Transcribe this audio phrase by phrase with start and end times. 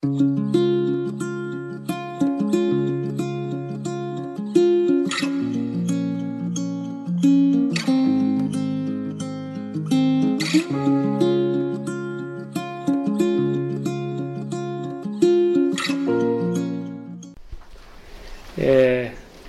[0.00, 0.06] Ε,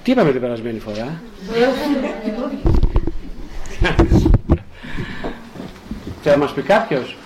[0.03, 1.21] τι είπαμε την περασμένη φορά;
[6.23, 7.18] Θα μας πει κάποιος;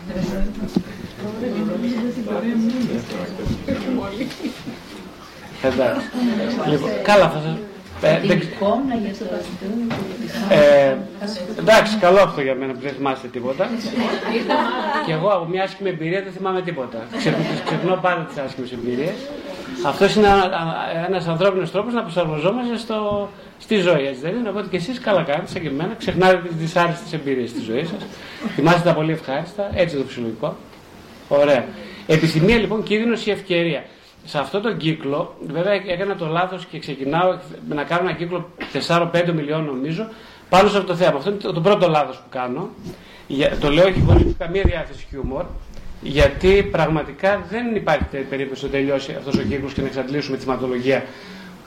[5.63, 6.05] Εντάξει.
[6.69, 7.55] Λοιπόν, καλά θα σας...
[8.01, 9.25] Ε, δεν ξε- εικόνα για το
[10.55, 10.95] ε,
[11.59, 13.69] εντάξει, καλό αυτό για μένα που δεν θυμάστε τίποτα.
[15.05, 16.97] και εγώ από μια άσχημη εμπειρία δεν θυμάμαι τίποτα.
[17.17, 17.35] Ξε-
[17.65, 19.13] Ξεχνώ πάντα τις άσχημες εμπειρίες.
[19.85, 20.27] Αυτός είναι
[21.07, 25.23] ένα ανθρώπινος τρόπος να προσαρμοζόμαστε στο, στη ζωή, έτσι δεν είναι; Οπότε και εσείς καλά
[25.23, 28.05] κάνετε, σαν και εμένα, ξεχνάτε τις δυσάρεστες εμπειρίες τη ζωή σας.
[28.55, 30.55] Θυμάστε τα πολύ ευχάριστα, έτσι το φυσιολογικό.
[31.27, 31.65] Ωραία.
[32.07, 33.83] Επιθυμία λοιπόν, κίνδυνος ή ευκαιρία.
[34.25, 37.37] Σε αυτόν τον κύκλο, βέβαια έκανα το λάθος και ξεκινάω
[37.69, 38.49] να κάνω ένα κύκλο
[38.87, 40.07] 4-5 μιλιών νομίζω
[40.49, 41.17] πάνω σε αυτό το θέμα.
[41.17, 42.69] Αυτό είναι το, το πρώτο λάθος που κάνω.
[43.27, 45.45] Για, το λέω όχι χωρίς καμία διάθεση χιούμορ.
[46.01, 50.43] Γιατί πραγματικά δεν υπάρχει τε- περίπτωση να τελειώσει αυτός ο κύκλος και να εξαντλήσουμε τη
[50.43, 51.03] θεματολογία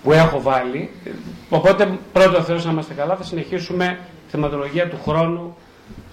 [0.02, 0.90] που έχω βάλει.
[1.50, 5.56] Οπότε, πρώτο Θεός να είμαστε καλά, θα συνεχίσουμε τη θεματολογία του χρόνου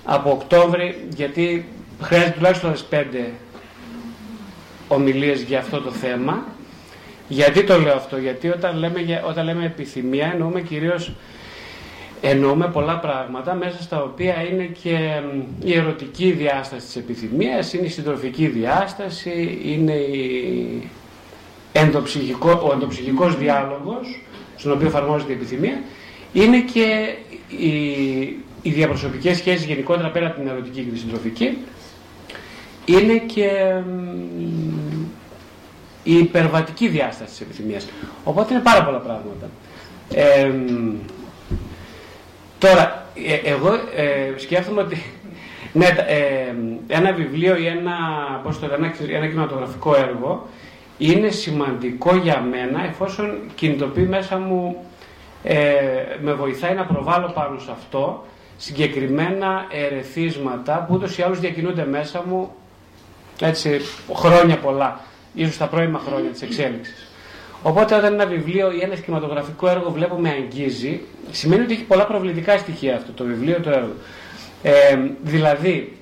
[0.05, 1.65] από Οκτώβρη, γιατί
[2.01, 3.31] χρειάζεται τουλάχιστον άλλες πέντε
[4.93, 6.45] ομιλίες για αυτό το θέμα.
[7.27, 11.11] Γιατί το λέω αυτό, γιατί όταν λέμε, για- όταν λέμε επιθυμία εννοούμε κυρίως
[12.21, 14.97] εννοούμε πολλά πράγματα μέσα στα οποία είναι και
[15.33, 20.89] μ, η ερωτική διάσταση της επιθυμίας, είναι η συντροφική διάσταση, είναι η
[21.71, 24.21] ενδοψυχικό, ο ενδοψυχικός διάλογος
[24.55, 25.81] στον οποίο εφαρμόζεται η επιθυμία,
[26.33, 27.13] είναι και
[27.57, 27.73] οι,
[28.61, 31.57] οι διαπροσωπικές σχέσεις γενικότερα πέρα από την ερωτική και τη συντροφική,
[32.85, 33.49] είναι και
[33.85, 35.01] μ,
[36.03, 37.87] η υπερβατική διάσταση της επιθυμίας.
[38.23, 39.49] Οπότε είναι πάρα πολλά πράγματα.
[40.13, 40.93] Ε, μ,
[42.59, 45.03] Τώρα, ε, εγώ ε, σκέφτομαι ότι
[45.73, 46.55] ναι, τα- ε,
[46.87, 47.93] ένα βιβλίο ή ένα,
[48.43, 50.47] πώς το λένε, ένα, ένα κινηματογραφικό έργο
[50.97, 54.75] είναι σημαντικό για μένα εφόσον κινητοποιεί μέσα μου,
[55.43, 55.63] ε,
[56.21, 58.25] με βοηθάει να προβάλλω πάνω σε αυτό
[58.57, 62.51] συγκεκριμένα ερεθίσματα που ούτως ή άλλως διακινούνται μέσα μου
[63.47, 63.81] έτσι,
[64.13, 64.99] χρόνια πολλά,
[65.33, 67.07] ίσως τα πρώιμα χρόνια της εξέλιξης.
[67.61, 72.05] Οπότε όταν ένα βιβλίο ή ένα κινηματογραφικό έργο βλέπω με αγγίζει, σημαίνει ότι έχει πολλά
[72.05, 73.93] προβλητικά στοιχεία αυτό το βιβλίο, το έργο.
[74.63, 75.97] Ε, δηλαδή,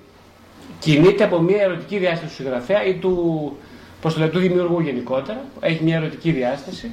[0.80, 3.58] κινείται από μια ερωτική διάσταση του συγγραφέα ή του,
[4.02, 6.92] πώς το λέω, του δημιουργού γενικότερα, έχει μια ερωτική διάσταση.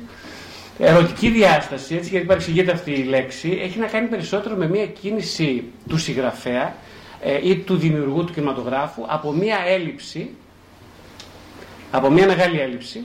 [0.78, 5.65] Ερωτική διάσταση, έτσι γιατί παρεξηγείται αυτή η λέξη, έχει να κάνει περισσότερο με μια κίνηση
[5.88, 6.72] του συγγραφέα ε,
[7.43, 10.31] ή του δημιουργού του κινηματογράφου από μια έλλειψη,
[11.91, 13.05] από μια μεγάλη έλλειψη,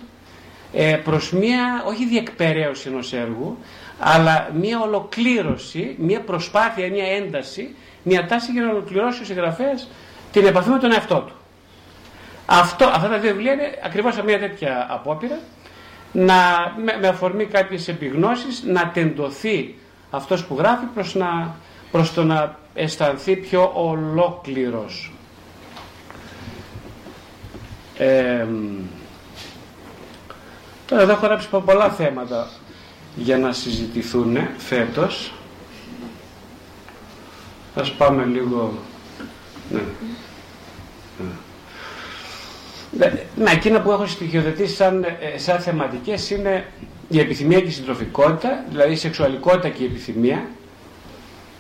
[0.74, 3.58] ε, προς μια, όχι διεκπαιρέωση ενός έργου,
[4.00, 9.90] αλλά μια ολοκλήρωση, μια προσπάθεια, μια ένταση, μια τάση για να ολοκληρώσει ο συγγραφέας
[10.32, 11.34] την επαφή με τον εαυτό του.
[12.46, 15.40] Αυτό, αυτά τα δύο βιβλία είναι ακριβώς μια τέτοια απόπειρα,
[16.12, 16.36] να,
[16.84, 19.76] με, με αφορμή κάποιες επιγνώσεις, να τεντωθεί
[20.12, 21.56] αυτός που γράφει προς, να,
[21.92, 25.12] προς το να αισθανθεί πιο ολόκληρος.
[27.98, 28.46] Ε,
[30.88, 32.50] Τώρα εδώ έχω γράψει πο- πολλά θέματα
[33.16, 35.34] για να συζητηθούν φέτος.
[37.76, 38.74] Ας πάμε λίγο...
[39.72, 39.82] Ναι.
[42.98, 43.26] Ναι.
[43.36, 46.66] Ναι, εκείνα που έχω στοιχειοθετήσει σαν, ε, σαν θεματικές είναι
[47.10, 50.48] η επιθυμία και η συντροφικότητα, δηλαδή η σεξουαλικότητα και η επιθυμία,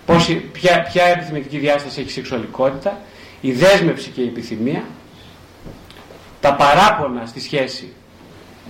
[0.05, 2.99] πώς, η- ποια, ποια επιθυμητική διάσταση έχει η σεξουαλικότητα,
[3.41, 4.83] η δέσμευση και η επιθυμία,
[6.41, 7.93] τα παράπονα στη σχέση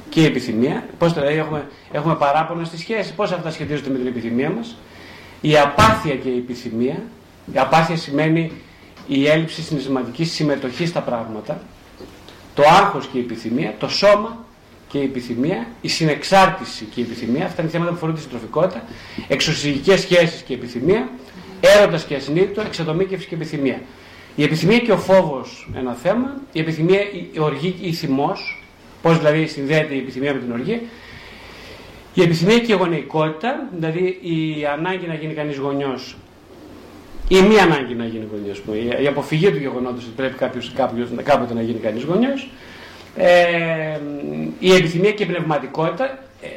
[0.09, 0.83] και η επιθυμία.
[0.97, 4.75] Πώς το δηλαδή έχουμε, έχουμε παράπονα στη σχέση, πώς αυτά σχετίζονται με την επιθυμία μας.
[5.41, 6.97] Η απάθεια και η επιθυμία.
[7.53, 8.51] Η απάθεια σημαίνει
[9.07, 11.61] η έλλειψη συναισθηματικής συμμετοχής στα πράγματα.
[12.53, 13.73] Το άγχος και η επιθυμία.
[13.79, 14.45] Το σώμα
[14.87, 15.67] και η επιθυμία.
[15.81, 17.45] Η συνεξάρτηση και η επιθυμία.
[17.45, 18.83] Αυτά είναι θέματα που αφορούν τη συντροφικότητα.
[19.27, 21.09] Εξωσυγικές σχέσεις και η επιθυμία.
[21.67, 22.61] Έρωτας και ασυνείδητο.
[22.61, 23.81] Εξατομίκευση και επιθυμία.
[24.35, 26.33] Η επιθυμία και ο φόβος ένα θέμα.
[26.51, 26.99] Η επιθυμία,
[27.33, 28.63] η οργή ή η θυμός.
[29.01, 30.81] Πώς δηλαδή συνδέεται η επιθυμία με την οργή.
[32.13, 36.15] Η επιθυμία και η γονεϊκότητα, δηλαδή η ανάγκη να γίνει κανείς γονιός
[37.27, 40.71] ή μη ανάγκη να γίνει γονιός, που η η αποφυγή του γεγονότος ότι πρέπει κάποιος,
[40.75, 42.49] κάποιος, κάποτε να γίνει κανείς γονιός.
[43.15, 43.99] Ε,
[44.59, 46.47] η επιθυμία και η πνευματικότητα, ε,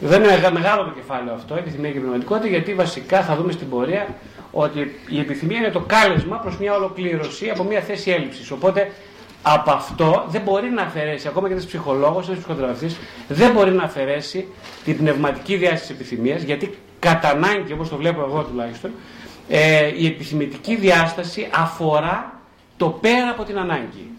[0.00, 3.36] δεν είναι μεγα- μεγάλο το κεφάλαιο αυτό, η επιθυμία και η πνευματικότητα, γιατί βασικά θα
[3.36, 4.06] δούμε στην πορεία
[4.50, 8.50] ότι η επιθυμία είναι το κάλεσμα προς μια ολοκλήρωση από μια θέση έλλειψης.
[8.50, 8.90] Οπότε
[9.42, 12.96] από αυτό δεν μπορεί να αφαιρέσει, ακόμα και ένας ψυχολόγος, ένας ψυχοθεραπευτής,
[13.28, 14.46] δεν μπορεί να αφαιρέσει
[14.84, 18.90] την πνευματική διάσταση της επιθυμίας, γιατί κατά ανάγκη, όπως το βλέπω εγώ τουλάχιστον,
[19.48, 22.40] ε, η επιθυμητική διάσταση αφορά
[22.76, 24.10] το πέρα από την ανάγκη.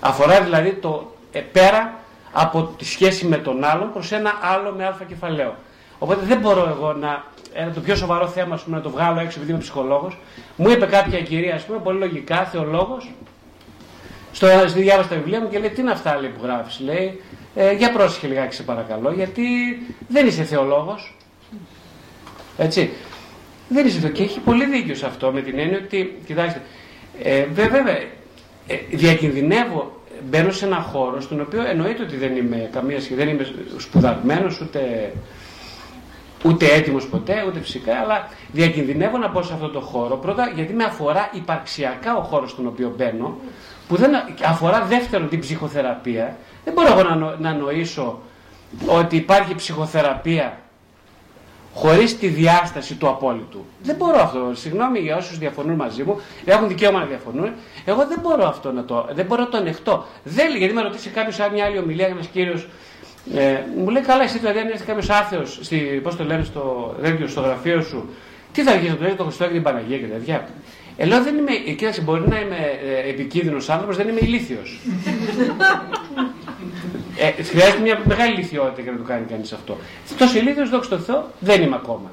[0.00, 1.94] Αφορά δηλαδή το ε, πέρα
[2.32, 5.56] από τη σχέση με τον άλλον προς ένα άλλο με αλφα κεφαλαίο.
[5.98, 7.24] Οπότε δεν μπορώ εγώ να.
[7.56, 10.18] Ένα το πιο σοβαρό θέμα πούμε, να το βγάλω έξω επειδή είμαι ψυχολόγος.
[10.56, 13.10] Μου είπε κάποια κυρία, ας πούμε, πολύ λογικά, θεολόγος,
[14.32, 17.20] στο, στη διάβασα τα βιβλία μου και λέει: Τι είναι αυτά λέει, που γράφεις, λέει.
[17.54, 19.42] Ε, για πρόσεχε λιγάκι, σε παρακαλώ, γιατί
[20.08, 21.16] δεν είσαι θεολόγος.
[22.56, 22.90] Έτσι.
[23.68, 26.62] Δεν είσαι Και έχει πολύ δίκιο σε αυτό με την έννοια ότι, κοιτάξτε,
[27.22, 27.96] ε, βέβαια,
[28.66, 30.00] ε, διακινδυνεύω,
[30.30, 33.46] μπαίνω σε ένα χώρο στον οποίο εννοείται ότι δεν είμαι καμία δεν είμαι
[33.78, 35.12] σπουδαγμένο ούτε,
[36.46, 40.16] ούτε έτοιμος ποτέ, ούτε φυσικά, αλλά διακινδυνεύω να μπω σε αυτό το χώρο.
[40.16, 43.36] Πρώτα γιατί με αφορά υπαρξιακά ο χώρος στον οποίο μπαίνω,
[43.88, 44.10] που δεν
[44.44, 46.36] αφορά δεύτερον την ψυχοθεραπεία.
[46.64, 48.20] Δεν μπορώ εγώ να, να νοήσω
[48.86, 50.58] ότι υπάρχει ψυχοθεραπεία
[51.76, 53.64] χωρίς τη διάσταση του απόλυτου.
[53.82, 54.50] Δεν μπορώ αυτό.
[54.54, 57.52] Συγγνώμη για όσους διαφωνούν μαζί μου, έχουν δικαίωμα να διαφωνούν.
[57.84, 60.04] Εγώ δεν μπορώ αυτό να το, δεν μπορώ να το ανεχτώ.
[60.22, 62.68] Δεν, γιατί με ρωτήσει κάποιος αν μια άλλη ομιλία, ένας κύριος,
[63.34, 65.60] ε, μου λέει καλά, εσύ δηλαδή αν έρθει κάποιος άθεος,
[66.02, 66.94] πώς το λένε στο,
[67.26, 68.08] στο γραφείο σου,
[68.52, 70.48] τι θα γίνει, το το Χριστό και την Παναγία και τέτοια.
[70.96, 72.56] Ε, λέω δεν είμαι, ε, κοίταξε, μπορεί να είμαι
[73.04, 74.78] ε, επικίνδυνος άνθρωπος, δεν είμαι ηλίθιος.
[77.38, 79.76] ε, χρειάζεται μια μεγάλη ηλικιότητα για να το κάνει κανείς αυτό.
[80.18, 82.10] Τόσο ηλίθιος, δόξα τω Θεώ, δεν είμαι ακόμα.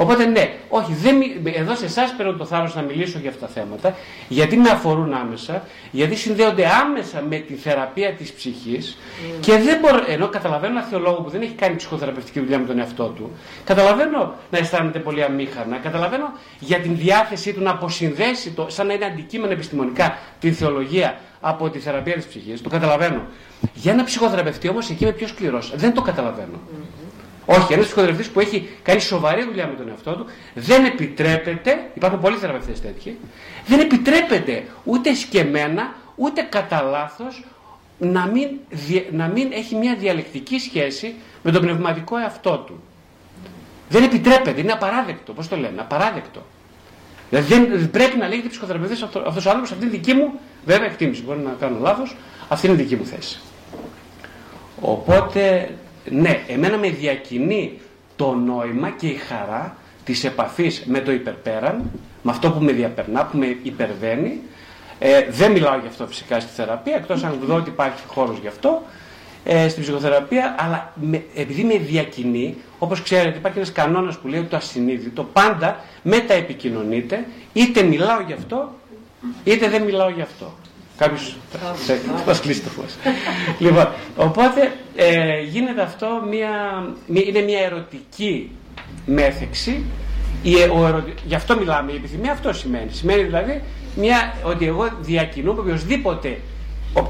[0.00, 1.16] Οπότε ναι, όχι, δεν,
[1.54, 3.94] εδώ σε εσάς παίρνω το θάρρος να μιλήσω για αυτά τα θέματα,
[4.28, 9.40] γιατί με αφορούν άμεσα, γιατί συνδέονται άμεσα με τη θεραπεία της ψυχής mm.
[9.40, 12.78] και δεν μπορώ, ενώ καταλαβαίνω ένα θεολόγο που δεν έχει κάνει ψυχοθεραπευτική δουλειά με τον
[12.78, 13.30] εαυτό του,
[13.64, 18.92] καταλαβαίνω να αισθάνεται πολύ αμήχανα, καταλαβαίνω για την διάθεσή του να αποσυνδέσει, το, σαν να
[18.92, 23.22] είναι αντικείμενο επιστημονικά, τη θεολογία από τη θεραπεία της ψυχής, το καταλαβαίνω.
[23.74, 25.72] Για ένα ψυχοθεραπευτή όμως εκεί είμαι πιο σκληρός.
[25.76, 26.56] Δεν το καταλαβαίνω.
[26.56, 26.99] Mm.
[27.58, 32.20] Όχι, ένας ψυχοθεραπευτής που έχει κάνει σοβαρή δουλειά με τον εαυτό του δεν επιτρέπεται, υπάρχουν
[32.20, 33.18] πολλοί θεραπευτές τέτοιοι,
[33.66, 37.44] δεν επιτρέπεται ούτε σκεμμένα ούτε κατά λάθος
[37.98, 38.48] να μην,
[39.10, 42.82] να μην έχει μια διαλεκτική σχέση με τον πνευματικό εαυτό του.
[43.88, 45.32] Δεν επιτρέπεται, είναι απαράδεκτο.
[45.32, 46.42] Πώς το λένε, απαράδεκτο.
[47.30, 50.32] Δηλαδή δεν πρέπει να λέγεται ψυχοθεραπευτής αυτός ο άνθρωπος, αυτή είναι δική μου
[50.64, 51.22] βέβαια εκτίμηση.
[51.22, 52.16] Μπορεί να κάνω λάθος,
[52.48, 53.40] αυτή είναι δική μου θέση.
[54.80, 55.70] Οπότε
[56.10, 57.78] ναι, εμένα με διακινεί
[58.16, 61.90] το νόημα και η χαρά της επαφής με το υπερπέραν,
[62.22, 64.40] με αυτό που με διαπερνά, που με υπερβαίνει.
[64.98, 68.46] Ε, δεν μιλάω γι' αυτό φυσικά στη θεραπεία, εκτός αν δω ότι υπάρχει χώρος γι'
[68.46, 68.82] αυτό,
[69.44, 74.40] ε, στην ψυχοθεραπεία, αλλά με, επειδή με διακινεί, όπως ξέρετε υπάρχει ένας κανόνας που λέει
[74.40, 78.72] ότι το ασυνείδητο πάντα μεταεπικοινωνείται, είτε μιλάω γι' αυτό,
[79.44, 80.54] είτε δεν μιλάω γι' αυτό.
[81.00, 81.36] Κάποιος
[82.26, 82.94] θα κλείσει το φως.
[83.58, 86.50] λοιπόν, οπότε ε, γίνεται αυτό μια,
[87.06, 88.50] είναι μια ερωτική
[89.06, 89.84] μέθεξη.
[90.42, 91.14] Η, ο ερωτη...
[91.26, 91.92] Γι' αυτό μιλάμε.
[91.92, 92.90] Η επιθυμία αυτό σημαίνει.
[92.90, 93.62] Σημαίνει δηλαδή
[93.96, 96.38] μια, ότι εγώ διακινώ οποιοδήποτε.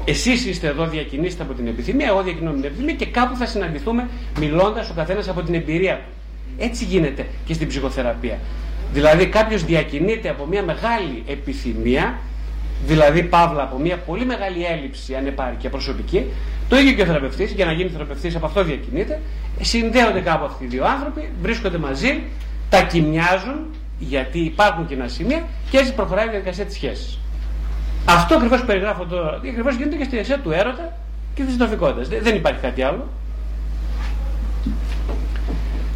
[0.05, 3.45] Εσείς είστε εδώ, διακινήστε από την επιθυμία, εγώ διακινώ με την επιθυμία και κάπου θα
[3.45, 4.09] συναντηθούμε
[4.39, 6.11] μιλώντας ο καθένας από την εμπειρία του.
[6.63, 8.39] Έτσι γίνεται και στην ψυχοθεραπεία.
[8.93, 12.19] Δηλαδή κάποιος διακινείται από μια μεγάλη επιθυμία
[12.85, 16.25] δηλαδή παύλα από μια πολύ μεγάλη έλλειψη ανεπάρκεια προσωπική,
[16.69, 19.21] το ίδιο και ο θεραπευτής, για να γίνει θεραπευτής από αυτό διακινείται,
[19.61, 22.23] συνδέονται κάπου αυτοί οι δύο άνθρωποι, βρίσκονται μαζί,
[22.69, 23.65] τα κοιμιάζουν,
[23.99, 27.19] γιατί υπάρχουν κοινά σημεία και έτσι προχωράει η διαδικασία της σχέσης.
[28.05, 30.97] Αυτό ακριβώς περιγράφω τώρα, ακριβώς γίνεται και στη διαδικασία του έρωτα
[31.33, 32.07] και της συντροφικότητας.
[32.21, 33.07] Δεν υπάρχει κάτι άλλο.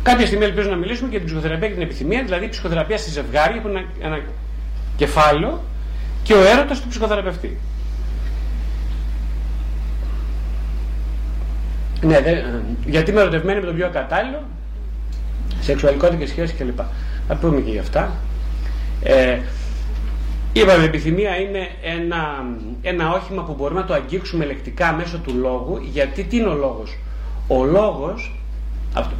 [0.03, 3.09] Κάποια στιγμή ελπίζω να μιλήσουμε για την ψυχοθεραπεία και την επιθυμία, δηλαδή η ψυχοθεραπεία στη
[3.09, 4.19] ζευγάρια που είναι ένα
[4.97, 5.63] κεφάλαιο
[6.25, 7.57] και ο έρωτας του ψυχοθεραπευτή.
[12.01, 12.41] Ναι, δε,
[12.85, 14.43] γιατί είμαι ερωτευμένη με τον πιο κατάλληλο,
[15.59, 16.79] σεξουαλικότητα και σχέση κλπ.
[17.27, 18.11] Θα πούμε και γι' αυτά.
[19.03, 19.39] Ε,
[20.53, 22.45] είπαμε, επιθυμία είναι ένα,
[22.81, 26.55] ένα όχημα που μπορούμε να το αγγίξουμε λεκτικά μέσω του λόγου, γιατί τι είναι ο
[26.55, 26.97] λόγος;
[27.47, 28.39] Ο λόγος,
[28.93, 29.15] αυτό,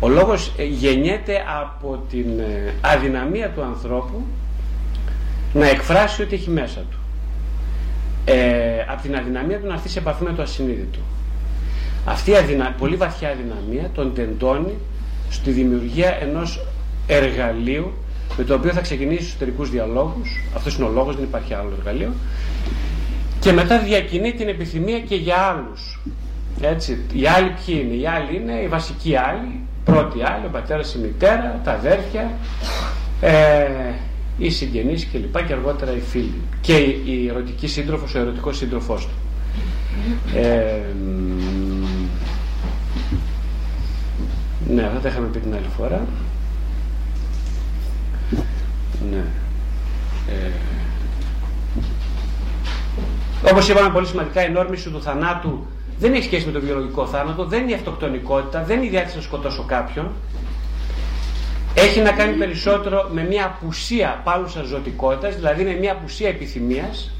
[0.00, 4.24] ο λόγος ε, γεννιέται από την ε, αδυναμία του ανθρώπου
[5.52, 6.98] να εκφράσει ό,τι έχει μέσα του.
[8.24, 10.98] Ε, από την αδυναμία του να έρθει σε επαφή με το ασυνείδητο.
[12.04, 12.74] Αυτή η αδυνα...
[12.78, 14.74] πολύ βαθιά αδυναμία τον τεντώνει
[15.30, 16.66] στη δημιουργία ενός
[17.06, 17.92] εργαλείου
[18.38, 22.12] με το οποίο θα ξεκινήσει εσωτερικούς διαλόγους, αυτός είναι ο λόγος, δεν υπάρχει άλλο εργαλείο,
[23.40, 26.00] και μετά διακινεί την επιθυμία και για άλλους.
[26.60, 30.94] Έτσι, οι άλλοι ποιοι είναι, οι άλλοι είναι οι βασικοί άλλοι, πρώτοι άλλοι, ο πατέρας,
[30.94, 32.30] η μητέρα, τα αδέρφια,
[33.20, 33.66] ε,
[34.42, 39.06] οι συγγενείς και λοιπά και αργότερα οι φίλοι και η ερωτική σύντροφος, ο ερωτικός σύντροφός
[39.06, 39.14] του.
[40.36, 40.80] Ε,
[44.68, 46.06] ναι, αυτά τα είχαμε πει την άλλη φορά.
[49.10, 49.24] Ναι.
[50.28, 50.50] Ε,
[53.50, 55.66] όπως είπαμε πολύ σημαντικά η νόρμηση του θανάτου
[55.98, 59.16] δεν έχει σχέση με το βιολογικό θάνατο, δεν είναι η αυτοκτονικότητα, δεν είναι η διάθεση
[59.16, 60.10] να σκοτώσω κάποιον.
[61.74, 67.10] Έχει να κάνει περισσότερο με μια απουσία πάλουσας ζωτικότητας, δηλαδή με μια απουσία επιθυμίας,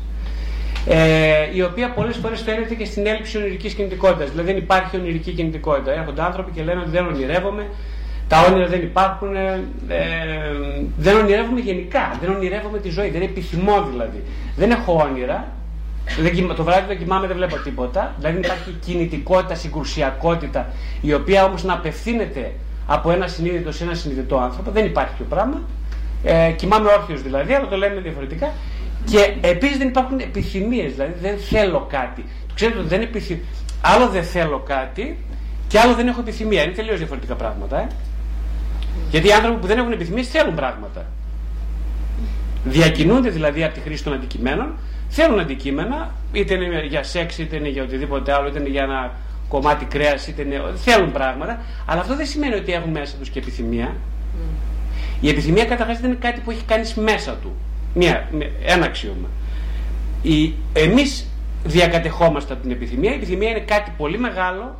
[0.86, 4.30] ε, η οποία πολλές φορές φαίνεται και στην έλλειψη ονειρικής κινητικότητας.
[4.30, 5.92] Δηλαδή δεν υπάρχει ονειρική κινητικότητα.
[5.92, 7.66] Έρχονται άνθρωποι και λένε ότι δεν ονειρεύομαι,
[8.28, 9.60] τα όνειρα δεν υπάρχουν, ε,
[10.96, 14.22] δεν ονειρεύομαι γενικά, δεν ονειρεύομαι τη ζωή, δεν επιθυμώ δηλαδή.
[14.56, 15.52] Δεν έχω όνειρα,
[16.56, 18.14] το βράδυ δεν κοιμάμαι, δεν βλέπω τίποτα.
[18.18, 20.66] Δηλαδή υπάρχει κινητικότητα, συγκρουσιακότητα,
[21.00, 22.52] η οποία όμως να απευθύνεται
[22.86, 24.70] από ένα συνείδητο σε ένα συνειδητό άνθρωπο.
[24.70, 25.60] Δεν υπάρχει το πράγμα.
[26.24, 28.52] Ε, κοιμάμαι όρθιος δηλαδή, αλλά το λέμε διαφορετικά.
[29.04, 32.24] Και επίσης δεν υπάρχουν επιθυμίες, δηλαδή δεν θέλω κάτι.
[32.54, 33.36] Ξέρετε ότι δεν επιθυμ...
[33.80, 35.18] Άλλο δεν θέλω κάτι
[35.68, 36.62] και άλλο δεν έχω επιθυμία.
[36.62, 37.78] Είναι τελείως διαφορετικά πράγματα.
[37.80, 37.86] Ε;
[39.10, 41.06] Γιατί οι άνθρωποι που δεν έχουν επιθυμίες θέλουν πράγματα.
[42.64, 44.74] Διακινούνται δηλαδή από τη χρήση των αντικειμένων
[45.14, 49.10] Θέλουν αντικείμενα, είτε είναι για σεξ, είτε είναι για οτιδήποτε άλλο, είτε είναι για ένα
[49.52, 50.60] κομμάτι κρέας, είτε είναι.
[50.74, 53.94] Θέλουν πράγματα, αλλά αυτό δεν σημαίνει ότι έχουν μέσα τους και επιθυμία.
[55.20, 57.52] Η επιθυμία καταρχάς δεν είναι κάτι που έχει κάνεις μέσα του.
[57.94, 58.28] Μια,
[58.64, 59.28] ένα αξίωμα.
[60.72, 61.26] Εμείς
[61.64, 63.10] διακατεχόμαστε από την επιθυμία.
[63.10, 64.76] Η επιθυμία είναι κάτι πολύ μεγάλο,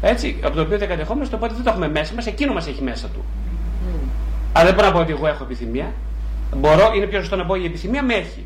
[0.00, 3.08] έτσι, από το οποίο διακατεχόμαστε, οπότε δεν το έχουμε μέσα μας, εκείνο μας έχει μέσα
[3.08, 3.24] του.
[3.24, 4.08] Mm.
[4.52, 5.92] Αλλά δεν μπορώ να πω ότι εγώ έχω επιθυμία.
[6.56, 8.44] Μπορώ, είναι πιο σωστό να πω η επιθυμία με έχει.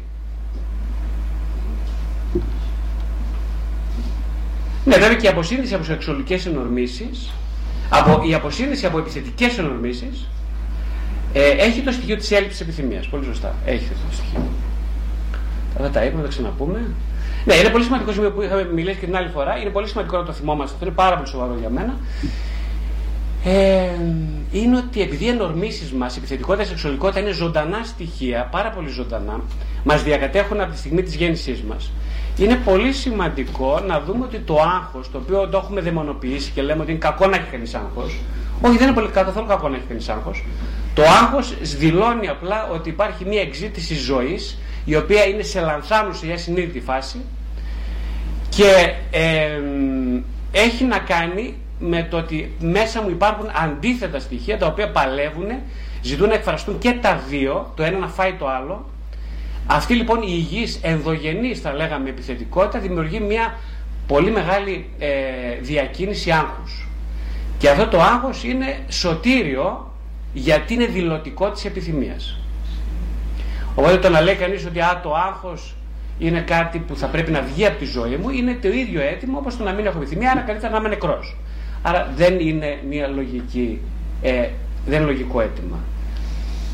[4.85, 7.31] Ναι, βέβαια και η αποσύνδεση από σεξουαλικές ενορμήσεις,
[7.89, 10.29] από, η αποσύνδεση από επιθετικές ενορμήσεις,
[11.33, 13.07] ε, έχει το στοιχείο της έλλειψης επιθυμίας.
[13.07, 13.55] Πολύ σωστά.
[13.65, 14.43] Έχει αυτό το στοιχείο.
[15.79, 16.95] Θα τα είπαμε, θα τα ξαναπούμε.
[17.45, 19.57] Ναι, είναι πολύ σημαντικό σημείο που είχαμε μιλήσει και την άλλη φορά.
[19.59, 20.75] Είναι πολύ σημαντικό να το θυμόμαστε.
[20.75, 21.97] Αυτό είναι πάρα πολύ σοβαρό για μένα.
[23.45, 23.89] Ε,
[24.53, 28.89] είναι ότι επειδή οι ενορμήσεις μας, η επιθετικότητα, η σεξουαλικότητα είναι ζωντανά στοιχεία, πάρα πολύ
[28.89, 29.41] ζωντανά,
[29.85, 31.91] μας διακατέχουν από τη στιγμή της γέννησής μας
[32.39, 36.83] είναι πολύ σημαντικό να δούμε ότι το άγχος, το οποίο το έχουμε δαιμονοποιήσει και λέμε
[36.83, 38.21] ότι είναι κακό να έχει κανείς άγχος,
[38.61, 40.45] όχι δεν είναι πολύ καθόλου κακό να έχει κανείς άγχος.
[40.95, 46.37] Το άγχος δηλώνει απλά ότι υπάρχει μια εξήτηση ζωής, η οποία είναι σε λανθάνουσα για
[46.37, 47.21] συνείδητη φάση
[48.49, 48.95] και
[50.53, 55.49] έχει να κάνει με το ότι μέσα μου υπάρχουν αντίθετα στοιχεία τα οποία παλεύουν,
[56.03, 58.91] ζητούν να εκφραστούν και τα δύο, το ένα να φάει το άλλο
[59.67, 63.59] αυτή λοιπόν η υγιής ενδογενής θα λέγαμε επιθετικότητα δημιουργεί μια
[64.07, 65.09] πολύ μεγάλη ε,
[65.61, 66.89] διακίνηση άγχους.
[67.59, 69.93] Και αυτό το άγχος είναι σωτήριο
[70.33, 72.39] γιατί είναι δηλωτικό της επιθυμίας.
[73.75, 75.75] Οπότε το να λέει κανείς ότι α, το άγχος
[76.19, 79.39] είναι κάτι που θα πρέπει να βγει από τη ζωή μου είναι το ίδιο έτοιμο
[79.39, 81.37] όπως το να μην έχω επιθυμία, άρα καλύτερα να είμαι νεκρός.
[81.83, 83.81] Άρα δεν είναι μια λογική,
[84.23, 84.49] ε,
[84.87, 85.79] δεν είναι λογικό αίτημα.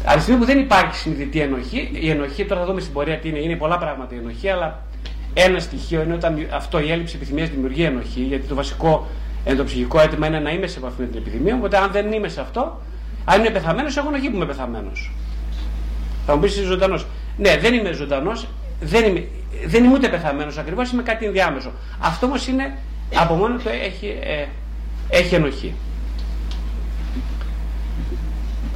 [0.04, 3.18] Από τη στιγμή που δεν υπάρχει συνειδητή ενοχή, η ενοχή, τώρα θα δούμε στην πορεία
[3.18, 4.82] τι είναι, είναι πολλά πράγματα η ενοχή, αλλά
[5.34, 9.06] ένα στοιχείο είναι όταν αυτό η έλλειψη επιθυμίας δημιουργεί ενοχή, γιατί το βασικό
[9.44, 11.54] ενδοψυχικό αίτημα είναι να είμαι σε επαφή με την επιθυμία.
[11.54, 12.80] Οπότε, αν δεν είμαι σε αυτό,
[13.24, 15.10] αν είμαι πεθαμένος, έχω ενοχή που είμαι πεθαμένος.
[16.26, 17.06] Θα μου πεις είσαι ζωντανός.
[17.36, 18.48] Ναι, δεν είμαι ζωντανός,
[18.80, 19.28] δεν είμαι,
[19.66, 21.72] δεν είμαι ούτε πεθαμένος ακριβώς, είμαι κάτι ενδιάμεσο.
[21.98, 22.78] Αυτό όμως είναι
[23.14, 24.44] από μόνο του έχει, ε,
[25.08, 25.74] έχει ενοχή.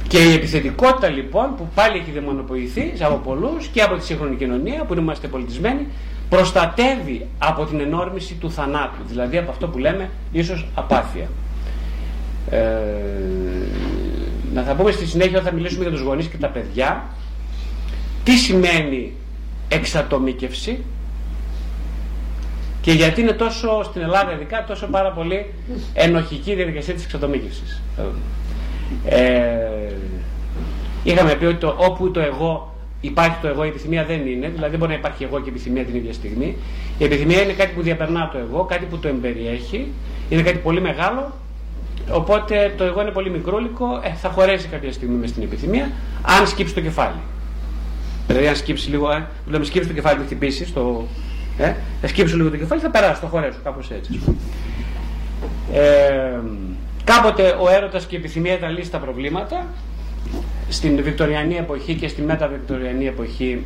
[0.07, 4.83] Και η επιθετικότητα λοιπόν που πάλι έχει δαιμονοποιηθεί από πολλούς και από τη σύγχρονη κοινωνία
[4.83, 5.87] που είμαστε πολιτισμένοι
[6.29, 11.27] προστατεύει από την ενόρμηση του θανάτου, δηλαδή από αυτό που λέμε ίσως απάθεια.
[12.49, 12.59] Ε,
[14.53, 17.03] να θα πούμε στη συνέχεια όταν θα μιλήσουμε για τους γονείς και τα παιδιά
[18.23, 19.13] τι σημαίνει
[19.67, 20.83] εξατομίκευση
[22.81, 25.53] και γιατί είναι τόσο στην Ελλάδα ειδικά τόσο πάρα πολύ
[25.93, 27.81] ενοχική η διαδικασία της εξατομίκευσης.
[29.05, 29.93] Ε,
[31.03, 34.47] είχαμε πει ότι το, όπου το εγώ υπάρχει το εγώ, η επιθυμία δεν είναι.
[34.47, 36.57] Δηλαδή δεν μπορεί να υπάρχει εγώ και επιθυμία την ίδια στιγμή.
[36.97, 39.87] Η επιθυμία είναι κάτι που διαπερνά το εγώ, κάτι που το εμπεριέχει.
[40.29, 41.33] Είναι κάτι πολύ μεγάλο.
[42.11, 46.47] Οπότε το εγώ είναι πολύ μικρόλικο, ε, θα χωρέσει κάποια στιγμή μες στην επιθυμία, αν
[46.47, 47.21] σκύψει το κεφάλι.
[48.27, 51.07] Δηλαδή, αν σκύψει λίγο, ε, λέμε σκύψει το κεφάλι, με χτυπήσεις, το,
[51.57, 54.19] ε, θα σκύψει λίγο το κεφάλι, θα περάσει, θα χωρέσω, κάπως έτσι.
[55.73, 56.39] Ε,
[57.03, 59.65] Κάποτε ο έρωτας και η επιθυμία ήταν λύση στα προβλήματα.
[60.69, 63.63] Στην Βικτοριανή εποχή και στη μεταβικτοριανή εποχή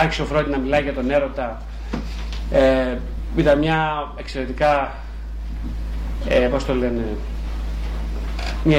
[0.00, 1.62] άρχισε ο Φρόντ να μιλάει για τον έρωτα.
[2.50, 2.98] Ε,
[3.36, 4.92] ήταν μια εξαιρετικά,
[6.28, 7.04] ε, πώς το λένε,
[8.64, 8.78] μια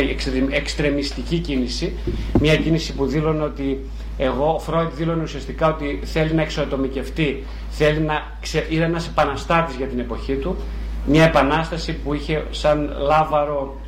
[0.49, 1.93] εξτρεμιστική κίνηση.
[2.39, 3.79] Μια κίνηση που δήλωνε ότι
[4.17, 8.65] Εγώ, ο Φρόιτ δήλωνε ουσιαστικά ότι θέλει να εξατομικευτεί, θέλει να ξε...
[8.69, 10.57] είναι ένας επαναστάτης για την εποχή του,
[11.05, 13.79] μια επανάσταση που είχε σαν λάβαρο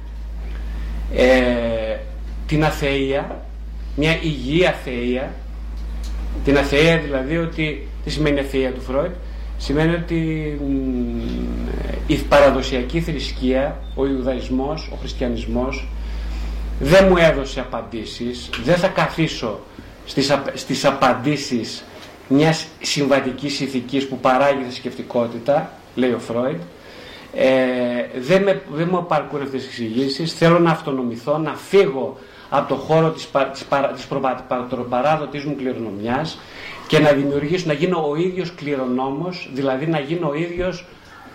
[1.16, 1.98] ε,
[2.48, 3.46] την αθεία,
[3.96, 5.34] μια υγιή αθεία,
[6.44, 9.14] την αθεία δηλαδή ότι, τι σημαίνει αθεία του Φρόιτ,
[9.58, 10.20] σημαίνει ότι
[12.08, 15.88] η παραδοσιακή θρησκεία, ο Ιουδαϊσμός, ο Χριστιανισμός
[16.80, 19.60] δεν μου έδωσε απαντήσεις, δεν θα καθίσω
[20.06, 21.84] στις, στις απαντήσεις
[22.28, 26.60] μιας συμβατικής ηθικής που παράγει θρησκευτικότητα, λέει ο Φρόιντ,
[27.36, 32.18] ε, δεν, με, δεν μου απαρκούν αυτές τις εξηγήσεις, θέλω να αυτονομηθώ, να φύγω
[32.50, 33.66] από το χώρο της, της,
[33.96, 34.06] της
[34.70, 36.40] προπαράδοτης μου κληρονομιάς
[36.88, 40.86] και να δημιουργήσω, να γίνω ο ίδιος κληρονόμος, δηλαδή να γίνω ο ίδιος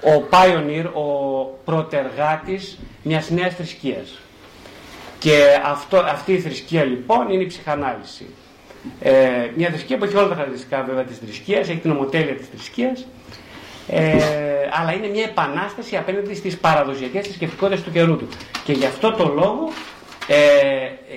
[0.03, 4.19] ο pioneer, ο προτεργάτης μιας νέας θρησκείας.
[5.19, 8.27] Και αυτό, αυτή η θρησκεία λοιπόν είναι η ψυχανάλυση.
[9.01, 9.13] Ε,
[9.57, 13.07] μια θρησκεία που έχει όλα τα χαρακτηριστικά βέβαια της θρησκείας, έχει την ομοτέλεια της θρησκείας,
[13.91, 14.15] ε,
[14.81, 18.29] αλλά είναι μια επανάσταση απέναντι στις παραδοσιακές θρησκευτικότητες του καιρού του.
[18.65, 19.69] Και γι' αυτό το λόγο
[20.27, 20.37] ε,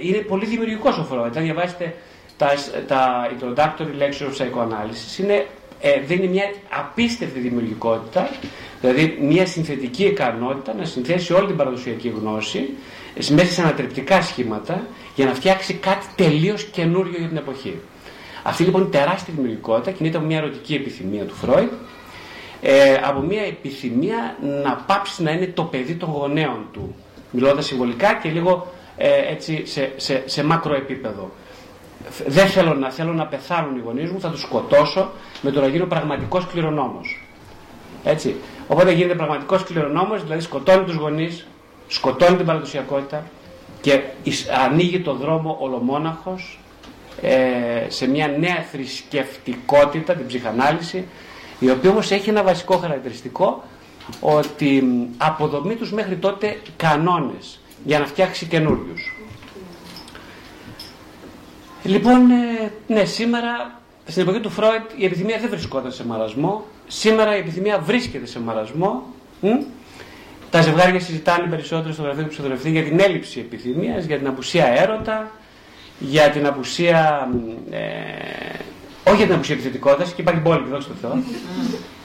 [0.01, 1.37] είναι πολύ δημιουργικός ο Φρόιντς.
[1.37, 1.93] Αν διαβάσετε
[2.37, 2.49] τα,
[2.87, 5.45] τα Introductory Lecture of Psychoanalysis, είναι,
[5.81, 8.29] ε, δίνει μια απίστευτη δημιουργικότητα,
[8.81, 12.69] δηλαδή μια συνθετική ικανότητα να συνθέσει όλη την παραδοσιακή γνώση
[13.29, 17.79] μέσα σε ανατρεπτικά σχήματα για να φτιάξει κάτι τελείως καινούριο για την εποχή.
[18.43, 21.69] Αυτή λοιπόν η τεράστια δημιουργικότητα κινείται από μια ερωτική επιθυμία του Φρόιντ,
[22.65, 26.95] ε, από μια επιθυμία να πάψει να είναι το παιδί των γονέων του,
[27.31, 28.67] μιλώντας συμβολικά και λίγο
[28.97, 31.31] ε, έτσι σε, σε, σε μάκρο επίπεδο.
[32.27, 35.67] Δεν θέλω να, θέλω να πεθάνουν οι γονείς μου, θα τους σκοτώσω με το να
[35.67, 37.25] γίνω πραγματικός κληρονόμος.
[38.03, 38.35] Έτσι.
[38.67, 41.47] Οπότε γίνεται πραγματικός κληρονόμος, δηλαδή σκοτώνει τους γονείς,
[41.87, 43.23] σκοτώνει την παραδοσιακότητα
[43.81, 44.01] και
[44.65, 46.59] ανοίγει το δρόμο ολομόναχος
[47.21, 47.35] ε,
[47.87, 51.05] σε μια νέα θρησκευτικότητα, την ψυχανάλυση,
[51.63, 53.63] η οποία όμως έχει ένα βασικό χαρακτηριστικό
[54.19, 54.83] ότι
[55.17, 59.15] αποδομεί τους μέχρι τότε κανόνες για να φτιάξει καινούριους.
[61.83, 66.65] Λοιπόν, ε, ναι, σήμερα στην εποχή του Φρόιτ η επιθυμία δεν βρισκόταν σε μαρασμό.
[66.87, 69.03] Σήμερα η επιθυμία βρίσκεται σε μαρασμό.
[70.49, 74.65] Τα ζευγάρια συζητάνε περισσότερο στο γραφείο του ψυχοθεραπευτή για την έλλειψη επιθυμίας, για την απουσία
[74.65, 75.31] έρωτα,
[75.99, 77.29] για την απουσία.
[77.71, 77.79] Ε,
[79.03, 81.23] όχι για την απουσία επιθετικότητας, και υπάρχει μπόλικη, δόξα τω Θεώ.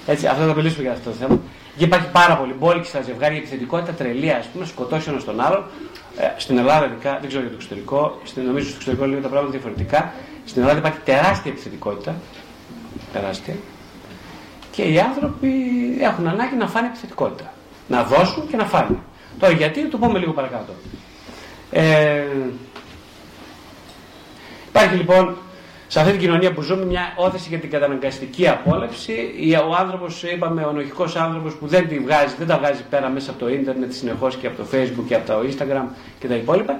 [0.06, 1.40] Έτσι, αυτό θα μιλήσουμε για αυτό το θέμα.
[1.76, 5.64] Και υπάρχει πάρα πολύ μπόλικη στα ζευγάρια, επιθετικότητα τρελή, ας πούμε, σκοτώσει ένας τον άλλον.
[6.18, 9.28] Ε, στην Ελλάδα, ειδικά, δεν ξέρω για το εξωτερικό, στην, νομίζω στο εξωτερικό λίγο τα
[9.28, 10.12] πράγματα διαφορετικά.
[10.44, 12.14] Στην Ελλάδα υπάρχει τεράστια επιθετικότητα.
[13.12, 13.54] Τεράστια.
[14.70, 15.50] Και οι άνθρωποι
[16.00, 17.52] έχουν ανάγκη να φάνε επιθετικότητα
[17.88, 18.96] να δώσουν και να φάνε.
[19.38, 20.72] Τώρα γιατί, το πούμε λίγο παρακάτω.
[21.70, 22.24] Ε,
[24.68, 25.37] υπάρχει λοιπόν
[25.90, 29.14] σε αυτή την κοινωνία που ζούμε μια όθεση για την καταναγκαστική απόλαυση.
[29.68, 33.31] Ο άνθρωπος, είπαμε, ο νοχικό άνθρωπος που δεν, τη βγάζει, δεν τα βγάζει πέρα μέσα
[33.31, 35.85] από το ίντερνετ συνεχώς και από το facebook και από το instagram
[36.18, 36.79] και τα υπόλοιπα,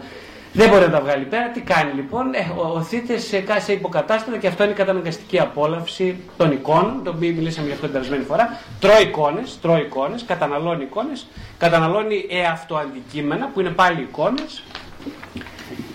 [0.53, 1.49] δεν μπορεί να τα βγάλει πέρα.
[1.49, 6.53] Τι κάνει λοιπόν, ε, οθείται σε, σε υποκατάστατα και αυτό είναι η καταναγκαστική απόλαυση των
[6.53, 8.61] εικόνων, το οποίο μιλήσαμε για αυτό την περασμένη φορά.
[8.81, 11.27] Τρώει εικόνες, τρώει εικόνες, καταναλώνει εικόνες,
[11.59, 14.62] καταναλώνει εαυτοαντικείμενα που είναι πάλι εικόνες.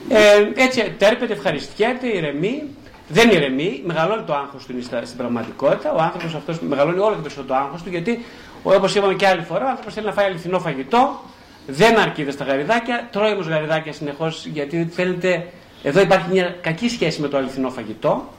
[0.09, 2.63] Ε, έτσι τέρπεται, ευχαριστιέται, ηρεμεί.
[3.07, 5.91] Δεν ηρεμεί, μεγαλώνει το άγχος του στην πραγματικότητα.
[5.93, 8.25] Ο άνθρωπος αυτός μεγαλώνει όλο και περισσότερο το άγχος του γιατί,
[8.63, 11.19] όπως είπαμε και άλλη φορά, ο άνθρωπος θέλει να φάει αληθινό φαγητό,
[11.67, 15.47] δεν αρκείται στα γαριδάκια, τρώει όμως γαριδάκια συνεχώς γιατί φαίνεται
[15.83, 18.29] εδώ υπάρχει μια κακή σχέση με το αληθινό φαγητό.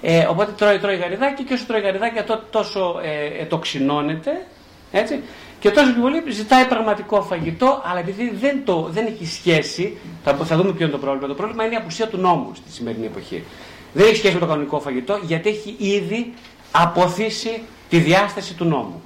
[0.00, 4.46] Ε, οπότε τρώει, τρώει γαριδάκι και όσο τρώει γαριδάκια τόσο ε, ετοξινώνεται.
[4.92, 5.22] Έτσι,
[5.60, 10.34] και τόσο και πολύ ζητάει πραγματικό φαγητό, αλλά επειδή δεν, το, δεν έχει σχέση, θα,
[10.34, 11.26] θα δούμε ποιο είναι το πρόβλημα.
[11.26, 13.44] Το πρόβλημα είναι η απουσία του νόμου στη σημερινή εποχή.
[13.92, 16.32] Δεν έχει σχέση με το κανονικό φαγητό, γιατί έχει ήδη
[16.70, 19.02] αποθήσει τη διάσταση του νόμου.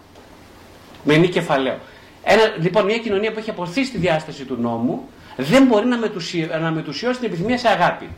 [1.05, 1.79] Με νη κεφαλαίο.
[2.23, 6.51] Ένα, λοιπόν, μια κοινωνία που έχει αποθήσει τη διάσταση του νόμου δεν μπορεί να, μετουσιώσει,
[6.61, 8.09] να μετουσιώσει την επιθυμία σε αγάπη.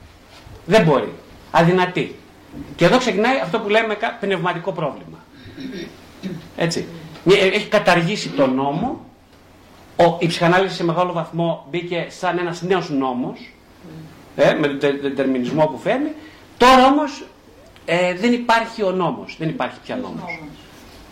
[0.66, 1.12] Δεν μπορεί.
[1.50, 2.14] Αδυνατή.
[2.76, 5.18] Και εδώ ξεκινάει αυτό που λέμε πνευματικό πρόβλημα.
[6.56, 6.86] Έτσι.
[7.26, 9.06] Έχει καταργήσει τον νόμο.
[9.96, 13.52] Ο, η ψυχανάλυση σε μεγάλο βαθμό μπήκε σαν ένας νέος νόμος
[14.36, 16.12] ε, με τον δετερμινισμό που φέρνει.
[16.58, 17.24] Τώρα όμως
[17.84, 19.36] ε, δεν υπάρχει ο νόμος.
[19.38, 20.42] Δεν υπάρχει πια νόμος.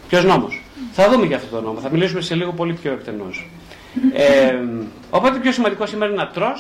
[0.09, 1.81] Ποιος νόμος; Θα δούμε για αυτό το νόμο.
[1.81, 3.51] Θα μιλήσουμε σε λίγο πολύ πιο εκτενώς.
[4.13, 4.59] Ε,
[5.11, 6.53] οπότε πιο σημαντικό σήμερα είναι να τρώ,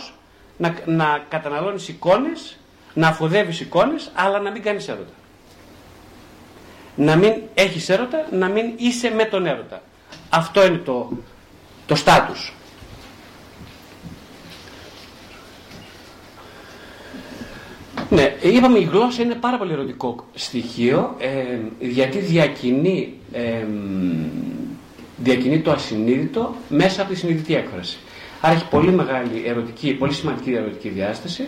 [0.57, 2.57] να, να καταναλώνεις εικόνες,
[2.94, 5.12] να αφοδεύεις εικόνες, αλλά να μην κάνεις έρωτα.
[6.96, 9.83] Να μην έχεις έρωτα, να μην είσαι με τον έρωτα.
[10.29, 11.11] Αυτό είναι το,
[11.87, 12.53] το στάτους.
[18.10, 23.64] Ναι, είπαμε η γλώσσα είναι πάρα πολύ ερωτικό στοιχείο ε, γιατί διακινεί, ε,
[25.16, 27.98] διακινεί το ασυνείδητο μέσα από τη συνειδητή έκφραση.
[28.40, 31.42] Άρα έχει πολύ μεγάλη ερωτική, πολύ σημαντική ερωτική διάσταση.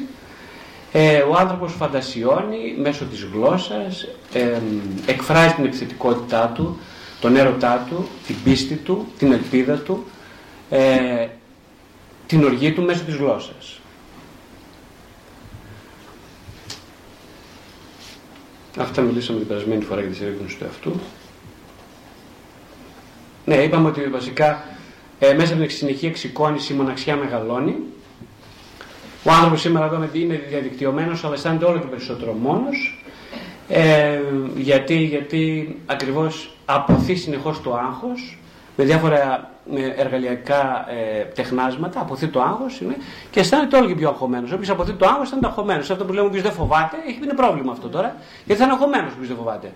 [0.92, 4.58] Ε, ο άνθρωπος φαντασιώνει μέσω της γλώσσας, ε,
[5.06, 6.78] εκφράζει την επιθετικότητά του,
[7.20, 10.04] τον έρωτά του, την πίστη του, την ελπίδα του,
[10.70, 11.26] ε,
[12.26, 13.80] την οργή του μέσω της γλώσσας.
[18.78, 20.92] Αυτά μιλήσαμε την περασμένη φορά για τη συρρήγνωση του εαυτού.
[23.44, 24.64] Ναι, είπαμε ότι βασικά
[25.18, 27.74] ε, μέσα από την συνεχή εξοικόνηση η μοναξιά μεγαλώνει.
[29.24, 33.04] Ο άνθρωπος σήμερα εδώ είναι διαδικτυωμένος, αλλά αισθάνεται όλο και περισσότερο μόνος.
[33.68, 34.20] Ε,
[34.56, 38.38] γιατί, γιατί ακριβώς αποθεί συνεχώς το άγχος
[38.80, 42.96] με διάφορα ε, εργαλειακά ε, τεχνάσματα, αποθεί το άγχος είναι,
[43.30, 44.52] και αισθάνεται όλο και πιο αγχωμένος.
[44.52, 45.90] Όποιος αποθεί το άγχος αισθάνεται αγχωμένος.
[45.90, 49.12] Αυτό που λέμε ότι δεν φοβάται, έχει είναι πρόβλημα αυτό τώρα, γιατί θα είναι αγχωμένος
[49.12, 49.72] που δεν φοβάται.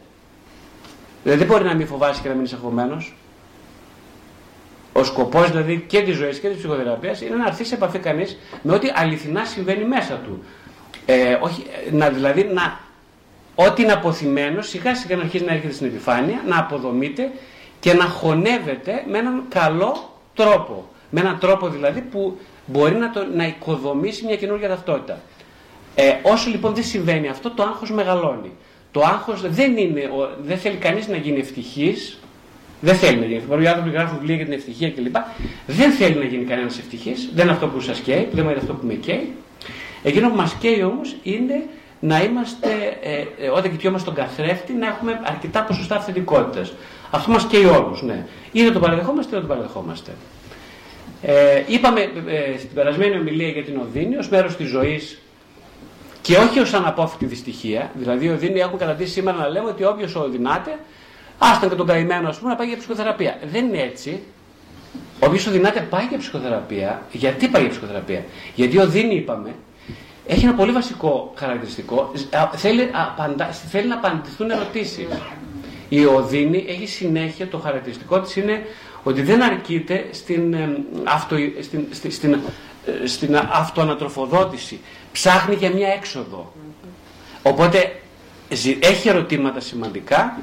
[1.23, 3.15] Δηλαδή δεν μπορεί να μην φοβάσει και να μην είσαι αγχωμένος.
[4.93, 8.39] Ο σκοπός δηλαδή και της ζωής και της ψυχοθεραπείας είναι να έρθεις σε επαφή κανείς
[8.63, 10.45] με ό,τι αληθινά συμβαίνει μέσα του.
[11.07, 12.79] Ε, όχι, να, δηλαδή να,
[13.55, 17.31] ό,τι είναι αποθυμένος σιγά σιγά να αρχίσει να έρχεται στην επιφάνεια, να αποδομείται
[17.83, 20.89] και να χωνεύεται με έναν καλό τρόπο.
[21.11, 25.21] Με έναν τρόπο δηλαδή που μπορεί να, το, να οικοδομήσει μια καινούργια ταυτότητα.
[25.95, 28.53] Ε, όσο λοιπόν δεν συμβαίνει αυτό, το άγχος μεγαλώνει.
[28.91, 30.11] Το άγχος δεν, είναι,
[30.43, 32.19] δεν θέλει κανείς να γίνει ευτυχής,
[32.81, 33.43] δεν θέλει να γίνει.
[33.49, 35.17] Μπορεί οι άνθρωποι γράφουν βιβλία για την ευτυχία κλπ.
[35.67, 37.31] Δεν θέλει να γίνει κανένας ευτυχής.
[37.35, 39.33] Δεν είναι αυτό που σας καίει, δεν είναι αυτό που με καίει.
[40.03, 41.65] Εκείνο που μας καίει όμως είναι
[42.01, 42.69] να είμαστε,
[43.03, 46.73] ε, ε, όταν κοιτιόμαστε τον καθρέφτη, να έχουμε αρκετά ποσοστά αυθεντικότητας.
[47.13, 47.99] Αυτό μα καίει όλου.
[48.01, 48.27] Ναι.
[48.53, 50.13] Είτε το παραδεχόμαστε, είτε δεν το παραδεχόμαστε.
[51.23, 55.19] Ε, είπαμε ε, στην περασμένη ομιλία για την Οδύνη ως μέρος της ζωής
[56.23, 57.91] και όχι ως αναπόφευκτη δυστυχία.
[57.95, 60.79] Δηλαδή, οι Οδύνη έχουν καταντήσει σήμερα να λέμε ότι όποιος οδυνάται
[61.51, 63.39] Άσταν και τον καημένο, ας πούμε, να πάει για ψυχοθεραπεία.
[63.53, 64.23] Δεν είναι έτσι.
[65.21, 67.03] Όποιος οδυνάται πάει για ψυχοθεραπεία.
[67.13, 69.55] Γιατί πάει για ψυχοθεραπεία; Γιατί ο Δίνη, είπαμε,
[70.27, 72.13] έχει ένα πολύ βασικό χαρακτηριστικό.
[72.55, 73.47] Θέλει, απαντα...
[73.47, 75.07] θέλει να απαντηθούν ερωτήσεις.
[75.95, 78.67] Η Οδύνη έχει συνέχεια το χαρακτηριστικό της είναι
[79.03, 80.57] ότι δεν αρκείται στην,
[81.05, 84.81] αυτο, στην, στην, στην, ε, στην αυτοανατροφοδότηση.
[85.13, 86.53] Ψάχνει για μια έξοδο.
[87.43, 88.01] Οπότε
[88.81, 90.39] έχει ερωτήματα σημαντικά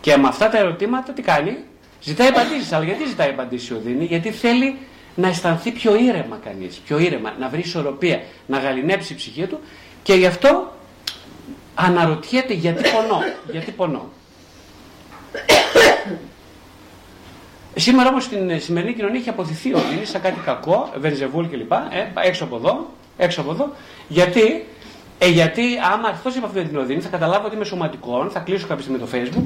[0.00, 1.56] και με αυτά τα ερωτήματα τι κάνει,
[2.00, 2.72] ζητάει απαντήσεις.
[2.72, 4.76] Αλλά γιατί ζητάει απαντήσεις ο Δίνη, γιατί θέλει
[5.14, 9.60] να αισθανθεί πιο ήρεμα κανείς, πιο ήρεμα, να βρει ισορροπία, να γαλινέψει η ψυχή του
[10.02, 10.72] και γι' αυτό
[11.74, 13.22] αναρωτιέται γιατί πονώ.
[13.50, 14.10] Γιατί πονώ.
[17.74, 21.72] Σήμερα όμως στην σημερινή κοινωνία έχει αποθηθεί ο Δίνη σαν κάτι κακό, βενζεβούλ κλπ.
[21.72, 23.72] Ε, έξω από εδώ, έξω από εδώ.
[24.08, 24.66] Γιατί,
[25.18, 28.40] ε, γιατί άμα αυτό σε επαφή με την Οδύνη θα καταλάβω ότι είμαι σωματικός, θα
[28.40, 29.44] κλείσω κάποια στιγμή το facebook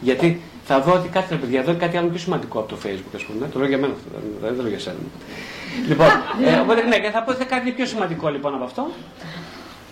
[0.00, 3.22] γιατί θα δω ότι κάτι, παιδιά, εδώ κάτι άλλο πιο σημαντικό από το Facebook, ας
[3.24, 3.48] πούμε.
[3.52, 4.08] Το λέω για μένα αυτό,
[4.40, 4.96] δεν το λέω για σένα.
[5.88, 6.06] λοιπόν,
[6.44, 8.90] ε, οπότε ναι, θα πω ότι κάτι πιο σημαντικό λοιπόν από αυτό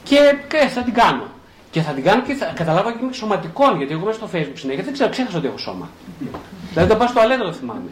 [0.02, 0.16] και,
[0.48, 1.26] και θα την κάνω.
[1.74, 4.52] Και θα την κάνω και θα καταλάβω και είμαι σωματικών, γιατί εγώ μέσα στο Facebook
[4.54, 5.88] συνέχεια δεν ξέρω, ξέχασα ότι έχω σώμα.
[6.72, 7.90] δηλαδή το πάω στο αλέτο το θυμάμαι.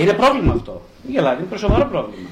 [0.00, 0.82] Είναι πρόβλημα αυτό.
[1.06, 2.28] Η Ελλάδα είναι σοβαρό πρόβλημα.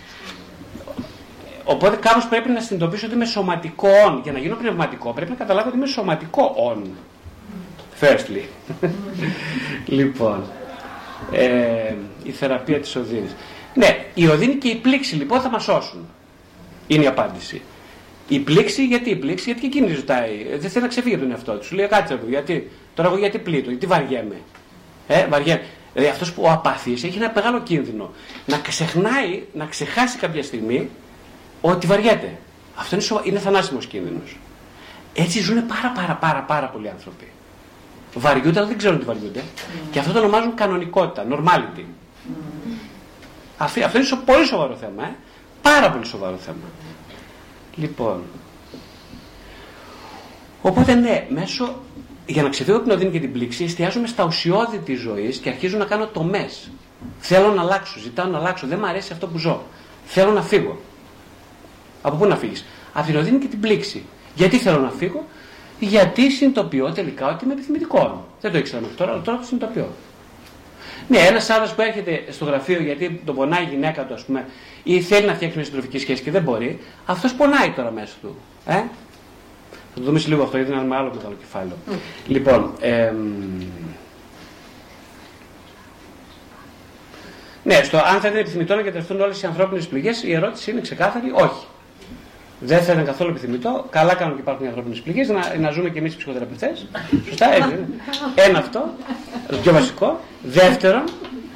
[1.64, 5.68] Οπότε κάπως πρέπει να συνειδητοποιήσω ότι είμαι σωματικό Για να γίνω πνευματικό πρέπει να καταλάβω
[5.68, 6.83] ότι είμαι σωματικό on.
[8.01, 8.42] Firstly.
[9.98, 10.42] λοιπόν,
[11.33, 13.35] ε, η θεραπεία της οδύνης.
[13.74, 16.09] Ναι, η οδύνη και η πλήξη λοιπόν θα μας σώσουν.
[16.87, 17.62] Είναι η απάντηση.
[18.29, 20.57] Η πλήξη, γιατί η πλήξη, γιατί και εκείνη ζητάει.
[20.59, 21.64] Δεν θέλει να ξεφύγει από τον εαυτό του.
[21.64, 22.71] Σου λέει κάτσε γιατί.
[22.95, 24.37] Τώρα εγώ γιατί πλήττω, γιατί βαριέμαι.
[25.07, 25.62] Ε, βαριέμαι.
[25.93, 28.11] Δηλαδή αυτός που ο απαθής έχει ένα μεγάλο κίνδυνο
[28.47, 30.88] να ξεχνάει, να ξεχάσει κάποια στιγμή
[31.61, 32.38] ότι βαριέται.
[32.75, 33.21] Αυτό είναι, σο...
[33.25, 34.37] είναι θανάσιμος κίνδυνος.
[35.14, 37.29] Έτσι ζουν πάρα πάρα πάρα πάρα πολλοί άνθρωποι.
[38.14, 39.41] Βαριούνται, αλλά δεν ξέρουν τι βαριούνται.
[39.41, 39.88] Mm.
[39.91, 41.81] Και αυτό το ονομάζουν κανονικότητα, normality.
[41.81, 42.73] Mm.
[43.59, 45.03] Αυτό, αυτό είναι πολύ σοβαρό θέμα.
[45.03, 45.14] Ε;
[45.62, 46.64] Πάρα πολύ σοβαρό θέμα.
[47.79, 48.23] Λοιπόν.
[50.62, 51.75] Οπότε ναι, μέσω,
[52.27, 55.79] για να ξεφύγω την οδύνη και την πλήξη, εστιάζομαι στα ουσιώδη της ζωής και αρχίζω
[55.79, 56.71] να κάνω τομές.
[57.19, 58.67] Θέλω να αλλάξω, ζητάω να αλλάξω.
[58.67, 59.62] Δεν μου αρέσει αυτό που ζω.
[60.05, 60.81] Θέλω να φύγω.
[62.03, 64.05] Από πού να φύγεις, Από την οδύνη και την πλήξη.
[64.35, 65.25] Γιατί θέλω να φύγω,
[65.79, 68.12] γιατί συνειδητοποιώ τελικά ότι είμαι επιθυμητικός.
[68.41, 69.88] Δεν το ήξερα μέχρι τώρα, αλλά τώρα το συνειδητοποιώ.
[71.09, 74.47] Ναι, ένας άλλος που έρχεται στο γραφείο γιατί τον πονάει η γυναίκα του, ας πούμε,
[74.83, 78.37] ή θέλει να φτιάξει μια συντροφική σχέση και δεν μπορεί, αυτός πονάει τώρα μέσα του.
[78.66, 81.77] Ε; Θα το δούμε σε λίγο αυτό, γιατί είναι ένα άλλο μεγάλο κεφάλαιο.
[81.90, 81.94] Mm.
[82.27, 83.12] Λοιπόν, ε,
[87.62, 90.81] ναι, στο αν θα είναι επιθυμητό να κατευθούν όλες οι ανθρώπινες πληγές, η ερώτηση είναι
[90.81, 91.66] ξεκάθαρη, όχι.
[92.61, 93.87] Δεν θα ήταν καθόλου επιθυμητό.
[93.90, 96.87] Καλά κάνουν και υπάρχουν οι ανθρώπινες πληγές να, να ζούμε και εμείς οι ψυχοθεραπευτές.
[97.29, 97.77] Σωστά, έτσι.
[98.35, 98.94] Ένα αυτό.
[99.49, 100.21] Το πιο βασικό.
[100.42, 101.05] Δεύτερον,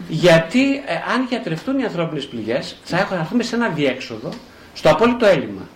[0.08, 4.28] γιατί ε, αν γιατρευτούν οι ανθρώπινες πληγές, θα έχουμε σε ένα διέξοδο
[4.74, 5.68] στο απόλυτο έλλειμμα.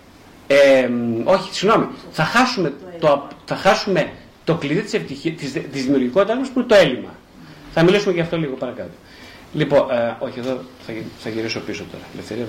[0.46, 0.88] Ε,
[1.24, 1.86] όχι, συγγνώμη.
[2.10, 4.10] Θα χάσουμε το, θα χάσουμε
[4.44, 4.90] το κλειδί της
[5.36, 7.14] της, της δημιουργικότητάς μας που είναι το έλλειμμα.
[7.72, 8.90] Θα μιλήσουμε γι' αυτό λίγο παρακάτω.
[9.52, 12.04] Λοιπόν, ε, όχι, εδώ θα, θα γυρίσω πίσω τώρα.
[12.12, 12.46] Ελευθερία.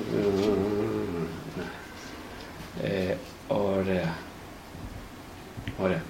[2.84, 3.16] Ε,
[3.48, 4.14] ωραία.
[5.78, 6.04] Ωραία.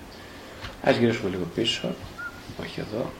[0.83, 1.87] Ας γυρίσουμε λίγο πίσω.
[2.61, 3.11] Όχι εδώ.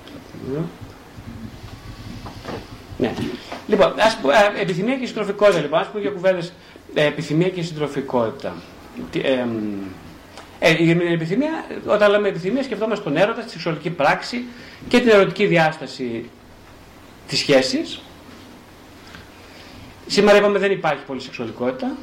[2.98, 3.14] Ναι.
[3.68, 6.54] Λοιπόν, ας πούμε, ε, επιθυμία και συντροφικότητα, λοιπόν, ας πούμε για κουβέντες
[6.94, 8.56] ε, επιθυμία και συντροφικότητα.
[9.22, 9.46] Ε,
[10.60, 14.44] ε, την επιθυμία, όταν λέμε επιθυμία, σκεφτόμαστε τον έρωτα, τη σεξουαλική πράξη
[14.88, 16.30] και την ερωτική διάσταση
[17.28, 18.02] της σχέσης.
[20.08, 21.96] Σήμερα είπαμε δεν υπάρχει πολύ σεξουαλικότητα.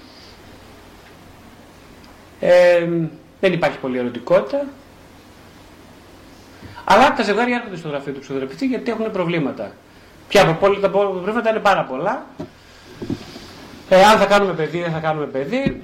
[2.46, 2.88] Ε,
[3.40, 4.66] δεν υπάρχει πολύ ερωτικότητα.
[6.84, 9.72] Αλλά τα ζευγάρια έρχονται στο γραφείο του ψυχοθεραπευτή γιατί έχουν προβλήματα.
[10.28, 12.26] Πια από τα προβλήματα είναι πάρα πολλά.
[13.88, 15.82] Ε, αν θα κάνουμε παιδί, δεν θα κάνουμε παιδί.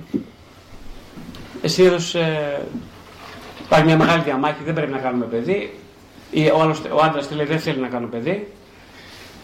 [1.65, 2.61] Συνήθω ε,
[3.61, 5.79] υπάρχει μια μεγάλη διαμάχη, δεν πρέπει να κάνουμε παιδί.
[6.31, 8.53] Ή ο, άλλος, ο άντρας λέει δεν θέλει να κάνω παιδί.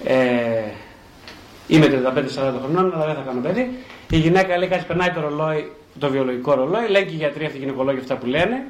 [0.04, 0.16] Ε,
[1.66, 2.20] είμαι 35-40
[2.62, 3.84] χρονών, αλλά δεν θα κάνω παιδί.
[4.10, 7.56] Η γυναίκα λέει κάτι περνάει το ρολόι, το βιολογικό ρολόι, λέει και οι γιατροί αυτοί
[7.56, 8.66] οι γυναικολόγοι αυτά που λένε.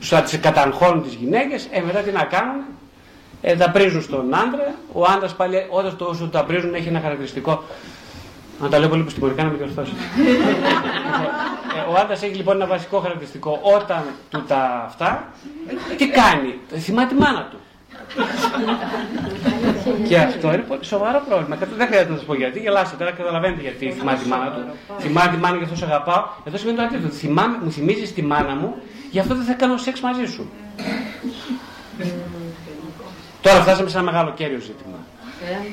[0.00, 2.62] Τους τι καταγχώνουν τις γυναίκες, ε, μετά τι να κάνουν;
[3.40, 4.74] Ε, τα πρίζουν στον άντρα.
[4.92, 7.62] Ο άντρας πάλι, όταν το, όσο τα πρίζουν, έχει ένα χαρακτηριστικό
[8.60, 9.92] να τα λέω πολύ πιστημονικά να με διορθώσει.
[11.76, 13.60] ε, ο άντρας έχει λοιπόν ένα βασικό χαρακτηριστικό.
[13.62, 15.28] Όταν του τα αυτά,
[15.96, 17.58] τι κάνει, θυμάται τη μάνα του.
[20.08, 21.56] Και αυτό είναι πολύ σοβαρό πρόβλημα.
[21.76, 24.60] Δεν χρειάζεται να σα πω γιατί, γελάσετε τώρα, καταλαβαίνετε γιατί θυμάται τη μάνα του.
[24.98, 26.24] θυμάται τη μάνα και αυτό σε αγαπάω.
[26.44, 27.08] Εδώ σημαίνει το αντίθετο.
[27.08, 28.74] Θυμάμαι, μου θυμίζει τη μάνα μου,
[29.10, 30.50] γι' αυτό δεν θα κάνω σεξ μαζί σου.
[33.42, 34.96] Τώρα φτάσαμε σε ένα μεγάλο κέριο ζήτημα.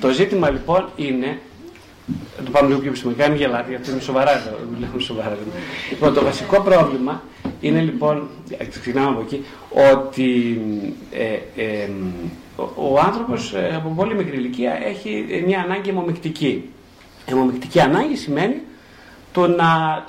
[0.01, 1.39] Το ζήτημα λοιπόν είναι
[2.45, 4.57] το πάμε λίγο πιο επιστημονικά, μην γελάτε, γιατί είναι σοβαρά εδώ.
[4.73, 5.37] Δουλεύουμε σοβαρά.
[5.89, 7.23] Λοιπόν, το βασικό πρόβλημα
[7.61, 8.29] είναι λοιπόν,
[8.69, 9.45] ξεκινάμε από εκεί,
[9.93, 10.59] ότι
[11.11, 11.89] ε, ε,
[12.55, 16.69] ο, ο άνθρωπος ε, από πολύ μικρή ηλικία έχει μια ανάγκη αιμομικτική.
[17.25, 18.61] Αιμομικτική ανάγκη σημαίνει
[19.31, 20.03] το να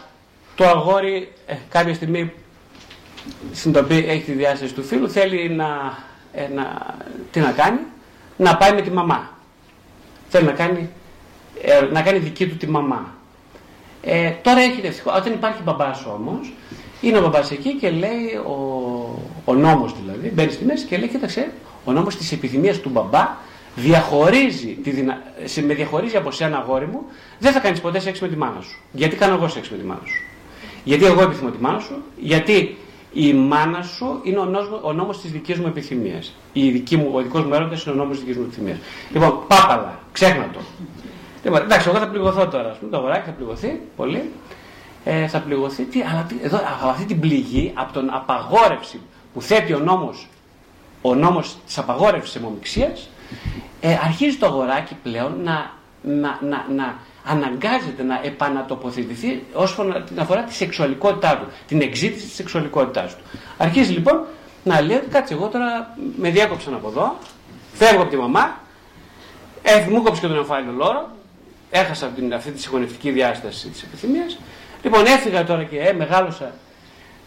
[0.54, 2.32] το αγόρι ε, κάποια στιγμή
[3.52, 5.98] στην οποία έχει τη διάσταση του φίλου θέλει να,
[6.32, 6.94] ε, να,
[7.30, 7.78] τι να κάνει,
[8.36, 9.30] να πάει με τη μαμά.
[10.28, 10.90] Θέλει να κάνει
[11.62, 13.14] ε, να κάνει δική του τη μαμά.
[14.02, 15.12] Ε, τώρα έχει ευτυχώ.
[15.16, 16.52] Όταν υπάρχει μπαμπάς όμως,
[17.00, 18.54] είναι ο μπαμπάς εκεί και λέει, ο,
[19.44, 21.52] ο νόμος δηλαδή, μπαίνει στη μέση και λέει: Κοίταξε,
[21.84, 23.36] ο νόμος της επιθυμίας του μπαμπά
[23.76, 25.22] διαχωρίζει, τη δυνα...
[25.44, 27.00] σε, με διαχωρίζει από σένα αγόρι μου,
[27.38, 28.80] δεν θα κάνεις ποτέ σεξ με τη μάνα σου.
[28.92, 30.22] Γιατί κάνω εγώ σεξ με τη μάνα σου;
[30.84, 32.76] Γιατί εγώ επιθυμώ τη μάνα σου, γιατί
[33.12, 36.34] η μάνα σου είναι ο νόμος, ο νόμος της δικής μου επιθυμίας.
[36.52, 38.78] Η δική μου, ο δικός μου έρωτας είναι ο νόμος της δικής μου επιθυμίας.
[39.12, 40.60] Λοιπόν, πάπαλα, ξέχνα το.
[41.44, 42.70] Λοιπόν, εντάξει, εγώ θα πληγωθώ τώρα.
[42.70, 44.32] Ας πούμε, το αγοράκι θα πληγωθεί πολύ.
[45.04, 45.82] Ε, θα πληγωθεί.
[45.82, 49.00] Τι, αλλά εδώ, από αυτή την πληγή, από τον απαγόρευση
[49.34, 50.28] που θέτει ο νόμος,
[51.02, 53.08] ο νόμος της απαγόρευσης αιμομηξίας,
[53.80, 55.70] ε, αρχίζει το αγοράκι πλέον να,
[56.02, 63.16] να, να, να αναγκάζεται να επανατοποθετηθεί όσον αφορά τη σεξουαλικότητά του, την εξήτηση της σεξουαλικότητάς
[63.16, 63.22] του.
[63.56, 64.24] Αρχίζει λοιπόν
[64.64, 67.16] να λέει ότι κάτσε εγώ τώρα με διέκοψαν από εδώ,
[67.72, 68.56] φεύγω από τη μαμά,
[69.62, 71.10] ε, μου κόψει και τον εμφάνιλο λόρο,
[71.74, 74.38] έχασα την, αυτή τη συγχωνευτική διάσταση της επιθυμίας.
[74.82, 76.52] Λοιπόν, έφυγα τώρα και ε, μεγάλωσα.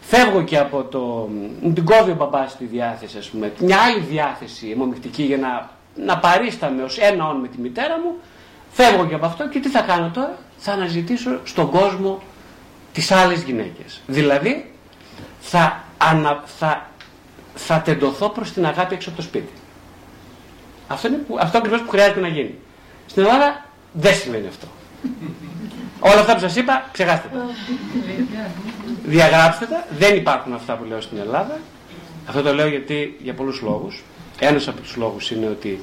[0.00, 1.28] Φεύγω και από το.
[1.74, 3.52] την κόβει ο μπαμπάς στη διάθεση, ας πούμε.
[3.58, 5.70] Μια άλλη διάθεση αιμομηχτική για να,
[6.06, 8.14] να παρίσταμαι ως ένα όν με τη μητέρα μου.
[8.70, 12.22] Φεύγω και από αυτό και τι θα κάνω τώρα; Θα αναζητήσω στον κόσμο
[12.92, 14.00] τις άλλες γυναίκες.
[14.06, 14.72] Δηλαδή,
[15.40, 16.86] θα, ανα, θα,
[17.54, 19.52] θα τεντωθώ προς την αγάπη έξω από το σπίτι.
[20.88, 22.54] Αυτό, είναι αυτό ακριβώς που χρειάζεται να γίνει.
[23.06, 24.66] Στην Ελλάδα δεν σημαίνει αυτό.
[26.00, 27.46] Όλα αυτά που σας είπα, ξεχάστε τα.
[29.04, 29.86] Διαγράψτε τα.
[29.98, 31.58] Δεν υπάρχουν αυτά που λέω στην Ελλάδα.
[32.26, 34.02] Αυτό το λέω γιατί για πολλούς λόγους.
[34.38, 35.80] Ένας από τους λόγους είναι ότι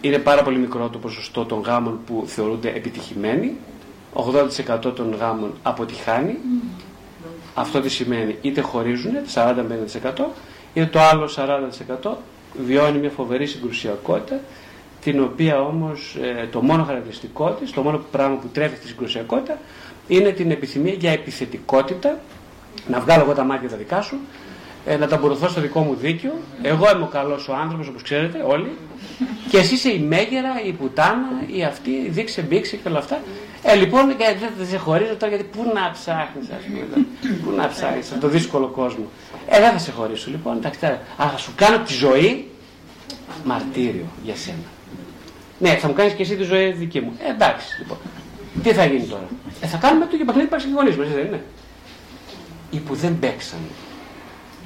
[0.00, 3.56] είναι πάρα πολύ μικρό το ποσοστό των γάμων που θεωρούνται επιτυχημένοι.
[4.14, 6.38] 80% των γάμων αποτυχάνει.
[7.54, 10.24] Αυτό τι σημαίνει, είτε χωρίζουν, 40-50%,
[10.74, 11.28] είτε το άλλο
[12.02, 12.10] 40%
[12.66, 14.40] βιώνει μια φοβερή συγκρουσιακότητα
[15.02, 19.58] την οποία όμως ε, το μόνο χαρακτηριστικό της, το μόνο πράγμα που τρέφει στη συγκρουσιακότητα
[20.08, 22.18] είναι την επιθυμία για επιθετικότητα,
[22.88, 24.16] να βγάλω εγώ τα μάτια τα δικά σου,
[24.86, 28.44] ε, να ταμπουρωθώ στο δικό μου δίκιο, εγώ είμαι ο καλός ο άνθρωπος όπως ξέρετε
[28.46, 28.76] όλοι,
[29.50, 33.20] και εσύ είσαι η μέγερα, η πουτάνα, η αυτή, η δείξε μπήξε και όλα αυτά.
[33.62, 34.16] Ε, λοιπόν,
[34.58, 37.06] δεν σε χωρίζω τώρα γιατί πού να ψάχνεις, ας πούμε.
[37.44, 39.04] πού να ψάχνεις, σε το δύσκολο κόσμο.
[39.48, 40.78] Ε, δεν θα σε χωρίσω λοιπόν, εντάξει,
[41.16, 42.48] αλλά θα σου κάνω τη ζωή
[43.44, 44.71] μαρτύριο για σένα.
[45.62, 47.12] Ναι, θα μου κάνεις και εσύ τη ζωή δική μου.
[47.26, 47.96] Ε, εντάξει, λοιπόν.
[48.62, 49.28] Τι θα γίνει τώρα;
[49.60, 51.44] Ε, θα κάνουμε το και παιχνίδι που υπάρχει δεν είναι;
[52.70, 53.58] Ή που δεν παίξαν,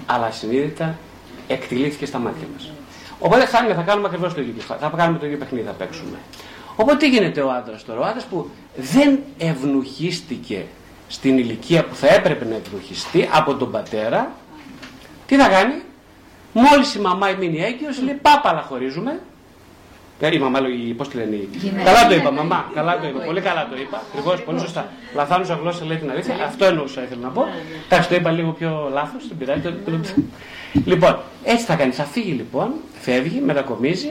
[0.06, 0.98] αλλά συνείδητα
[1.46, 2.70] εκτελήθηκε στα μάτια μας.
[3.18, 4.62] Οπότε θα, θα κάνουμε ακριβώς το ίδιο.
[4.62, 6.18] Θα κάνουμε το ίδιο παιχνίδι, θα παίξουμε.
[6.76, 10.64] Οπότε τι γίνεται ο άντρας τώρα; Ο άντρας που δεν ευνουχίστηκε
[11.08, 14.32] στην ηλικία που θα έπρεπε να ευνουχιστεί από τον πατέρα,
[15.26, 15.82] τι θα κάνει;
[16.52, 19.20] Μόλις η μαμά μείνει έγκυος, λέει Πάπα, αλλά χωρίζουμε.
[20.20, 21.36] Ε, η μαμά λέει, πώς τη λένε.
[21.84, 22.70] Καλά το είπα, μαμά.
[22.74, 23.18] Καλά το είπα.
[23.18, 24.02] Πολύ καλά το είπα.
[24.08, 24.88] Ακριβώς, πολύ σωστά.
[25.14, 26.34] Λαθάνουσα γλώσσα λέει την αλήθεια.
[26.44, 27.46] Αυτό εννοούσα ήθελα να πω.
[27.84, 29.28] Εντάξει, το είπα λίγο πιο λάθος.
[29.28, 29.74] Δεν πειράζει.
[30.84, 31.96] Λοιπόν, έτσι θα κάνεις.
[31.96, 34.10] Θα φύγει λοιπόν, φεύγει, μετακομίζει.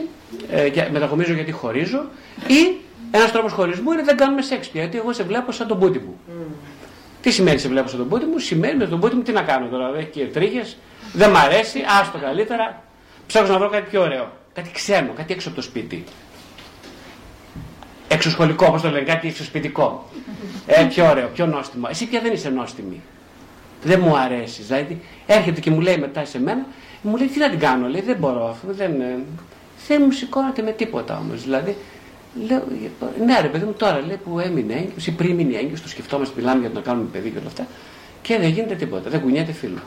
[0.50, 2.04] Ε, μετακομίζω γιατί χωρίζω.
[2.46, 2.76] Ή
[3.10, 4.80] ένας τρόπος χωρισμού είναι δεν κάνουμε σεξ πια.
[4.80, 6.18] Γιατί εγώ σε βλέπω σαν τον πούτι μου.
[6.28, 6.54] Mm.
[7.20, 9.42] Τι σημαίνει σε βλέπω σαν τον πούτι μου, σημαίνει με τον πούτι μου τι να
[9.42, 9.92] κάνω τώρα.
[9.96, 10.76] Έχει και τρίχες,
[11.12, 12.82] δεν μ' αρέσει, άστο καλύτερα.
[13.26, 14.32] Ψάχνω να βρω κάτι πιο ωραίο.
[14.56, 16.04] Κάτι ξένο, κάτι έξω από το σπίτι.
[18.08, 20.08] Εξωσχολικό, όπως το λένε, κάτι εξωσπιτικό.
[20.66, 21.86] Ε, πιο ωραίο, πιο νόστιμο.
[21.90, 23.00] Εσύ πια δεν είσαι νόστιμη.
[23.82, 24.62] Δεν μου αρέσει.
[24.62, 26.66] Δηλαδή, έρχεται και μου λέει μετά σε μένα,
[27.02, 29.18] μου λέει τι να την κάνω, λέει δεν μπορώ, αφού δεν, ε,
[29.88, 31.42] δεν μου σηκώνεται με τίποτα όμως.
[31.42, 31.76] Δηλαδή,
[32.46, 32.64] λέω,
[33.26, 36.34] ναι ρε παιδί μου τώρα λέει που έμεινε έγκυος ή πριν μείνει έγκυος, το σκεφτόμαστε,
[36.40, 37.66] μιλάμε για το να κάνουμε παιδί και όλα αυτά
[38.22, 39.80] και δεν γίνεται τίποτα, δεν κουνιέται φίλο.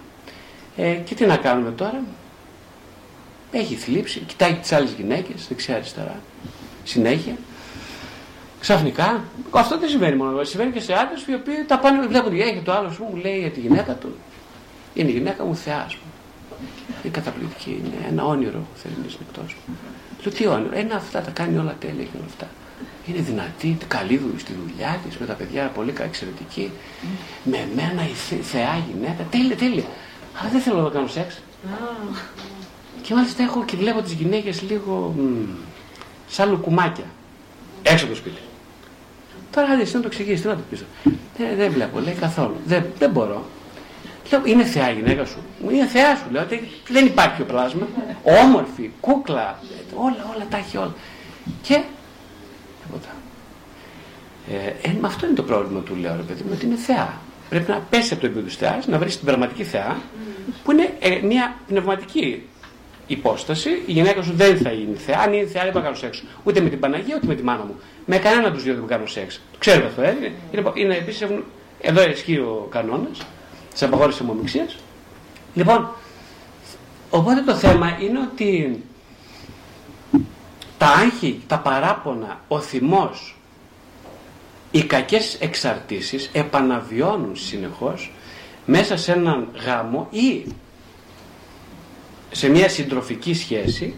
[0.78, 2.02] Ε, και τι να κάνουμε τώρα,
[3.52, 6.20] έχει θλίψει, κοιτάει τις άλλες γυναίκες, δεξιά-αριστερά,
[6.84, 7.36] συνέχεια.
[8.60, 12.38] Ξαφνικά, αυτό δεν συμβαίνει μόνο, συμβαίνει και σε άντρες οι οποίοι τα πάνε, βλέπουν τη
[12.38, 14.16] και το άλλο μου λέει για τη γυναίκα του.
[14.94, 16.12] Είναι η γυναίκα μου θεά, μου.
[17.04, 19.54] Είναι καταπληκτική, είναι ένα όνειρο που θέλει να είναι
[20.24, 22.48] Λέω τι όνειρο, ένα αυτά τα κάνει όλα τέλεια και όλα αυτά.
[23.06, 26.72] Είναι δυνατή, καλή στη δουλειά της, με τα παιδιά πολύ εξαιρετική.
[27.44, 29.84] Με μένα η θεά γυναίκα, τέλεια, τέλεια.
[30.40, 31.42] Αλλά δεν θέλω να κάνω σεξ.
[33.02, 35.22] Και μάλιστα έχω και βλέπω τις γυναίκες λίγο μ,
[36.28, 37.06] σαν λουκουμάκια.
[37.84, 38.40] Έξω από το σπίτι.
[39.52, 40.84] Τώρα άντε να το εξηγήσεις, τι να το πεις.
[41.38, 42.56] Δεν, δεν βλέπω, λέει καθόλου.
[42.66, 43.46] Δεν, δεν μπορώ.
[44.32, 45.38] Λέω, είναι θεά η γυναίκα σου.
[45.72, 46.46] Είναι θεά σου, λέω.
[46.88, 47.88] Δεν υπάρχει ο πλάσμα.
[48.24, 49.60] Όμορφη, κούκλα,
[49.96, 50.94] όλα, όλα τα έχει όλα.
[51.62, 51.82] Και
[52.86, 53.10] τίποτα.
[54.52, 57.14] Ε, ε, αυτό είναι το πρόβλημα του, λέω, ρε παιδί μου, ότι είναι θεά.
[57.50, 59.98] Πρέπει να πέσει από το επίπεδο της θεάς, να βρεις την πραγματική θεά,
[60.64, 62.44] που είναι ε, μια πνευματική
[63.10, 65.20] υπόσταση, η γυναίκα σου δεν θα είναι θεά.
[65.20, 66.24] Αν είναι θεά, δεν θα κάνω σεξ.
[66.44, 67.80] Ούτε με την Παναγία, ούτε με τη μάνα μου.
[68.06, 69.42] Με κανέναν τους δύο δεν θα κάνω σεξ.
[69.52, 70.16] Το ξέρετε αυτό, ε;
[70.52, 71.28] Είναι, είναι επίσης,
[71.82, 73.22] εδώ ισχύει ο κανόνας
[73.72, 74.68] της απαγόρευσης αιμομηξία.
[75.54, 75.90] Λοιπόν,
[77.10, 78.84] οπότε το θέμα είναι ότι
[80.78, 83.36] τα άγχη, τα παράπονα, ο θυμός,
[84.72, 88.12] οι κακές εξαρτήσεις επαναβιώνουν συνεχώς
[88.66, 90.46] μέσα σε έναν γάμο ή
[92.32, 93.94] σε μια συντροφική σχέση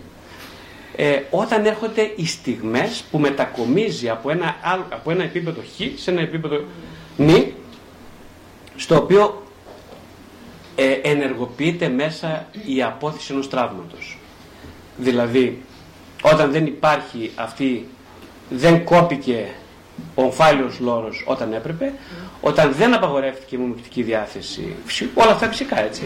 [0.95, 4.55] ε, όταν έρχονται οι στιγμές που μετακομίζει από ένα,
[4.89, 6.63] από ένα επίπεδο χ σε ένα επίπεδο
[7.17, 7.53] νη
[8.75, 9.45] στο οποίο
[10.75, 14.17] ε, ενεργοποιείται μέσα η απόθεση ενός τραύματος.
[14.97, 15.61] Δηλαδή,
[16.21, 17.87] όταν δεν υπάρχει αυτή,
[18.49, 19.47] δεν κόπηκε
[20.15, 21.93] ο ομφάλιος λόρος όταν έπρεπε,
[22.41, 24.75] όταν δεν απαγορεύτηκε η μομικτική διάθεση,
[25.13, 26.03] όλα αυτά φυσικά έτσι,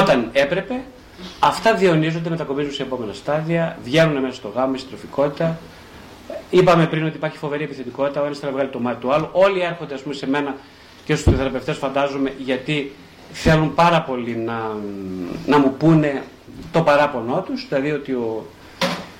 [0.00, 0.80] όταν έπρεπε,
[1.38, 5.58] Αυτά διονύζονται, μετακομίζουν σε επόμενα στάδια, βγαίνουν μέσα στο γάμο, στη τροφικότητα.
[6.50, 9.28] Είπαμε πριν ότι υπάρχει φοβερή επιθετικότητα, ο ένας θέλει να βγάλει το μάτι του άλλου.
[9.32, 10.56] Όλοι έρχονται, ας πούμε, σε μένα
[11.04, 12.92] και στους θεραπευτές, φαντάζομαι, γιατί
[13.32, 14.76] θέλουν πάρα πολύ να,
[15.46, 16.22] να μου πούνε
[16.72, 18.46] το παράπονό τους, δηλαδή ότι ο,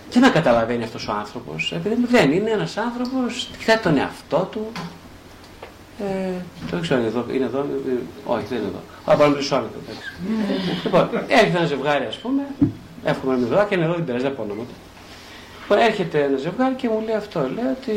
[0.09, 1.73] και να καταλαβαίνει αυτός ο άνθρωπος.
[1.73, 4.73] Επειδή δεν είναι ένας άνθρωπος, κοιτάει τον εαυτό του,
[6.01, 6.33] ε,
[6.71, 7.67] δεν ξέρω, είναι εδώ, είναι εδώ,
[8.25, 9.13] όχι δεν είναι εδώ.
[9.13, 10.11] Α, πάμε μισό λεπτό, εντάξει.
[10.85, 12.43] λοιπόν, έρχεται ένα ζευγάρι, ας πούμε,
[13.05, 14.65] εύχομαι να μην δω, και είναι εδώ, δεν πειράζει, δεν πω όνομα.
[15.63, 17.95] Λοιπόν, έρχεται ένα ζευγάρι και μου λέει αυτό, λέει ότι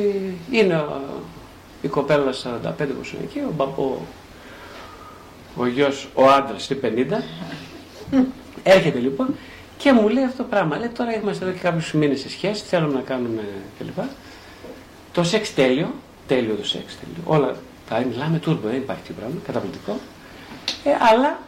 [0.51, 0.85] είναι
[1.81, 3.97] η κοπέλα 45 που είναι εκεί, ο, μπαμπό,
[5.55, 7.19] ο γιος, ο άντρας, είναι
[8.11, 8.21] 50.
[8.63, 9.35] Έρχεται λοιπόν
[9.77, 10.77] και μου λέει αυτό το πράγμα.
[10.77, 13.43] Λέει τώρα είμαστε εδώ και κάποιους μήνες σε σχέση, θέλουμε να κάνουμε
[13.77, 14.03] κλπ.
[15.13, 15.93] Το σεξ τέλειο,
[16.27, 17.21] τέλειο το σεξ τέλειο.
[17.25, 17.55] Όλα
[17.87, 19.99] Δηλαδή μιλάμε τούρμπο, δεν υπάρχει τίποτα πράγμα, καταπληκτικό.
[20.83, 21.39] Ε, αλλά.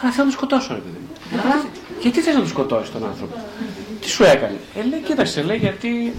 [0.00, 1.70] Αλλά θέλω να το σκοτώσω, ρε παιδί μου.
[2.00, 3.34] γιατί θες να το σκοτώσεις τον άνθρωπο;
[4.00, 6.14] Τι σου έκανε; Ε, λέει, κοίταξε, λέει, γιατί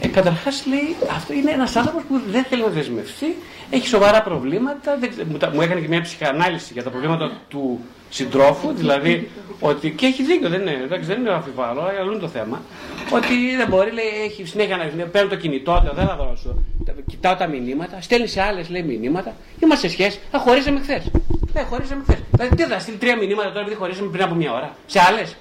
[0.00, 3.36] ε, Καταρχάς λέει, αυτό είναι ένας άνθρωπος που δεν θέλει να δεσμευτεί,
[3.70, 4.96] έχει σοβαρά προβλήματα.
[4.98, 7.80] Δεν, μου, μου έκανε και μια ψυχανάλυση για τα προβλήματα του
[8.10, 9.30] συντρόφου, δηλαδή
[9.60, 9.90] ότι.
[9.90, 12.62] και έχει δίκιο, δεν είναι, δεν είναι αμφιβάλλω, αλλά είναι το θέμα.
[13.10, 16.62] ότι δεν μπορεί, λέει, έχει συνέχεια να παίρνω το κινητό, δεν θα δώσω.
[17.06, 21.10] Κοιτάω τα μηνύματα, στέλνει σε άλλες λέει μηνύματα, είμαστε σε σχέση, θα χωρίσαμε χθες.
[21.52, 22.22] Ναι, χωρίσαμε χθες.
[22.30, 25.36] Δηλαδή, τι θα στείλει τρία μηνύματα τώρα επειδή χωρίσαμε πριν από μια ώρα, σε άλλες.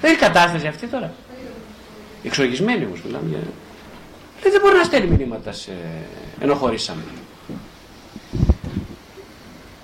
[0.00, 1.12] Δεν έχει κατάσταση αυτή τώρα.
[2.24, 3.28] Εξοργισμένη όμως μιλάμε.
[3.28, 3.38] Για...
[4.50, 5.72] δεν μπορεί να στέλνει μηνύματα σε...
[6.40, 7.02] ενώ χωρίσαμε.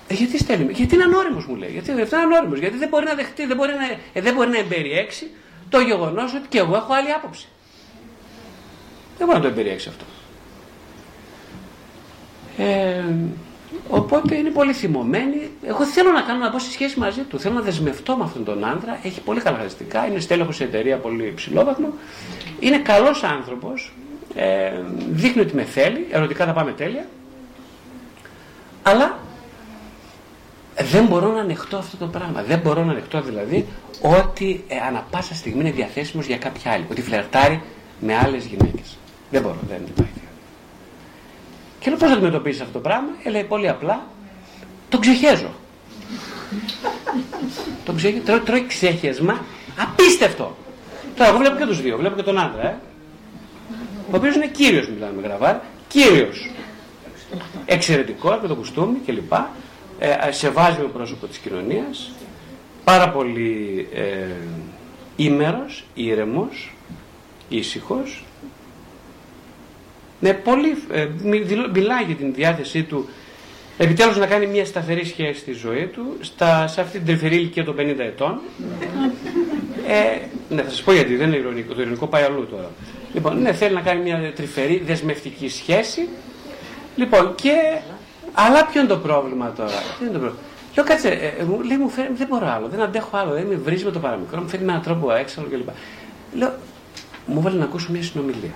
[0.07, 1.69] Ε, γιατί στέλνει, γιατί είναι ανώριμος μου λέει.
[1.71, 4.49] Γιατί αυτό είναι ανώριμος; Γιατί δεν μπορεί να δεχτεί, δεν μπορεί να, ε, δεν μπορεί
[4.49, 5.29] να εμπεριέξει
[5.69, 7.47] το γεγονός ότι και εγώ έχω άλλη άποψη.
[9.17, 10.05] Δεν μπορεί να το εμπεριέξει αυτό.
[12.57, 13.03] Ε,
[13.89, 15.49] οπότε είναι πολύ θυμωμένη.
[15.63, 17.39] Εγώ θέλω να κάνω να πω στη σχέση μαζί του.
[17.39, 18.99] Θέλω να δεσμευτώ με αυτόν τον άντρα.
[19.03, 20.07] Έχει πολύ καλά χαρακτηριστικά.
[20.07, 21.93] Είναι στέλεχος σε εταιρεία πολύ ψηλόβαθμο.
[22.59, 23.93] Είναι καλός άνθρωπος.
[24.35, 24.71] Ε,
[25.11, 26.07] δείχνει ότι με θέλει.
[26.11, 27.07] Ερωτικά θα πάμε τέλεια.
[28.83, 29.19] Αλλά
[30.83, 32.43] δεν μπορώ να ανεχτώ αυτό το πράγμα.
[32.43, 33.67] Δεν μπορώ να ανεχτώ δηλαδή
[34.01, 36.85] ότι ε, ανα πάσα στιγμή είναι διαθέσιμος για κάποια άλλη.
[36.91, 37.61] Ότι φλερτάρει
[37.99, 38.97] με άλλες γυναίκες.
[39.31, 40.13] Δεν μπορώ, δεν υπάρχει.
[41.79, 44.05] Και λέω πώς θα αντιμετωπίσεις αυτό το πράγμα; Ε, λέει πολύ απλά,
[44.89, 45.49] τον ξεχέζω.
[47.85, 48.23] τον ξεχέζω.
[48.23, 49.45] Τρώει, τρώει ξέχεσμα
[49.77, 50.55] απίστευτο.
[51.15, 51.97] Τώρα, εγώ βλέπω και τους δύο.
[51.97, 52.77] Βλέπω και τον άντρα, ε,
[54.11, 55.55] ο οποίος είναι κύριος, μιλάμε με γραβάρ.
[55.87, 56.49] Κύριος.
[57.65, 59.33] Εξαιρετικός, με το κουστούμι κλπ
[59.99, 62.11] ε, σεβάσμιο πρόσωπος της κοινωνίας,
[62.83, 64.27] πάρα πολύ ε,
[65.15, 66.73] ήμερος, ήρεμος,
[67.49, 68.25] ήσυχος,
[70.19, 71.07] με πολύ, ε,
[71.73, 73.09] μιλάει για την διάθεσή του
[73.77, 77.63] επιτέλους να κάνει μια σταθερή σχέση στη ζωή του στα, σε αυτή την τρυφερή ηλικία
[77.63, 78.39] των 50 ετών.
[79.87, 80.17] Ε,
[80.49, 82.71] ναι, θα σας πω γιατί, δεν είναι ειρωνικό, το ειρωνικό πάει αλλού τώρα.
[83.13, 86.07] Λοιπόν, ναι, θέλει να κάνει μια τρυφερή δεσμευτική σχέση.
[86.95, 87.53] Λοιπόν, και
[88.35, 90.43] αλλά ποιο είναι το πρόβλημα τώρα; Ποιο είναι το πρόβλημα;
[90.75, 93.45] Λέω κάτσε, ε, ε, μου, λέει, μου φέρει, δεν μπορώ άλλο, δεν αντέχω άλλο, δεν
[93.45, 95.67] με βρίζει με το παραμικρό, μου φέρνει με έναν τρόπο έξαλλο κλπ.
[96.33, 96.53] Λέω,
[97.25, 98.53] μου βάλει να ακούσω μια συνομιλία.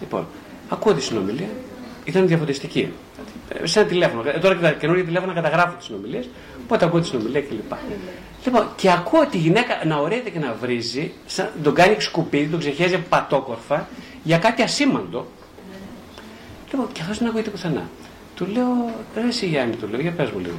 [0.00, 0.26] Λοιπόν,
[0.68, 1.48] ακούω τη συνομιλία,
[2.04, 2.92] ήταν διαφωτιστική.
[3.48, 4.22] Ε, σε ένα τηλέφωνο.
[4.28, 6.28] Ε, τώρα και τα καινούργια τηλέφωνα καταγράφω τις συνομιλίες,
[6.64, 7.72] οπότε ακούω τη συνομιλία κλπ.
[8.44, 12.58] Λοιπόν, και ακούω τη γυναίκα να ωραίεται και να βρίζει, σαν, τον κάνει σκουπίδι, τον
[12.58, 13.88] ξεχέζει πατόκορφα
[14.22, 15.26] για κάτι ασήμαντο
[16.70, 17.88] Λοιπόν, και αυτό δεν ακούγεται πουθενά.
[18.34, 20.56] Του λέω, ρε εσύ Γιάννη, του λέω, για πες μου λίγο.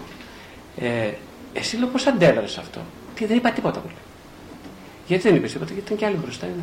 [0.78, 1.12] Ε,
[1.54, 2.80] εσύ λέω πώς αντέδρασες αυτό;
[3.16, 3.94] Τι, δεν είπα τίποτα πολύ.
[5.08, 6.46] Γιατί δεν είπες τίποτα, γιατί ήταν και άλλοι μπροστά.
[6.46, 6.56] Είναι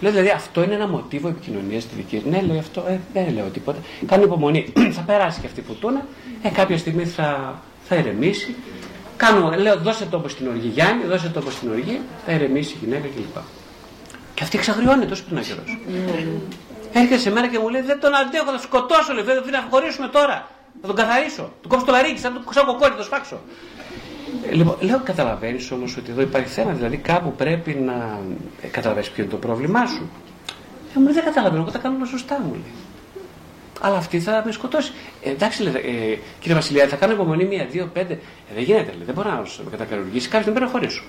[0.00, 3.46] Λέω δηλαδή αυτό είναι ένα μοτίβο επικοινωνίας στη δική Ναι, λέει αυτό, ε, δεν λέω
[3.46, 3.78] τίποτα.
[4.06, 4.72] Κάνω υπομονή.
[4.96, 6.06] θα περάσει και αυτή η φωτούνα.
[6.42, 8.54] Ε, κάποια στιγμή θα, θα ηρεμήσει.
[9.16, 13.06] Κάνω, λέω, δώσε τόπο στην οργή Γιάννη, δώσε τόπο στην οργή, θα ηρεμήσει η γυναίκα
[13.14, 13.42] κλπ.
[14.34, 15.78] Και αυτή εξαγριώνεται τόσο πριν καιρός.
[16.92, 19.12] Έρχεται σε μένα και μου λέει: Δεν τον αντέχω, θα σκοτώσω.
[19.12, 20.48] Λέει: Δεν θα χωρίσουμε τώρα.
[20.80, 21.52] Θα τον καθαρίσω.
[21.62, 23.40] Του κόψω το λαρίκι, θα τον σαν κοκόρι, το σπάξω.
[24.50, 26.72] Ε, λοιπόν, λέω: Καταλαβαίνεις όμως ότι εδώ υπάρχει θέμα.
[26.72, 28.18] Δηλαδή κάπου πρέπει να
[28.62, 30.10] ε, καταλαβαίνεις ποιο είναι το πρόβλημά σου.
[30.94, 32.74] Ε, μου λέει: Δεν καταλαβαίνω, εγώ τα κάνω σωστά μου λέει.
[33.80, 34.92] Αλλά αυτή θα με σκοτώσει.
[35.22, 38.12] Ε, εντάξει, λέει, ε, κύριε Βασιλιά, θα κάνω υπομονή μία, δύο, πέντε.
[38.12, 40.28] Ε, δεν γίνεται, λέει, δεν μπορώ να με κατακαριουργήσει.
[40.28, 41.02] Κάποιος δεν πρέπει να χωρίσω.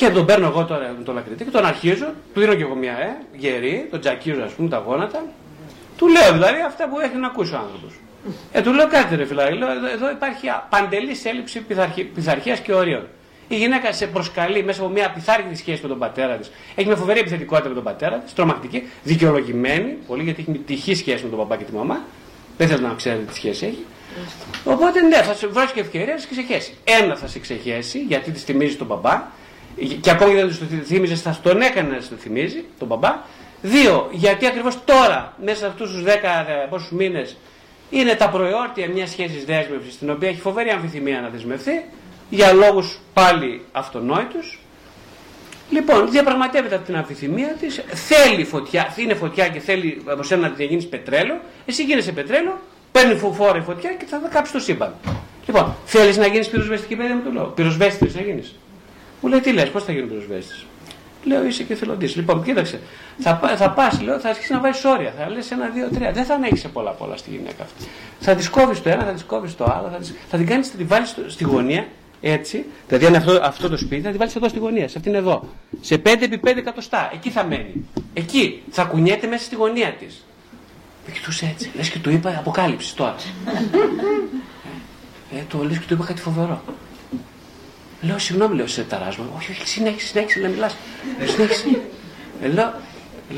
[0.00, 2.74] Και τον παίρνω εγώ τώρα με το λακριτή και τον αρχίζω, του δίνω και εγώ
[2.74, 5.24] μια ε, γερή, τον τζακίζω ας πούμε τα γόνατα.
[5.96, 7.92] Του λέω δηλαδή αυτά που έχει να ακούσει ο άνθρωπος.
[8.52, 11.64] Ε, του λέω κάτι ρε φιλάρι, λέω, εδώ, εδώ υπάρχει παντελής έλλειψη
[12.14, 13.06] πειθαρχίας και ορίων.
[13.48, 16.50] Η γυναίκα σε προσκαλεί μέσα από μια πειθάρχητη σχέση με τον πατέρα της.
[16.74, 21.24] Έχει μια φοβερή επιθετικότητα με τον πατέρα της, τρομακτική, δικαιολογημένη, πολύ γιατί έχει τυχή σχέση
[21.24, 22.00] με τον παπά και τη μαμά.
[22.56, 23.84] Δεν θέλω να ξέρετε τι σχέση έχει.
[24.64, 26.74] Οπότε ναι, θα σου βρώσει και ευκαιρία να σε ξεχέσει.
[26.84, 29.38] Ένα θα σε ξεχέσει γιατί τη θυμίζει τον μπαμπά,
[30.00, 33.18] και ακόμη δεν τους το θύμιζες, θα τον έκανε να το θυμίζει, τον μπαμπά.
[33.62, 37.36] Δύο, γιατί ακριβώς τώρα, μέσα σε αυτούς τους δέκα πόσους μήνες,
[37.90, 41.84] είναι τα προϊόρτια μιας σχέσης δέσμευσης, στην οποία έχει φοβερή αμφιθυμία να δεσμευθεί,
[42.30, 44.60] για λόγους πάλι αυτονόητους.
[45.70, 50.54] Λοιπόν, διαπραγματεύεται από την αμφιθυμία της, θέλει φωτιά, είναι φωτιά και θέλει από σένα να
[50.54, 52.60] τη γίνει πετρέλαιο, εσύ γίνεσαι πετρέλαιο,
[52.92, 54.94] παίρνει φόρα η φωτιά και θα κάψεις το σύμπαν.
[55.46, 57.46] Λοιπόν, θέλεις να γίνεις πυροσβεστική παιδεία με το λόγο.
[57.46, 58.54] Πυροσβέστη να γίνεις.
[59.20, 60.54] Μου λέει τι λες, πώς θα γίνει πυροσβέστη.
[61.24, 62.16] Λέω είσαι και θελοντής.
[62.16, 62.80] Λοιπόν, κοίταξε,
[63.18, 65.14] θα, θα πας, λέω, θα αρχίσεις να βάλει όρια.
[65.18, 66.12] Θα λες ένα, δύο, τρία.
[66.12, 67.84] Δεν θα ανέχει πολλά πολλά στη γυναίκα αυτή.
[68.20, 70.68] Θα της κόβεις το ένα, θα της κόβεις το άλλο, θα, της, θα την κάνεις,
[70.68, 71.86] θα την βάλεις στη γωνία,
[72.20, 72.64] έτσι.
[72.86, 75.48] Δηλαδή, αν αυτό, αυτό το σπίτι, θα την βάλεις εδώ στη γωνία, σε αυτήν εδώ.
[75.80, 77.10] Σε 5x5 εκατοστά.
[77.14, 77.88] Εκεί θα μένει.
[78.14, 80.24] Εκεί θα κουνιέται μέσα στη γωνία της.
[81.06, 81.70] Με κοιτούσε έτσι.
[81.74, 83.14] Λες και του είπα αποκάλυψη τώρα.
[85.34, 86.62] ε, ε, το λες και του είπα κάτι φοβερό.
[88.00, 89.24] Λέω, συγγνώμη, λέω, σε ταράσμα.
[89.36, 90.76] Όχι, όχι, συνέχισε, συνέχισε να μιλάς.
[91.24, 91.80] Συνέχισε.
[92.42, 92.74] Ε, λέω,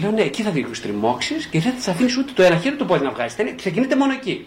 [0.00, 2.84] λέω, ναι, εκεί θα δει τριμώξει και δεν θα αφήνει ούτε το ένα χέρι του
[2.84, 3.54] πόδι να βγάζει.
[3.56, 4.46] Ξεκινείτε μόνο εκεί.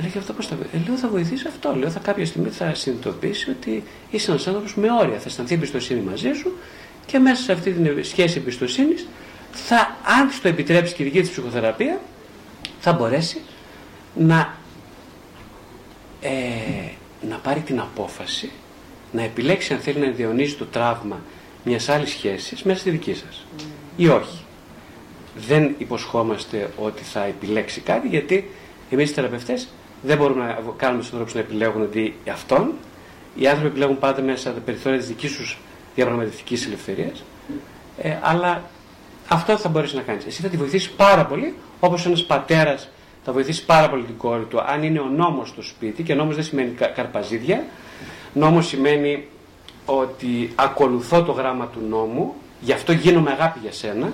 [0.00, 0.82] Λέει, και αυτό πώς θα βοηθήσει.
[0.84, 1.74] Ε, λέω θα βοηθήσει αυτό.
[1.76, 5.18] Λέω θα κάποια στιγμή θα συνειδητοποιήσει ότι είσαι ένας άνθρωπος με όρια.
[5.18, 6.56] Θα αισθανθεί εμπιστοσύνη μαζί σου
[7.06, 9.06] και μέσα σε αυτή τη σχέση εμπιστοσύνης,
[9.52, 11.98] θα, αν το επιτρέψει και η δική της ψυχοθεραπείας,
[12.80, 13.40] θα μπορέσει
[14.14, 14.54] να,
[16.20, 16.30] ε,
[17.28, 18.50] να πάρει την απόφαση
[19.12, 21.20] να επιλέξει αν θέλει να διονύσει το τραύμα
[21.64, 23.46] μιας άλλης σχέσης μέσα στη δική σας.
[23.96, 24.44] Ή όχι.
[25.36, 28.50] Δεν υποσχόμαστε ότι θα επιλέξει κάτι γιατί
[28.90, 29.68] εμείς οι θεραπευτές
[30.02, 32.72] δεν μπορούμε να κάνουμε του ανθρώπους να επιλέγουν ότι αυτόν.
[33.34, 35.58] Οι άνθρωποι επιλέγουν πάντα μέσα στα περιθώρια της δικής τους
[35.94, 37.24] διαπραγματευτικής ελευθερίας.
[37.98, 38.62] Ε, αλλά
[39.28, 40.26] αυτό θα μπορέσει να κάνεις.
[40.26, 42.88] Εσύ θα τη βοηθήσεις πάρα πολύ, όπως ένας πατέρας
[43.28, 46.34] θα βοηθήσει πάρα πολύ την κόρη του, αν είναι ο νόμος στο σπίτι, και νόμος
[46.34, 47.64] δεν σημαίνει καρπαζίδια.
[48.32, 49.28] Νόμος σημαίνει
[49.86, 54.12] ότι ακολουθώ το γράμμα του νόμου, γι' αυτό γίνομαι αγάπη για σένα.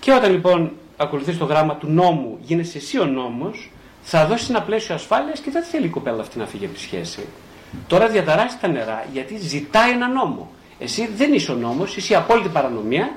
[0.00, 3.70] Και όταν λοιπόν ακολουθείς το γράμμα του νόμου, γίνεσαι εσύ ο νόμος,
[4.02, 6.80] θα δώσεις ένα πλαίσιο ασφάλειας και δεν θέλει η κοπέλα αυτή να φύγει από τη
[6.80, 7.26] σχέση.
[7.86, 10.50] Τώρα διαταράσσει τα νερά γιατί ζητάει ένα νόμο.
[10.78, 13.10] Εσύ δεν είσαι ο νόμος, είσαι η απόλυτη παρανομία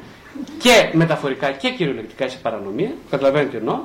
[0.57, 2.91] και μεταφορικά και κυριολεκτικά είσαι παρανομία.
[3.09, 3.79] Καταλαβαίνετε τι εννοώ.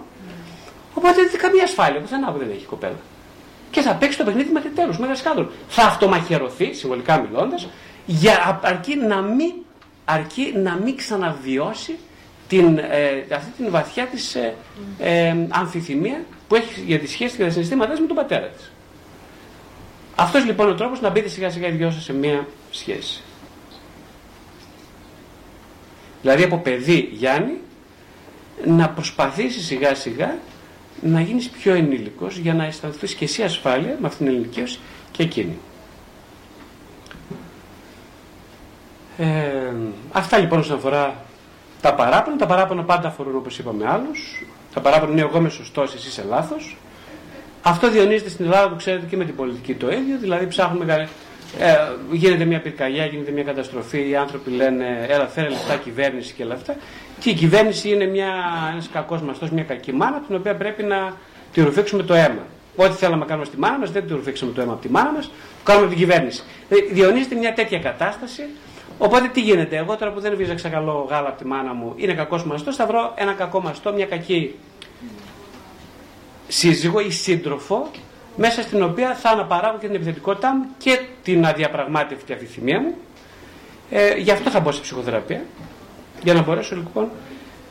[0.95, 2.99] Οπότε δεν καμία ασφάλεια πουθενά που δεν έχει η κοπέλα.
[3.71, 5.51] Και θα παίξει το παιχνίδι μέχρι τέλους, μέχρι σκάνδαλο.
[5.69, 7.69] Θα αυτομαχαιρωθεί, συμβολικά μιλώντας,
[8.07, 9.53] για αρκεί να μην,
[10.05, 11.99] αρκεί να μην ξαναβιώσει
[12.49, 14.55] την, ε, αυτή την βαθιά της ε,
[14.99, 18.73] ε, αμφιθυμία που έχει για τη σχέση και τα συναισθήματά με τον πατέρα της.
[20.15, 23.23] Αυτός λοιπόν ο τρόπος να μπείτε σιγά σιγά οι δυο σας σε μία σχέση.
[26.21, 27.61] Δηλαδή από παιδί Γιάννη
[28.65, 30.39] να προσπαθήσει σιγά σιγά
[31.01, 34.79] να γίνεις πιο ενήλικος για να αισθανθείς και εσύ ασφάλεια με αυτήν την ελληνικίωση
[35.11, 35.59] και εκείνη.
[39.19, 39.73] Ε,
[40.13, 41.25] αυτά λοιπόν όσον αφορά
[41.81, 42.37] τα παράπονα.
[42.37, 44.47] Τα παράπονα πάντα αφορούν όπως είπαμε άλλους.
[44.75, 46.77] Τα παράπονα είναι εγώ είμαι σωστός, εσύ είσαι λάθος.
[47.63, 50.19] Αυτό διονύζεται στην Ελλάδα που ξέρετε και με την πολιτική το ίδιο.
[50.19, 51.09] Δηλαδή ψάχνουμε
[51.59, 51.77] ε,
[52.13, 56.55] γίνεται μια πυρκαγιά, γίνεται μια καταστροφή, οι άνθρωποι λένε έλα φέρε λεφτά κυβέρνηση και όλα
[56.55, 56.77] αυτά.
[57.19, 58.33] Και η κυβέρνηση είναι μια,
[58.73, 61.17] ένας κακός μαστός, μια κακή μάνα, την οποία πρέπει να
[61.53, 62.43] τη ρουφήξουμε το αίμα.
[62.77, 65.13] Ό,τι θέλαμε να κάνουμε στη μάνα μας, δεν τη ρουφήξαμε το αίμα από τη μάνα
[65.13, 65.33] μας, το
[65.65, 66.43] κάνουμε από την κυβέρνηση.
[66.69, 68.43] Δηλαδή, διονύζεται μια τέτοια κατάσταση,
[68.99, 72.13] οπότε τι γίνεται, εγώ τώρα που δεν βίζαξα καλό γάλα από τη μάνα μου, είναι
[72.13, 74.55] κακός μαστός, θα βρω ένα κακό μαστό, μια κακή
[76.49, 77.91] σύζυγο ή σύντροφο
[78.37, 82.95] μέσα στην οποία θα αναπαράγω και την επιθετικότητά μου και την αδιαπραγμάτευτη αφηθυμία μου.
[83.91, 85.43] Ε, γι' αυτό θα μπω σε ψυχοθεραπεία.
[86.23, 87.09] Για να μπορέσω λοιπόν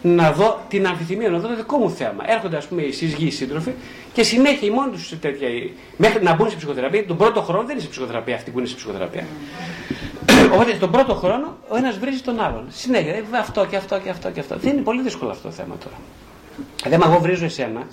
[0.01, 2.23] να δω την αμφιθυμία, να δω το δικό μου θέμα.
[2.25, 3.71] Έρχονται ας πούμε οι σύζυγοι, οι σύντροφοι
[4.13, 5.47] και συνέχεια οι μόνοι τους σε τέτοια.
[5.97, 8.67] Μέχρι να μπουν σε ψυχοθεραπεία, τον πρώτο χρόνο δεν είναι σε ψυχοθεραπεία αυτοί που είναι
[8.67, 9.25] σε ψυχοθεραπεία.
[10.53, 12.65] Οπότε τον πρώτο χρόνο ο ένας βρίζει τον άλλον.
[12.69, 14.55] Συνέχεια, ε, αυτό και αυτό και αυτό και αυτό.
[14.57, 15.95] Δεν είναι πολύ δύσκολο αυτό το θέμα τώρα.
[16.83, 17.87] Δηλαδή, εγώ βρίζω εσένα,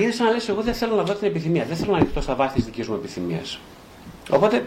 [0.00, 2.20] είναι σαν να λες εγώ δεν θέλω να δω την επιθυμία, δεν θέλω να ανοιχτώ
[2.20, 3.60] στα βάθη της δικής μου επιθυμίας.
[4.30, 4.64] Οπότε,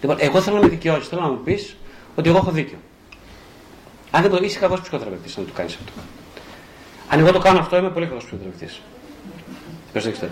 [0.00, 1.76] λοιπόν, εγώ θέλω να με δικαιώσεις, θέλω να μου πεις
[2.14, 2.76] ότι εγώ έχω δίκιο.
[4.10, 5.92] Αν δεν το είσαι κακός ψυχοθεραπευτής, να το κάνεις αυτό.
[7.08, 8.80] Αν εγώ το κάνω αυτό, είμαι πολύ κακός ψυχοθεραπευτής.
[9.92, 10.30] Προσέξτε.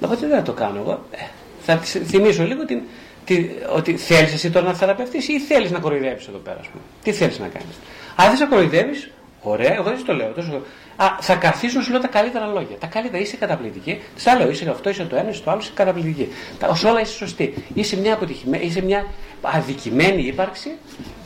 [0.00, 1.04] Οπότε δεν θα το κάνω εγώ.
[1.10, 1.16] Ε,
[1.60, 2.80] θα θυμίσω λίγο την,
[3.24, 6.82] την, ότι θέλεις εσύ τώρα να θεραπευτείς ή θέλεις να κοροϊδέψεις εδώ πέρα, πούμε.
[7.02, 7.76] Τι θέλεις να κάνεις.
[8.16, 9.10] Αν δεν να κοροϊδεύεις,
[9.42, 10.32] ωραία, εγώ δεν το λέω.
[10.32, 10.62] Τόσο,
[11.02, 12.76] Α, θα καθίσουν σου λέω τα καλύτερα λόγια.
[12.76, 14.00] Τα καλύτερα είσαι καταπληκτική.
[14.16, 16.28] Σα λέω, είσαι αυτό, είσαι το ένα, είσαι το άλλο, είσαι καταπληκτική.
[16.62, 17.54] Ω όλα είσαι σωστή.
[17.74, 19.06] Είσαι μια αποτυχημένη, είσαι μια
[19.40, 20.70] αδικημένη ύπαρξη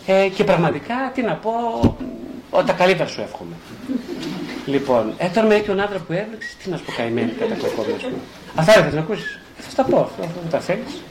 [0.06, 1.50] ε, και πραγματικά τι να πω,
[2.50, 3.54] ο, τα καλύτερα σου εύχομαι.
[4.66, 7.96] λοιπόν, έφτανε με τον άντρα που έβλεξες, τι να σου πω καημένη κατά κοκκόμη, α
[8.02, 8.18] πούμε.
[8.54, 9.40] Αυτά δεν θα ακούσεις.
[9.58, 11.02] Θα τα πω αυτό, αυτό τα θέλεις.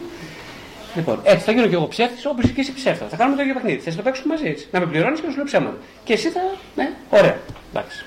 [0.96, 3.10] Λοιπόν, έτσι θα γίνω και εγώ ψεύτης όπως και εσύ ψεύτας.
[3.10, 3.78] Θα κάνουμε το ίδιο παιχνίδι.
[3.78, 4.68] Θες να το παίξουμε μαζί έτσι.
[4.72, 5.78] Να με πληρώνεις και να σου λέω ψέματα.
[6.04, 6.42] Και εσύ θα.
[6.76, 7.38] Ναι, ωραία.
[7.74, 8.06] Εντάξει.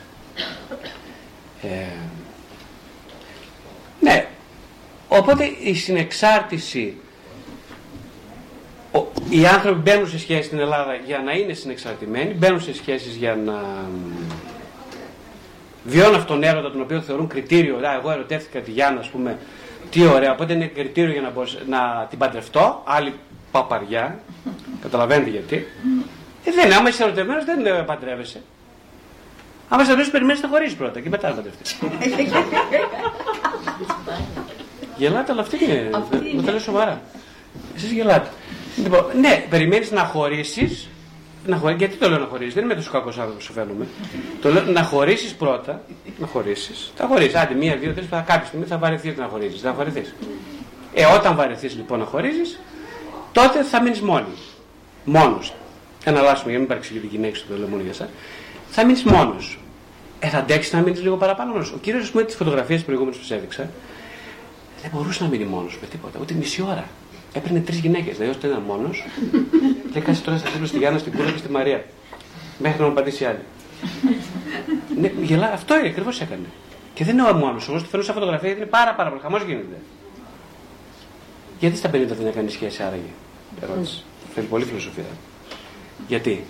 [1.62, 1.68] Ε,
[4.00, 4.26] ναι.
[5.08, 6.98] Οπότε η συνεξάρτηση
[9.28, 13.36] οι άνθρωποι μπαίνουν σε σχέση στην Ελλάδα για να είναι συνεξαρτημένοι, μπαίνουν σε σχέσεις για
[13.44, 13.62] να
[15.84, 17.76] βιώνουν αυτόν τον έρωτα τον οποίο θεωρούν κριτήριο.
[17.76, 19.38] Α, εγώ ερωτεύτηκα τη Γιάννα, ας πούμε,
[19.90, 20.32] τι ωραία.
[20.32, 21.32] Οπότε είναι κριτήριο για να,
[21.66, 22.82] να την παντρευτώ.
[22.86, 23.12] Άλλη
[23.50, 24.18] παπαριά.
[24.82, 25.66] Καταλαβαίνετε γιατί.
[26.44, 26.74] Ε, δεν είναι.
[26.74, 28.42] Άμα είσαι ερωτευμένος, δεν παντρεύεσαι.
[29.68, 31.76] Άμα σε ρωτήσει, περιμένεις να χωρίσει πρώτα και μετά να παντρευτεί.
[34.96, 35.90] Γελάτε, αλλά αυτή είναι.
[36.34, 37.00] Μου το λέω σοβαρά.
[37.76, 38.28] Εσείς γελάτε.
[38.82, 40.88] Λοιπόν, ναι, περιμένεις να χωρίσει.
[41.46, 41.74] Να χωρί...
[41.74, 43.86] Γιατί το λέω να χωρίσει, δεν είμαι τόσο κακός άνθρωπος που φαίνομαι.
[44.40, 45.82] το λέω να χωρίσει πρώτα.
[46.18, 46.72] Να χωρίσει.
[46.94, 47.36] Θα χωρίσει.
[47.36, 49.58] Άντε, μία, δύο, τρεις, κάποια στιγμή θα βαρεθείς να χωρίσει.
[49.58, 50.14] Θα βαρεθείς.
[50.94, 52.60] Ε, όταν βαρεθείς λοιπόν να χωρίζεις,
[53.32, 54.34] τότε θα μείνεις μόνη.
[55.04, 55.54] Μόνος.
[56.04, 58.08] Ένα λάσιμο για να μην παρεξηγεί την γυναίκα σου, το λέω μόνο για εσά.
[58.78, 59.58] Θα μείνεις μόνος.
[60.18, 61.72] Ε, θα αντέξεις να μείνεις λίγο παραπάνω μόνος.
[61.72, 63.70] Ο κύριος, ας πούμε, τις φωτογραφίες προηγούμενες που σα έδειξα,
[64.82, 66.84] δεν μπορούσε να μείνει μόνος με τίποτα, ούτε μισή ώρα.
[67.32, 68.16] Έπαιρνε τρεις γυναίκες.
[68.16, 69.04] Δηλαδή, όταν ήταν μόνος,
[69.92, 71.84] λέει κάτσε τώρα στα στη Γιάννα, στην Κούλα και στη Μαρία.
[72.58, 73.38] Μέχρι να μου απαντήσει άλλη.
[75.00, 76.48] ναι, γελά, αυτό ακριβώς έκανε.
[76.94, 77.68] Και δεν είναι ο μόνος.
[77.68, 79.20] Εγώ τη φέρνω σαν φωτογραφία γιατί είναι πάρα, πάρα πολύ.
[79.22, 79.78] Χαμός γίνεται.
[81.58, 83.12] Γιατί στα 50 δεν έκανε σχέση άραγε;
[83.62, 84.04] Ερώτηση.
[84.34, 85.04] Θέλει πολύ φιλοσοφία.
[86.08, 86.44] Γιατί;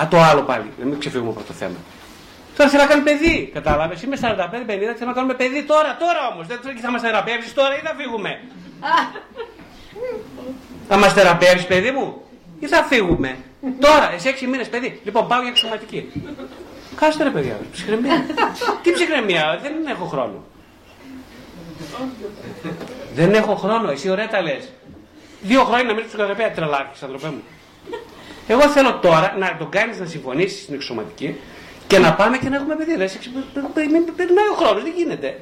[0.00, 0.72] Α, το άλλο πάλι.
[0.78, 1.76] Δεν μην ξεφύγουμε από το θέμα.
[2.56, 3.50] Τώρα θέλω να κάνουμε παιδί.
[3.54, 4.02] Κατάλαβες.
[4.02, 4.20] Είμαι 45-50,
[4.98, 6.46] θέλω να κάνουμε παιδί τώρα, τώρα όμως.
[6.46, 8.40] Δεν θα μας θεραπεύσεις τώρα ή θα φύγουμε.
[10.88, 12.22] θα μας θεραπεύσεις, παιδί μου,
[12.58, 13.36] ή θα φύγουμε.
[13.80, 15.00] τώρα, εσύ 6 μήνες παιδί.
[15.04, 16.12] Λοιπόν, πάω για εξωματική.
[16.96, 18.24] Κάστε ρε παιδιά, ψυχραιμία.
[18.82, 20.44] Τι ψυχραιμία, δεν έχω χρόνο.
[23.14, 24.72] δεν έχω χρόνο, εσύ ωραία τα λες.
[25.40, 27.42] Δύο χρόνια να μείνεις στην ψυχοθεραπεία, τρελάκι, ανθρωπέ μου.
[28.46, 31.36] Εγώ θέλω τώρα να τον κάνεις να συμφωνήσεις στην εξωματική
[31.86, 32.96] και να πάμε και να έχουμε παιδί.
[32.96, 35.40] Δεν περνάει ο χρόνος, δεν γίνεται.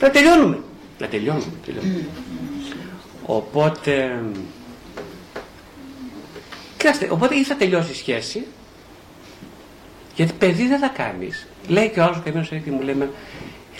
[0.00, 0.58] Να τελειώνουμε.
[0.98, 1.52] Να τελειώνουμε.
[1.64, 2.06] τελειώνουμε.
[3.26, 4.22] Οπότε.
[6.76, 8.46] Κοιτάξτε, οπότε ή θα τελειώσει η σχέση,
[10.14, 11.46] γιατί παιδί δεν θα κάνεις.
[11.68, 13.08] Λέει και ο άλλος καημένος έρχεται μου λέει,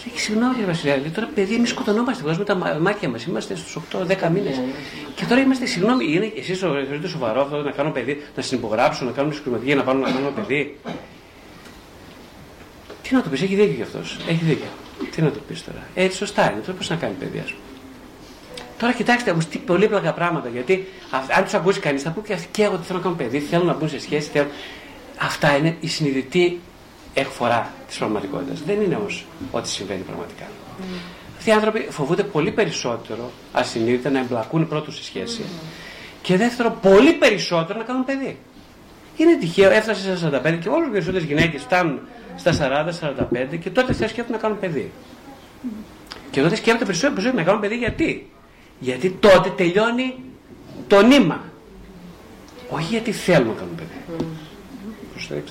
[0.07, 3.25] λέει συγγνώμη κύριε Βασιλιά, λέει, τώρα παιδί, εμείς σκοτωνόμαστε, βγάζουμε τα μάτια μας.
[3.25, 4.61] Είμαστε στους 8-10 μήνες.
[5.15, 9.11] Και τώρα είμαστε, συγγνώμη, είναι εσείς θεωρείτε σοβαρό αυτό να κάνω παιδί, να συνυπογράψω, να
[9.11, 10.79] κάνουμε συσκευματική για να πάμε να κάνουμε παιδί;
[13.03, 14.19] Τι να το πεις, έχει δίκιο κι αυτός.
[14.29, 14.69] Έχει δίκιο.
[15.11, 15.87] Τι να το πεις τώρα.
[15.95, 16.61] Έτσι, σωστά είναι.
[16.61, 17.63] Τώρα πώς να κάνει παιδί, ας πούμε.
[18.79, 20.49] Τώρα κοιτάξτε όμως τι πολύπλοκα πράγματα.
[20.49, 20.89] Γιατί
[21.37, 23.39] αν τους ακούσει κανείς, θα πει και αυτοί και εγώ τι θέλω να κάνω παιδί,
[23.39, 24.31] θέλουν να μπουν σε σχέση.
[24.31, 24.49] Θέλουν...
[25.19, 26.61] Αυτά είναι η συνειδητή
[27.15, 28.63] εκφορά της πραγματικότητας.
[28.63, 30.45] Δεν είναι όμως ό,τι συμβαίνει πραγματικά.
[30.45, 30.83] Mm.
[31.37, 35.67] Αυτοί οι άνθρωποι φοβούνται πολύ περισσότερο ασυνείδητα να εμπλακούν πρώτο σε σχέση mm.
[36.23, 38.39] και δεύτερο πολύ περισσότερο να κάνουν παιδί.
[39.17, 42.01] Είναι τυχαίο, έφτασε στα 45 και όλε οι περισσότερες γυναίκες φτάνουν
[42.37, 42.53] στα
[43.53, 44.91] 40-45 και τότε θα σκέφτονται να κάνουν παιδί.
[46.31, 48.31] Και τότε σκέφτονται περισσότερο να κάνουν παιδί γιατί.
[48.79, 50.15] Γιατί τότε τελειώνει
[50.87, 51.45] το νήμα.
[52.69, 54.23] Όχι γιατί θέλουν να κάνουν παιδί.
[55.29, 55.43] Mm.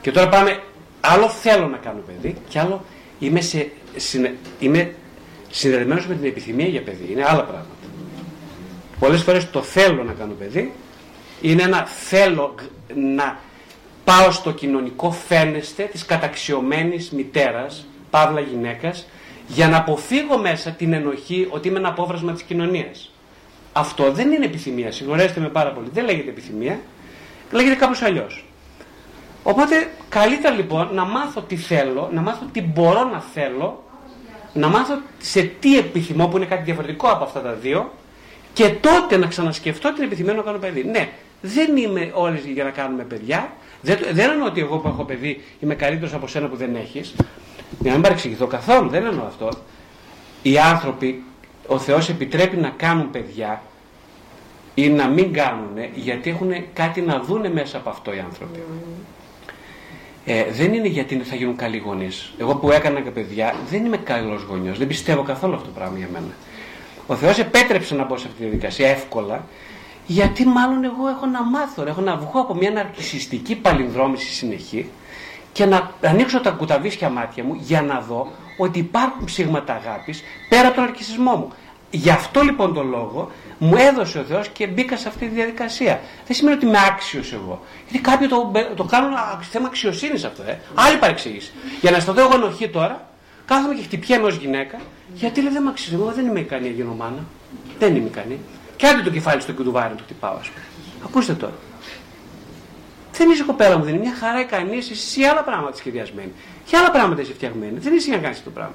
[0.00, 0.60] Και τώρα πάμε,
[1.00, 2.84] άλλο θέλω να κάνω παιδί και άλλο
[3.18, 3.70] είμαι, σε,
[4.58, 4.94] είμαι
[5.50, 7.12] συνδεδεμένος με την επιθυμία για παιδί.
[7.12, 7.70] Είναι άλλα πράγματα.
[8.98, 10.72] Πολλές φορές το θέλω να κάνω παιδί
[11.40, 12.54] είναι ένα θέλω
[12.94, 13.38] να
[14.04, 19.06] πάω στο κοινωνικό φαίνεστε της καταξιωμένης μητέρας, παύλα γυναίκας,
[19.48, 23.10] για να αποφύγω μέσα την ενοχή ότι είμαι ένα απόβρασμα της κοινωνίας.
[23.72, 25.88] Αυτό δεν είναι επιθυμία, συγχωρέστε με πάρα πολύ.
[25.92, 26.80] Δεν λέγεται επιθυμία,
[27.52, 28.45] λέγεται κάπως αλλιώς.
[29.48, 33.82] Οπότε καλύτερα λοιπόν να μάθω τι θέλω, να μάθω τι μπορώ να θέλω,
[34.52, 37.92] να μάθω σε τι επιθυμώ που είναι κάτι διαφορετικό από αυτά τα δύο
[38.52, 40.84] και τότε να ξανασκεφτώ την επιθυμία να κάνω παιδί.
[40.84, 41.08] Ναι,
[41.40, 43.52] δεν είμαι όλες για να κάνουμε παιδιά.
[43.80, 47.14] Δεν, δεν εννοώ ότι εγώ που έχω παιδί είμαι καλύτερος από σένα που δεν έχεις.
[47.78, 49.48] Για να μην παρεξηγηθώ καθόλου, δεν εννοώ αυτό.
[50.42, 51.24] Οι άνθρωποι,
[51.66, 53.62] ο Θεός επιτρέπει να κάνουν παιδιά
[54.74, 58.58] ή να μην κάνουν γιατί έχουν κάτι να δούνε μέσα από αυτό οι άνθρωποι.
[60.28, 62.32] Ε, δεν είναι γιατί θα γίνουν καλοί γονείς.
[62.38, 64.78] Εγώ που έκανα και παιδιά δεν είμαι καλός γονιός.
[64.78, 66.34] Δεν πιστεύω καθόλου αυτό το πράγμα για μένα.
[67.06, 69.44] Ο Θεός επέτρεψε να μπω σε αυτή τη διαδικασία εύκολα,
[70.06, 74.90] γιατί μάλλον εγώ έχω να μάθω, έχω να βγω από μια ναρκισιστική παλινδρόμηση συνεχή
[75.52, 80.66] και να ανοίξω τα κουταβίσια μάτια μου για να δω ότι υπάρχουν ψήγματα αγάπης πέρα
[80.66, 81.52] από τον αρκισισμό μου.
[81.90, 86.00] Γι' αυτό λοιπόν το λόγο μου έδωσε ο Θεός και μπήκα σε αυτή τη διαδικασία.
[86.26, 87.64] Δεν σημαίνει ότι είμαι άξιος εγώ.
[87.88, 89.12] Γιατί κάποιοι το, το κάνουν
[89.50, 90.58] θέμα αξιοσύνης αυτό, ε.
[90.74, 91.52] Άλλη παρεξήγηση.
[91.80, 93.08] Για να αισθανθώ εγώ ενοχή τώρα,
[93.46, 94.78] κάθομαι και χτυπιέμαι ως γυναίκα,
[95.14, 95.94] γιατί λέει δεν με αξίζει.
[95.94, 97.24] Εγώ δεν είμαι ικανή για μάνα.
[97.78, 98.38] Δεν είμαι ικανή.
[98.76, 100.64] Και άντε το κεφάλι στο κουτουβάρι να το χτυπάω, ας πούμε.
[101.04, 101.54] Ακούστε τώρα.
[103.12, 106.32] Δεν είσαι κοπέλα μου, δεν είναι μια χαρά ικανή, εσύ άλλα πράγματα σχεδιασμένη.
[106.64, 107.78] Και άλλα πράγματα είσαι φτιαγμένη.
[107.78, 108.74] Δεν είσαι για να κάνεις το πράγμα.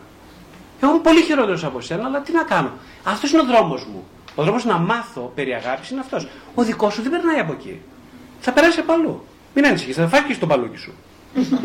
[0.82, 2.72] Εγώ είμαι πολύ χειρότερος από σένα, αλλά τι να κάνω.
[3.04, 4.04] Αυτός είναι ο δρόμος μου.
[4.36, 6.28] Ο δρόμος να μάθω περί αγάπης είναι αυτός.
[6.56, 7.82] Ο δικός σου δεν περνάει από εκεί.
[8.40, 9.26] Θα περάσει από αλλού.
[9.54, 10.94] Μην ανησυχείς, θα φάει και στο παλούκι σου.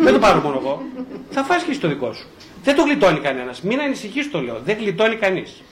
[0.02, 0.82] δεν το πάρω μόνο εγώ.
[1.30, 2.26] Θα φάει και στο δικό σου.
[2.64, 3.62] Δεν το γλιτώνει κανένας.
[3.62, 4.60] Μην ανησυχείς, το λέω.
[4.64, 5.62] Δεν γλιτώνει κανείς.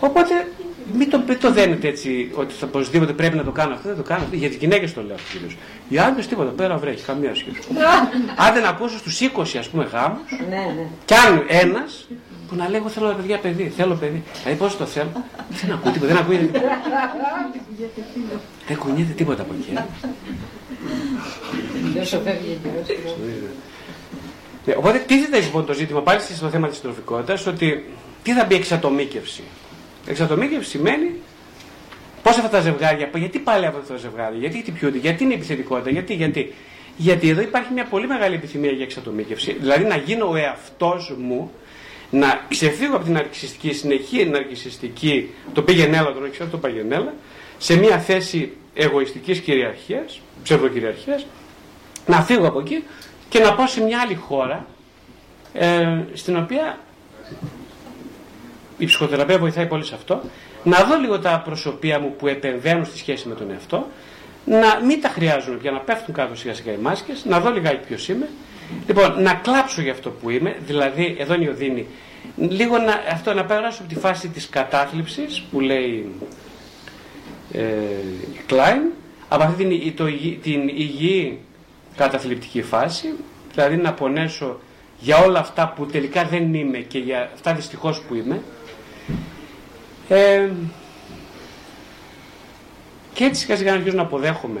[0.00, 0.48] Οπότε
[0.92, 3.96] μην το, μην το δένετε έτσι ότι θα οπωσδήποτε πρέπει να το κάνω αυτό, δεν
[3.96, 4.24] το κάνω.
[4.32, 5.56] Για τις γυναίκες το λέω αυτό κυρίω.
[5.88, 7.58] Για άντρε τίποτα, πέρα βρέχει, καμία σχέση.
[8.46, 10.86] αν δεν ακούσω στους 20 ας πούμε γάμους, ναι, ναι.
[11.04, 12.08] κι αν ένας
[12.48, 14.22] που να λέει: Εγώ θέλω παιδιά παιδί, θέλω παιδί.
[14.42, 15.10] Δηλαδή πώς το θέλω.
[15.48, 16.80] δεν ακούει τίποτα, δεν ακούει τίποτα.
[18.66, 19.72] δεν κουνιέται τίποτα από εκεί.
[24.64, 27.84] Ναι, οπότε τίθεται λοιπόν το ζήτημα πάλι στο θέμα της τροφικότητας ότι
[28.22, 29.42] τι θα μπει εξατομίκευση.
[30.06, 31.14] Εξατομίκευση σημαίνει
[32.22, 36.14] πώς αυτά τα ζευγάρια, γιατί πάλι αυτά τα ζευγάρια, γιατί χτυπιούνται, γιατί είναι επιθετικότητα, γιατί,
[36.14, 36.54] γιατί.
[37.00, 39.52] Γιατί εδώ υπάρχει μια πολύ μεγάλη επιθυμία για εξατομίκευση.
[39.52, 41.50] Δηλαδή να γίνω ο εαυτός μου,
[42.10, 47.14] να ξεφύγω από την ναρκιστική, συνεχή ναρκιστική, το πήγαινε έλα, το ξέρω, το πήγαινε έλα,
[47.58, 51.26] σε μια θέση εγωιστικής κυριαρχίας, ψευδοκυριαρχίας,
[52.06, 52.84] να φύγω από εκεί
[53.28, 54.66] και να πάω σε μια άλλη χώρα,
[55.52, 56.78] ε, στην οποία
[58.78, 60.22] η ψυχοθεραπεία βοηθάει πολύ σε αυτό,
[60.64, 63.86] να δω λίγο τα προσωπία μου που επεμβαίνουν στη σχέση με τον εαυτό,
[64.44, 67.86] να μην τα χρειάζομαι πια, να πέφτουν κάτω σιγά σιγά οι μάσκες, να δω λιγάκι
[67.86, 68.28] ποιος είμαι.
[68.86, 71.86] Λοιπόν, να κλάψω για αυτό που είμαι, δηλαδή, εδώ είναι η Οδύνη,
[72.36, 76.12] λίγο να, αυτό, να περάσω από τη φάση της κατάθλιψης που λέει
[77.52, 77.60] ε,
[78.34, 78.82] η Κλάιν,
[79.28, 80.04] από αυτή την, το,
[80.42, 81.38] την υγιή
[81.96, 83.14] καταθλιπτική φάση,
[83.52, 84.60] δηλαδή να πονέσω
[84.98, 88.42] για όλα αυτά που τελικά δεν είμαι και για αυτά δυστυχώς που είμαι,
[90.08, 90.48] ε,
[93.12, 94.60] και έτσι σιγά σιγά αρχίζω να αποδέχομαι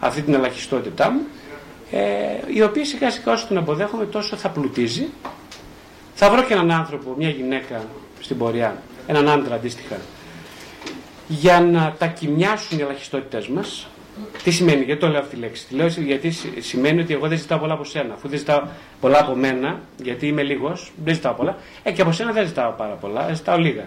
[0.00, 1.20] αυτή την ελαχιστότητά μου,
[1.90, 2.00] ε,
[2.46, 5.08] η οποία σιγά σιγά όσο την αποδέχομαι τόσο θα πλουτίζει.
[6.14, 7.84] Θα βρω και έναν άνθρωπο, μια γυναίκα
[8.20, 9.96] στην πορεία, έναν άντρα αντίστοιχα,
[11.28, 13.88] για να τα κοιμιάσουν οι ελαχιστότητες μας.
[14.42, 17.38] Τι σημαίνει, γιατί το λέω αυτή τη λέξη; Τη λέω γιατί σημαίνει ότι εγώ δεν
[17.38, 18.14] ζητάω πολλά από σένα.
[18.14, 18.62] Αφού δεν ζητάω
[19.00, 22.70] πολλά από μένα, γιατί είμαι λίγος, δεν ζητάω πολλά, ε, και από σένα δεν ζητάω
[22.70, 23.84] πάρα πολλά, ζητάω λίγα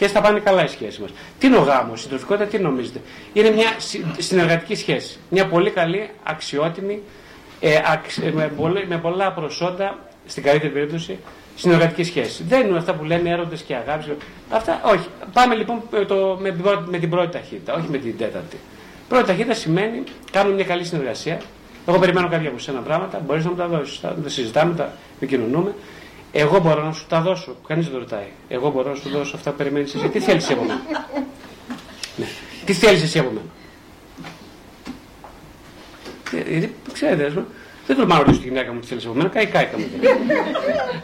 [0.00, 1.10] και θα πάνε καλά οι σχέσεις μας.
[1.38, 3.00] Τι είναι ο γάμος, η συντροφικότητα, τι νομίζετε;
[3.32, 3.76] Είναι μια
[4.18, 5.18] συνεργατική σχέση.
[5.30, 7.02] Μια πολύ καλή, αξιότιμη,
[7.60, 7.74] ε,
[8.22, 8.52] ε, με,
[8.88, 11.18] με πολλά προσόντα, στην καλύτερη περίπτωση,
[11.56, 12.42] συνεργατική σχέση.
[12.42, 14.06] Δεν είναι αυτά που λένε έρωτες και αγάπης.
[14.50, 15.06] Αυτά, όχι.
[15.32, 16.56] Πάμε λοιπόν με, το, με,
[16.86, 18.56] με την πρώτη ταχύτητα, όχι με την τέταρτη.
[19.08, 21.40] Πρώτη ταχύτητα σημαίνει κάνουμε μια καλή συνεργασία.
[21.86, 23.98] Εγώ περιμένω κάποια από σένα πράγματα, μπορείς να μου τα δώσεις.
[23.98, 25.74] Θα τα συζητάμε, τα επικοινωνούμε.
[26.32, 27.56] Εγώ μπορώ να σου τα δώσω.
[27.66, 28.26] Κανείς δεν το ρωτάει.
[28.48, 30.08] Εγώ μπορώ να σου δώσω αυτά που περιμένεις εσύ.
[30.08, 30.82] Τι θέλεις από μένα;
[32.18, 32.26] ναι.
[32.64, 33.46] Τι θέλεις εσύ από μένα;
[36.30, 37.44] Γιατί ξέρετε,
[37.86, 39.28] δεν το μάλλον ρωτήσω τη γυναίκα μου τι θέλεις από μένα.
[39.28, 39.84] Κάει κάηκα μου.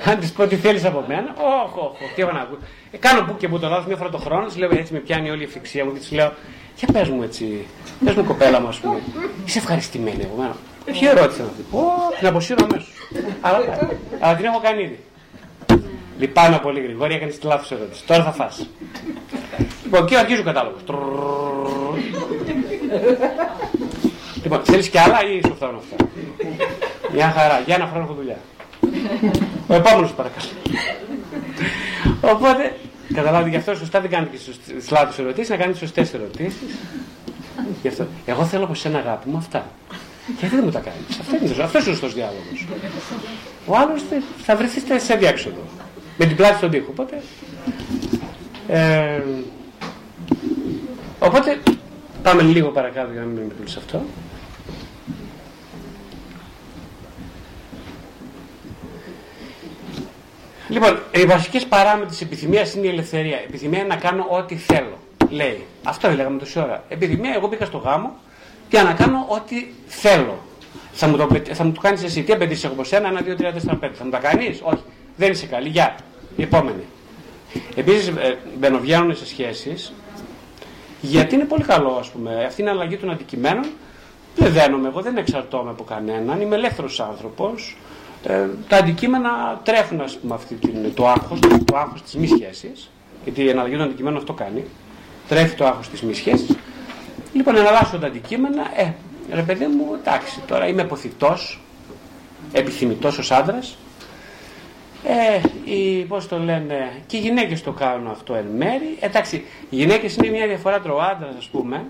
[0.04, 2.58] Αν της πω τι θέλεις από μένα, όχι, όχι, τι να ακούω.
[2.90, 4.98] Ε, κάνω που και που το λάθος μια φορά το χρόνο, της λέω έτσι με
[4.98, 6.32] πιάνει όλη η ευθυξία μου και της λέω,
[6.76, 7.66] για πες μου έτσι,
[8.04, 8.98] πες μου κοπέλα μου, ας πούμε,
[9.44, 10.56] είσαι ευχαριστημένη από μένα.
[10.84, 12.92] Ποια ερώτηση να πω, την αποσύρω αμέσως.
[13.40, 13.58] Αλλά,
[14.20, 14.98] αλλά την έχω κάνει ήδη.
[16.18, 18.04] Λυπάμαι πολύ γρήγορα, έκανες τη λάθος ερώτηση.
[18.06, 18.68] Τώρα θα φας.
[19.84, 20.82] Λοιπόν, και αρχίζει ο κατάλογος.
[24.46, 26.08] Λοιπόν, θέλεις κι άλλα ή σου φτάνουν αυτά.
[27.12, 28.38] Μια χαρά, για ένα χρόνο έχω δουλειά.
[29.66, 30.46] Ο επόμενος παρακαλώ.
[32.20, 32.76] Οπότε,
[33.14, 36.74] καταλάβετε γι' αυτό σωστά δεν κάνει τις λάθος ερωτήσεις, να κάνει τι σωστές ερωτήσεις.
[37.82, 38.06] Γι' αυτό.
[38.26, 39.66] Εγώ θέλω από σένα αγάπη μου αυτά.
[40.38, 42.66] Γιατί δεν μου τα κάνεις; Αυτό είναι, αυτός είναι ο σωστός διάλογος.
[43.66, 44.02] Ο άλλος
[44.44, 45.62] θα βρεθείς σε διάξοδο
[46.18, 46.86] με την πλάτη στον τοίχο.
[46.90, 47.22] Οπότε,
[48.68, 49.20] ε,
[51.18, 51.58] οπότε
[52.22, 54.02] πάμε λίγο παρακάτω για να μην μείνουμε σε αυτό.
[60.68, 63.36] Λοιπόν, οι βασικές παράμετροι της επιθυμίας είναι η ελευθερία.
[63.36, 64.98] Επιθυμία είναι να κάνω ό,τι θέλω.
[65.30, 65.64] Λέει.
[65.82, 66.84] Αυτό λέγαμε τόση ώρα.
[66.88, 68.16] Επιθυμία, εγώ πήγα στο γάμο
[68.70, 70.38] για να κάνω ό,τι θέλω.
[70.92, 72.22] Θα μου το, θα μου το κάνεις εσύ.
[72.22, 73.94] Τι απαιτήσεις έχω από σένα, ένα, δύο, τρία, τέσσερα, πέντε.
[73.94, 74.82] Θα μου τα κάνεις, όχι.
[75.16, 75.68] Δεν είσαι καλή.
[75.68, 75.96] Γεια.
[76.36, 76.84] Η επόμενη.
[77.74, 79.76] Επίσης, ε, μπαινοβγαίνουν σε σχέσει
[81.00, 82.44] γιατί είναι πολύ καλό, ας πούμε.
[82.44, 83.64] Αυτή είναι η αλλαγή των αντικειμένων.
[84.36, 86.40] Δεν δένομαι εγώ, δεν εξαρτώμαι από κανέναν.
[86.40, 87.76] Είμαι ελεύθερος άνθρωπος.
[88.28, 92.90] Ε, τα αντικείμενα τρέφουν, ας πούμε, αυτή την, το άγχος το άγχος της μη σχέσης.
[93.24, 94.64] Γιατί η αναλλαγή των αντικειμένων αυτό κάνει.
[95.28, 96.56] Τρέφει το άγχος της μη σχέσης.
[97.32, 98.62] Λοιπόν, εναλλάσσω τα αντικείμενα.
[98.76, 98.92] Ε,
[99.32, 101.60] ρε παιδί μου, εντάξει, τώρα είμαι αποθητός,
[102.52, 103.76] επιθυμητός ως άντρας.
[105.04, 108.96] Ε, οι, πώς το λένε, και οι γυναίκες το κάνουν αυτό εν μέρη.
[109.00, 111.84] Εντάξει, οι γυναίκες είναι μια διαφορά τροάντρας ας πούμε,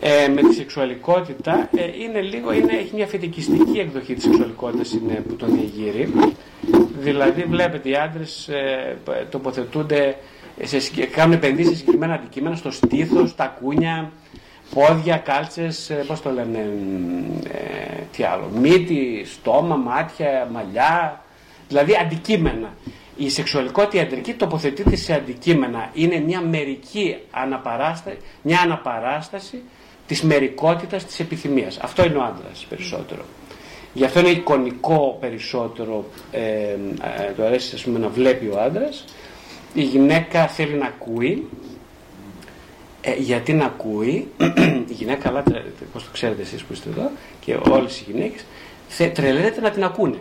[0.00, 5.24] ε, με τη σεξουαλικότητα, ε, είναι λίγο, είναι, έχει μια φετικιστική εκδοχή της σεξουαλικότητας είναι,
[5.28, 6.12] που τον διαγείρει.
[6.98, 8.96] Δηλαδή βλέπετε οι άντρες ε,
[9.30, 10.16] τοποθετούνται,
[10.62, 14.12] σε, κάνουν επενδύσεις σε συγκεκριμένα αντικείμενα, στο στήθος, τα κούνια,
[14.74, 16.58] πόδια, κάλτσες, ε, πώς το λένε,
[17.52, 21.24] ε, τι άλλο, μύτη, στόμα, μάτια, μαλλιά,
[21.68, 22.74] Δηλαδή αντικείμενα.
[23.16, 25.90] Η σεξουαλικότητα ιατρική τοποθετείται σε αντικείμενα.
[25.94, 29.62] Είναι μια μερική αναπαράσταση, μια αναπαράσταση
[30.10, 31.78] της μερικότητας της επιθυμίας.
[31.78, 33.22] Αυτό είναι ο άντρας περισσότερο.
[33.92, 36.76] Γι' αυτό είναι εικονικό περισσότερο, ε, ε,
[37.36, 39.04] το αρέσει ας πούμε, να βλέπει ο άντρας.
[39.74, 41.48] Η γυναίκα θέλει να ακούει.
[43.00, 44.28] Ε, γιατί να ακούει,
[44.90, 45.42] η γυναίκα, αλλά
[45.92, 48.44] πώς το ξέρετε εσείς που είστε εδώ και όλες οι γυναίκες,
[49.14, 50.18] τρελαίνεται να την ακούνε.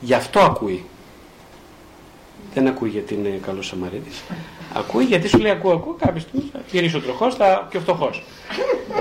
[0.00, 0.84] Γι' αυτό ακούει.
[2.54, 4.10] Δεν ακούει γιατί είναι καλός Σαμαρίτη.
[4.74, 7.66] Ακούει γιατί σου λέει ακούω, ακούω, κάποια στιγμή θα γυρίσει ο τροχός θα...
[7.70, 8.22] και ο φτωχός.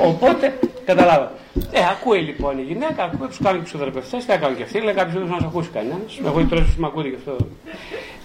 [0.03, 0.53] Οπότε
[0.87, 1.31] Καταλάβα.
[1.71, 4.79] Ε, ακούει λοιπόν η γυναίκα, ακούει, τους κάνουν και ψυχοθεραπευτέ, τι θα κάνουν και αυτοί,
[4.79, 6.19] λέει κάποιος δεν θα μας ακούσει κανένας.
[6.25, 7.37] Εγώ τώρα σου με ακούει γι' αυτό,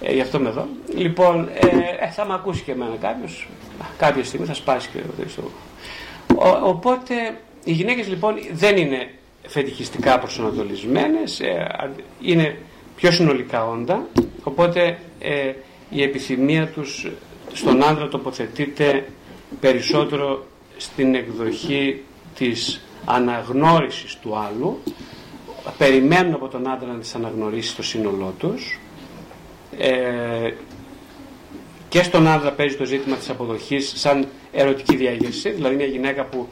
[0.01, 0.67] ε, γι αυτό με εδώ.
[0.95, 1.67] Λοιπόν, ε,
[2.05, 3.49] ε, θα με ακούσει και εμένα κάποιος,
[3.99, 5.43] κάποια στιγμή θα σπάσει και το
[6.35, 7.15] ο, Οπότε
[7.65, 9.11] οι γυναίκες λοιπόν δεν είναι
[9.47, 11.67] φετιχιστικά προσανατολισμένες, ε,
[12.21, 12.59] είναι
[12.97, 14.07] πιο συνολικά όντα,
[14.43, 15.53] οπότε ε,
[15.91, 17.11] η επιθυμία τους
[17.53, 19.07] στον άντρα τοποθετείται
[19.61, 22.03] περισσότερο στην εκδοχή
[22.35, 24.79] της αναγνώρισης του άλλου,
[25.79, 28.81] περιμένουν από τον άντρα να τις αναγνωρίσει στο σύνολό τους.
[29.79, 30.53] Ε,
[31.89, 36.49] και στον άντρα παίζει το ζήτημα της αποδοχής σαν ερωτική διάγερση, δηλαδή μια γυναίκα που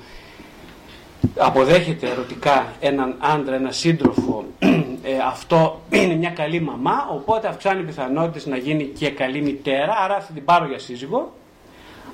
[1.37, 4.45] αποδέχεται ερωτικά έναν άντρα, έναν σύντροφο,
[5.03, 9.95] ε, αυτό είναι μια καλή μαμά, οπότε αυξάνει οι πιθανότητες να γίνει και καλή μητέρα,
[10.05, 11.33] άρα θα την πάρω για σύζυγο,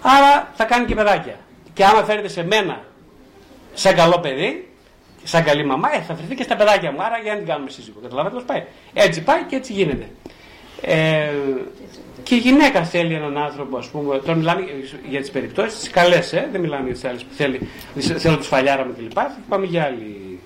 [0.00, 1.38] άρα θα κάνει και παιδάκια.
[1.72, 2.84] Και άμα φέρετε σε μένα
[3.74, 4.70] σαν καλό παιδί,
[5.22, 7.70] σαν καλή μαμά, ε, θα φερθεί και στα παιδάκια μου, άρα για να την κάνουμε
[7.70, 8.00] σύζυγο.
[8.02, 8.64] Καταλαβαίνετε πώς πάει.
[8.92, 10.08] Έτσι πάει και έτσι γίνεται.
[10.80, 11.28] Ε,
[12.22, 14.64] και η γυναίκα θέλει έναν άνθρωπο, ας πούμε, τώρα μιλάμε
[15.08, 17.68] για τις περιπτώσεις τις καλές, ε, δεν μιλάμε για τις άλλες που θέλει,
[18.18, 19.18] θέλω τη φαλιάρα μου κλπ.
[19.48, 20.38] Πάμε για άλλη.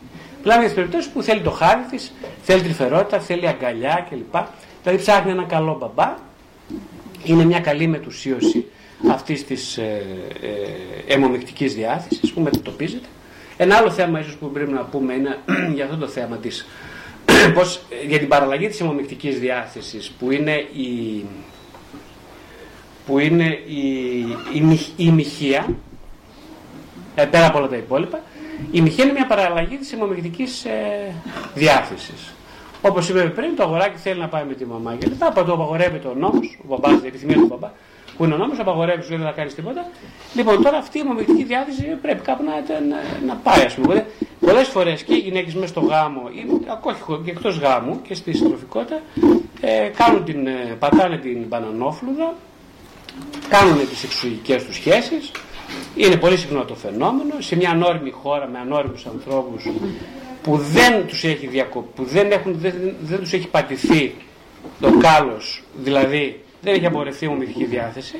[0.42, 2.12] Μιλάμε για τις περιπτώσεις που θέλει το χάρι της,
[2.42, 4.34] θέλει τρυφερότητα, θέλει αγκαλιά κλπ.
[4.82, 6.14] Δηλαδή ψάχνει ένα καλό μπαμπά,
[7.24, 8.66] είναι μια καλή μετουσίωση
[9.10, 10.04] αυτής της ε,
[10.40, 13.06] ε, αιμομυκτική διάθεσης που μετατοπίζεται.
[13.56, 15.38] Ένα άλλο θέμα ίσως που πρέπει να πούμε είναι
[15.74, 16.66] για αυτό το θέμα της
[17.48, 21.24] πως, για την παραλλαγή της αιμομυκτικής διάθεσης που είναι η,
[23.06, 24.18] που είναι η,
[24.52, 25.66] η, η μοιχεία,
[27.14, 28.22] ε, πέρα από όλα τα υπόλοιπα,
[28.70, 31.14] η μοιχεία είναι μια παραλλαγή της αιμομυκτικής ε,
[31.54, 32.34] διάθεσης.
[32.82, 36.08] Όπως είπε πριν, το αγοράκι θέλει να πάει με τη μαμά και λοιπά, το απαγορεύεται
[36.08, 37.70] ο νόμος, ο μπαμπάς, η επιθυμία του μπαμπά,
[38.20, 39.86] που είναι ο νόμος, απαγορεύεις σου δεν θα κάνεις τίποτα.
[40.34, 42.96] Λοιπόν, τώρα αυτή η αιμομυκτική διάθεση πρέπει κάπου να, να,
[43.26, 44.06] να πάει, ας πούμε.
[44.40, 48.32] Πολλές φορές και οι γυναίκες μέσα στο γάμο, ή ακόμα και εκτός γάμου και στη
[48.32, 49.00] συντροφικότητα,
[49.60, 52.34] ε, κάνουν την, ε, πατάνε την μπανανόφλουδα,
[53.48, 55.30] κάνουν τις εξουσιακές τους σχέσεις,
[55.96, 59.68] είναι πολύ συχνό το φαινόμενο, σε μια ανώριμη χώρα με ανώριμους ανθρώπους
[60.42, 61.80] που δεν τους έχει, διακο...
[61.94, 64.14] που δεν, έχουν, δεν, δεν τους έχει πατηθεί
[64.80, 68.16] το κάλος, δηλαδή δεν έχει απορρευτεί η ομιλική διάθεση,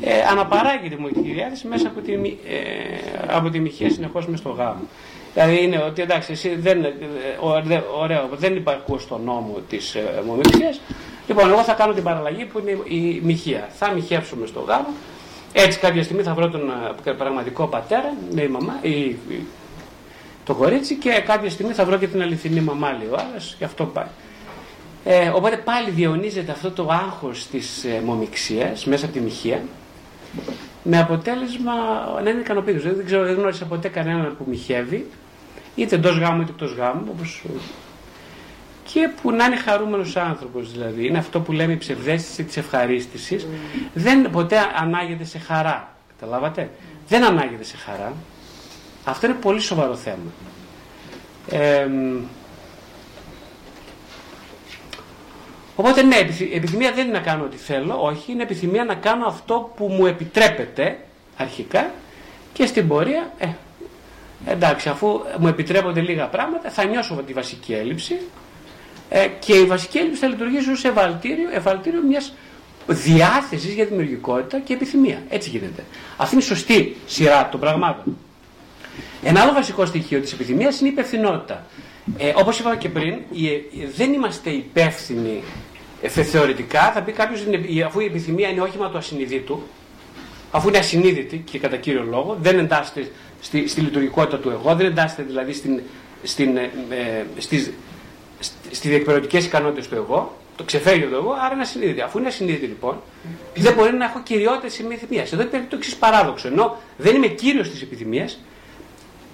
[0.00, 2.18] ε, αναπαράγει τη μοητική διάθεση μέσα από τη, ε,
[3.26, 4.82] από τη μοιχεία συνεχώς μες στο γάμο.
[5.34, 6.90] Δηλαδή είναι ότι εντάξει, εσύ δεν, ε,
[8.00, 10.22] ωραίο, δεν υπαρκού στον νόμο της ε,
[11.26, 13.68] Λοιπόν, εγώ θα κάνω την παραλλαγή που είναι η μοιχεία.
[13.78, 14.88] Θα μοιχεύσουμε στο γάμο.
[15.52, 16.72] Έτσι κάποια στιγμή θα βρω τον
[17.04, 19.16] ε, πραγματικό πατέρα, η μαμά, η,
[20.44, 23.64] το κορίτσι και κάποια στιγμή θα βρω και την αληθινή μαμά, λέει ο άλλος, και
[23.64, 24.06] αυτό πάει.
[25.04, 29.62] Ε, οπότε πάλι διαιωνίζεται αυτό το άγχος της ε, μονιξίας μέσα από τη μοιχεία
[30.82, 31.72] με αποτέλεσμα
[32.24, 32.94] να είναι ικανοποιητικός.
[32.96, 35.06] Δεν, ξέρω, δεν γνώρισα ποτέ κανέναν που μοιχεύει,
[35.74, 37.42] είτε εντός γάμου είτε εκτός γάμου, όπως...
[38.92, 41.06] και που να είναι χαρούμενος άνθρωπος δηλαδή.
[41.06, 43.46] Είναι αυτό που λέμε η ψευδέστηση της ευχαρίστησης.
[43.46, 43.88] Mm.
[43.94, 45.94] Δεν ποτέ ανάγεται σε χαρά.
[46.18, 46.70] Καταλάβατε;
[47.08, 48.12] Δεν ανάγεται σε χαρά.
[49.04, 50.32] Αυτό είναι πολύ σοβαρό θέμα.
[51.50, 51.88] Ε,
[55.80, 56.16] Οπότε ναι,
[56.54, 60.06] επιθυμία δεν είναι να κάνω ό,τι θέλω, όχι, είναι επιθυμία να κάνω αυτό που μου
[60.06, 60.98] επιτρέπεται
[61.36, 61.90] αρχικά
[62.52, 63.48] και στην πορεία, ε,
[64.46, 68.20] εντάξει, αφού μου επιτρέπονται λίγα πράγματα, θα νιώσω τη βασική έλλειψη
[69.08, 72.32] ε, και η βασική έλλειψη θα λειτουργήσει ως ευαλτήριο, ευαλτήριο μιας
[72.86, 75.22] διάθεσης για δημιουργικότητα και επιθυμία.
[75.28, 75.84] Έτσι γίνεται.
[76.16, 78.16] Αυτή είναι η σωστή σειρά των πραγμάτων.
[79.22, 81.66] Ένα άλλο βασικό στοιχείο της επιθυμίας είναι η υπευθυνότητα.
[82.18, 83.18] Ε, όπως είπαμε και πριν,
[83.96, 85.42] δεν είμαστε υπεύθυνοι
[86.02, 87.44] ε, θεωρητικά θα πει κάποιος,
[87.86, 89.62] αφού η επιθυμία είναι όχημα του ασυνειδήτου,
[90.50, 94.86] αφού είναι ασυνείδητη και κατά κύριο λόγο, δεν εντάσσεται στη, στη λειτουργικότητα του εγώ, δεν
[94.86, 95.80] εντάσσεται δηλαδή στην,
[96.22, 96.70] στην, ε,
[97.38, 97.70] στις,
[98.70, 102.00] στι διεκπαιρεωτικές ικανότητες του εγώ, το ξεφεύγει το εγώ, άρα είναι ασυνείδητη.
[102.00, 103.02] Αφού είναι ασυνείδητη λοιπόν,
[103.54, 105.22] δεν μπορεί να έχω κυριότητα τη επιθυμία.
[105.22, 106.48] Εδώ υπάρχει το εξής παράδοξο.
[106.48, 108.40] Ενώ δεν είμαι κύριος της επιθυμίας,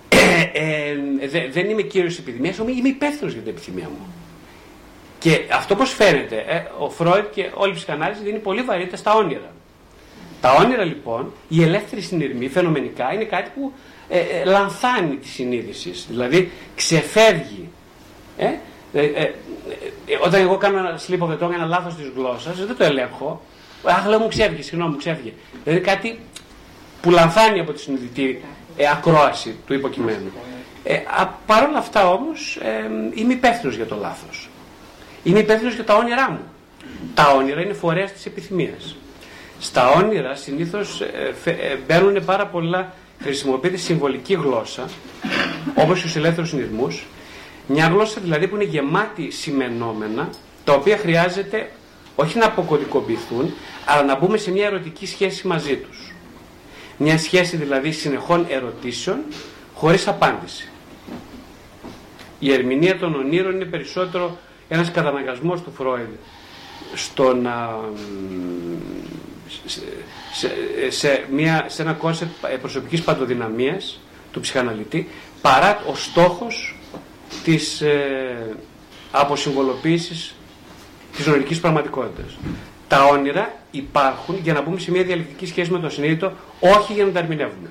[0.09, 0.19] ε,
[1.21, 4.07] ε, δεν είμαι κύριος της επιθυμίας, είμαι υπεύθυνος για την επιθυμία μου.
[5.27, 9.15] Και αυτό πώς φαίνεται, ε, ο Φρόιτ και όλη η ψυχανάλυση δίνει πολύ βαρύτητα στα
[9.15, 9.53] όνειρα.
[10.41, 13.73] Τα όνειρα λοιπόν, η ελεύθερη συνειρμή φαινομενικά είναι κάτι που
[14.09, 17.69] ε, ε, λανθάνει τη συνείδηση, δηλαδή ξεφεύγει.
[18.39, 18.47] Ε,
[18.93, 19.33] ε, ε,
[20.25, 23.43] όταν εγώ κάνω ένα slip of the tongue, ένα λάθος της γλώσσας, δεν το ελέγχω.
[23.85, 25.33] Αχ, λέω μου ξέφυγε, συγγνώμη, μου ξέφυγε.
[25.65, 26.21] Δηλαδή κάτι
[27.03, 28.43] που λανθάνει από τη συνειδητή
[28.93, 30.33] ακρόαση του υποκειμένου.
[30.85, 31.03] Ε,
[31.47, 32.59] Παρ' όλα αυτά όμως
[33.15, 34.46] είμαι υπεύθυνος για το λάθος.
[35.27, 36.41] Είμαι υπεύθυνος για τα όνειρά μου.
[37.15, 38.97] Τα όνειρα είναι φορέας της επιθυμίας.
[39.61, 44.89] Στα όνειρα συνήθως ε, ε, μπαίνουν πάρα πολλά, χρησιμοποιείται συμβολική γλώσσα
[45.75, 47.07] όπως και στους ελεύθερους συνειδμούς.
[47.67, 50.31] Μια γλώσσα δηλαδή που είναι γεμάτη σημενόμενα,
[50.65, 51.71] τα οποία χρειάζεται
[52.17, 53.55] όχι να αποκωδικοποιηθούν,
[53.85, 56.15] αλλά να μπούμε σε μια ερωτική σχέση μαζί τους.
[56.97, 59.19] Μια σχέση δηλαδή συνεχών ερωτήσεων,
[59.75, 60.69] χωρίς απάντηση.
[62.39, 64.39] Η ερμηνεία των ονείρων είναι περισσότερο
[64.69, 66.09] ένας καταναγκασμός του Φρόιντ
[66.95, 67.79] στο να
[70.33, 70.51] σε,
[70.91, 74.01] σε, μια, σε ένα concept προσωπικής παντοδυναμίας
[74.33, 75.09] του ψυχαναλυτή
[75.41, 76.77] παρά ο στόχος
[77.45, 78.57] της ε,
[79.11, 80.35] αποσυμβολοποίησης
[81.17, 82.39] της νοητικής πραγματικότητας.
[82.89, 87.05] Τα όνειρα υπάρχουν για να μπούμε σε μια διαλεκτική σχέση με το συνείδητο, όχι για
[87.05, 87.71] να τα ερμηνεύουμε.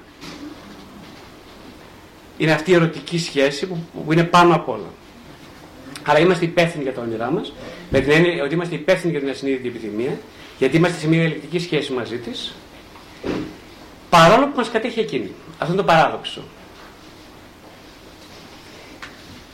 [2.37, 4.89] Είναι αυτή η ερωτική σχέση που, που είναι πάνω απ' όλα.
[6.05, 7.53] Αλλά είμαστε υπεύθυνοι για τα όνειρά μας,
[7.89, 10.17] με την έννοια ότι είμαστε υπεύθυνοι για την ασυνείδητη επιθυμία,
[10.57, 12.55] γιατί είμαστε σε μια διαλεκτική σχέση μαζί της,
[14.09, 15.31] παρόλο που μας κατέχει εκείνη.
[15.57, 16.41] Αυτό είναι το παράδοξο.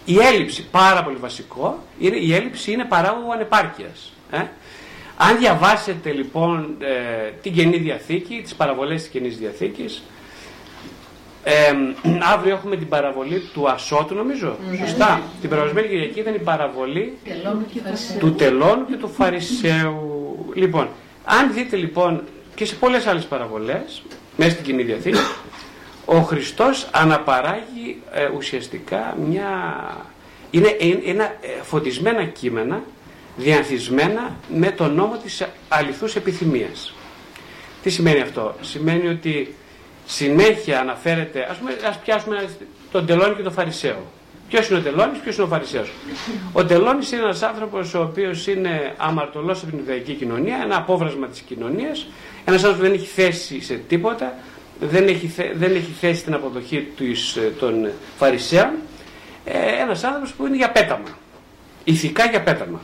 [0.05, 4.13] Η έλλειψη, πάρα πολύ βασικό, είναι, η έλλειψη είναι παράγωγο ανεπάρκειας.
[4.31, 4.37] Ε;
[5.17, 10.03] Αν διαβάσετε λοιπόν ε, την Καινή Διαθήκη, τις παραβολές της Καινής Διαθήκης,
[11.43, 11.73] ε,
[12.33, 14.77] αύριο έχουμε την παραβολή του Ασώτου νομίζω, mm.
[14.79, 15.21] σωστά.
[15.41, 17.17] Την περασμένη Κυριακή ήταν η παραβολή
[18.19, 20.51] του τελώνου και του Φαρισαίου.
[20.53, 20.87] Λοιπόν,
[21.25, 22.23] αν δείτε λοιπόν
[22.55, 24.01] και σε πολλές άλλες παραβολές,
[24.37, 25.19] μέσα στην Κοινή Διαθήκη,
[26.05, 29.49] ο Χριστός αναπαράγει ε, ουσιαστικά μια...
[30.51, 32.81] Είναι ένα ε, φωτισμένα κείμενα
[33.37, 36.93] διανθισμένα με τον νόμο της αληθούς επιθυμίας.
[37.83, 39.55] Τι σημαίνει αυτό; Σημαίνει ότι
[40.11, 42.49] συνέχεια αναφέρεται, ας, πούμε, ας πιάσουμε
[42.91, 44.03] τον Τελώνη και τον Φαρισαίο.
[44.49, 45.91] Ποιος είναι ο Τελώνης, ποιος είναι ο Φαρισαίος;
[46.51, 51.27] Ο Τελώνης είναι ένας άνθρωπος ο οποίος είναι αμαρτωλός από την ιδεϊκή κοινωνία, ένα απόβρασμα
[51.27, 52.07] της κοινωνίας,
[52.45, 54.33] ένας άνθρωπος που δεν έχει θέση σε τίποτα,
[54.79, 58.71] δεν έχει, δεν έχει θέση την αποδοχή τους, ε, των Φαρισαίων,
[59.45, 61.17] ε, ένας άνθρωπος που είναι για πέταμα.
[61.83, 62.81] Ηθικά για πέταμα.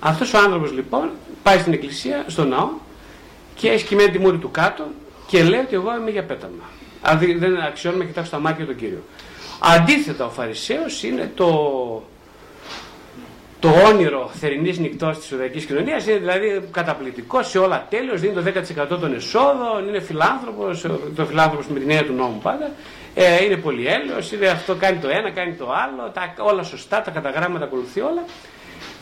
[0.00, 1.10] Αυτός ο άνθρωπος λοιπόν
[1.42, 2.68] πάει στην εκκλησία, στο ναό
[3.54, 4.84] και έχει σκημένη τη μούρη του κάτω
[5.32, 6.64] και λέει ότι εγώ είμαι για πέταμα.
[7.02, 9.02] Αν δεν αξιώνουμε να κοιτάξω στα μάτια τον Κύριο.
[9.60, 11.48] Αντίθετα ο Φαρισαίος είναι το,
[13.60, 16.06] το όνειρο θερινής νυχτός της Ιουδαϊκής κοινωνίας.
[16.06, 18.42] Είναι δηλαδή καταπληκτικός σε όλα τέλειο, δίνει το
[18.94, 22.70] 10% των εσόδων, είναι φιλάνθρωπος, το φιλάνθρωπος με την έννοια του νόμου πάντα.
[23.14, 27.02] Ε, είναι πολύ έλεος, είναι αυτό κάνει το ένα, κάνει το άλλο, τα, όλα σωστά,
[27.02, 28.24] τα καταγράμματα ακολουθεί όλα.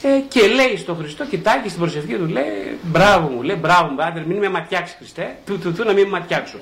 [0.03, 3.93] Ε, και λέει στον Χριστό, κοιτάει και στην προσευχή του, λέει μπράβο μου, λέει μπράβο
[3.93, 6.59] μου, άντρε, μην με ματιάξεις Χριστέ, του, του, του, να μην με ματιάξω.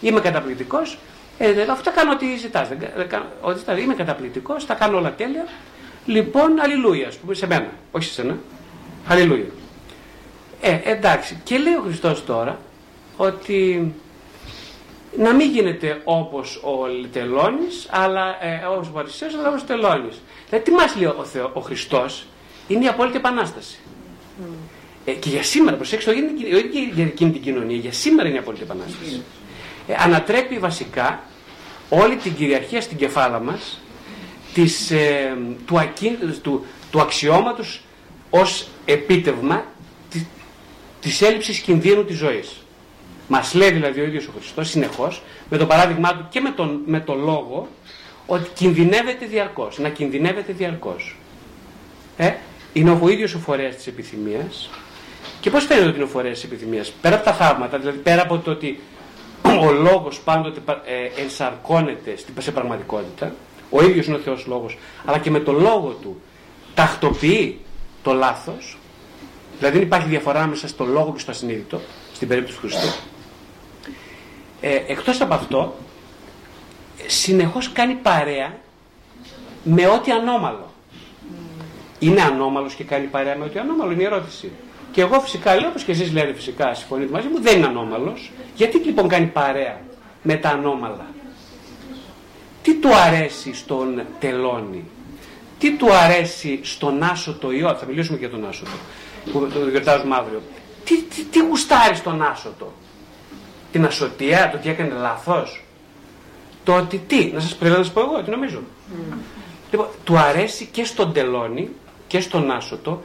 [0.00, 0.98] Είμαι καταπληκτικός,
[1.38, 2.68] ε, αυτό κάνω ό,τι ζητάς.
[3.82, 5.46] Είμαι καταπληκτικός, τα κάνω όλα τέλεια.
[6.06, 8.38] Λοιπόν, αλληλούια, ας πούμε, σε μένα, όχι σε σένα.
[9.06, 9.46] Αλληλούια.
[10.60, 11.40] Ε, εντάξει.
[11.44, 12.58] Και λέει ο Χριστός τώρα
[13.16, 13.92] ότι
[15.18, 20.20] να μην γίνεται όπως ο τελώνης, αλλά ε, όπως ο Παρισίος, αλλά όπως ο τελώνης.
[20.48, 22.26] Δηλαδή τι μας λέει ο, Θεό, ο Χριστός,
[22.70, 23.78] είναι η απόλυτη επανάσταση.
[24.40, 24.44] Mm.
[25.04, 26.20] Ε, και για σήμερα, προσέξτε, όχι
[26.94, 29.22] για εκείνη την κοινωνία, για σήμερα είναι η απόλυτη επανάσταση.
[29.88, 31.22] Ε, ανατρέπει βασικά
[31.88, 33.80] όλη την κυριαρχία στην κεφάλα μας
[34.54, 37.82] της, ε, του, ακί, του, του αξιώματος
[38.30, 39.64] ως επίτευγμα
[40.10, 40.26] της,
[41.00, 42.56] της έλλειψης κινδύνου της ζωής.
[43.28, 46.82] Μας λέει δηλαδή ο ίδιος ο Χριστός συνεχώς με το παράδειγμά του και με τον,
[46.86, 47.68] με το λόγο
[48.26, 51.16] ότι κινδυνεύεται διαρκώς, να κινδυνεύεται διαρκώς.
[52.16, 52.32] Ε,
[52.72, 54.70] είναι ο ίδιος ο φορέας της επιθυμίας
[55.40, 58.22] και πώς φαίνεται ότι είναι ο φορέας της επιθυμίας; Πέρα από τα θαύματα, δηλαδή πέρα
[58.22, 58.80] από το ότι
[59.42, 63.34] ο λόγος πάντοτε ε, ενσαρκώνεται σε πραγματικότητα,
[63.70, 66.20] ο ίδιος είναι ο Θεός Λόγος, αλλά και με το λόγο του
[66.74, 67.60] τακτοποιεί
[68.02, 68.78] το λάθος,
[69.58, 71.80] δηλαδή δεν υπάρχει διαφορά μέσα στο λόγο και στο ασυνείδητο,
[72.14, 72.98] στην περίπτωση του Χριστού.
[74.60, 75.74] Ε, εκτός από αυτό,
[77.06, 78.58] συνεχώς κάνει παρέα
[79.62, 80.69] με ό,τι ανώμαλο.
[82.00, 84.50] Είναι ανώμαλος και κάνει παρέα με ό,τι ανώμαλο, είναι η ερώτηση.
[84.92, 88.30] Και εγώ φυσικά λέω, όπως και εσείς λέτε φυσικά, συμφωνείτε μαζί μου, δεν είναι ανώμαλος.
[88.54, 89.80] Γιατί λοιπόν κάνει παρέα
[90.22, 91.06] με τα ανώμαλα;
[92.62, 94.84] Τι του αρέσει στον τελώνη;
[95.58, 97.74] Τι του αρέσει στον άσωτο ιό.
[97.74, 98.70] Θα μιλήσουμε και για τον άσωτο
[99.32, 100.42] που το γιορτάζουμε αύριο.
[100.84, 102.72] Τι, τι, τι γουστάρει στον άσωτο;
[103.72, 105.64] Την ασωτεία, το τι έκανε λάθος;
[106.64, 108.58] Το ότι τι, να σας πρέπει να σας πω εγώ, τι νομίζω.
[108.58, 109.16] Mm.
[109.70, 111.68] Λοιπόν, του αρέσει και στον τελώνη
[112.10, 113.02] και στον άσωτο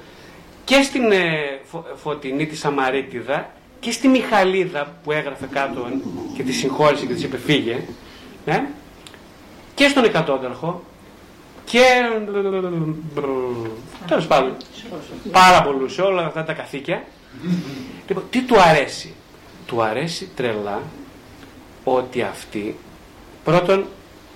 [0.64, 1.60] και στην ε,
[1.96, 5.88] φωτεινή τη Σαμαρίτιδα και στη Μιχαλίδα που έγραφε κάτω
[6.36, 7.80] και τη συγχώρησε και της είπε φύγε.
[8.46, 8.68] Ναι
[9.76, 10.84] και στον εκατόνταρχο
[11.66, 11.84] και.
[14.08, 14.56] Τέλος πάντων.
[15.32, 17.04] Πάρα πολλούς σε όλα αυτά τα καθήκια.
[18.08, 19.14] Λοιπόν, τι του αρέσει;
[19.66, 20.82] Του αρέσει τρελά
[21.84, 22.76] ότι αυτοί
[23.44, 23.86] πρώτον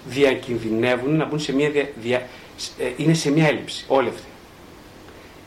[0.05, 2.27] διακινδυνεύουν να μπουν σε μια, δια,
[2.77, 4.28] ε, είναι σε μια έλλειψη, όλοι αυτοί.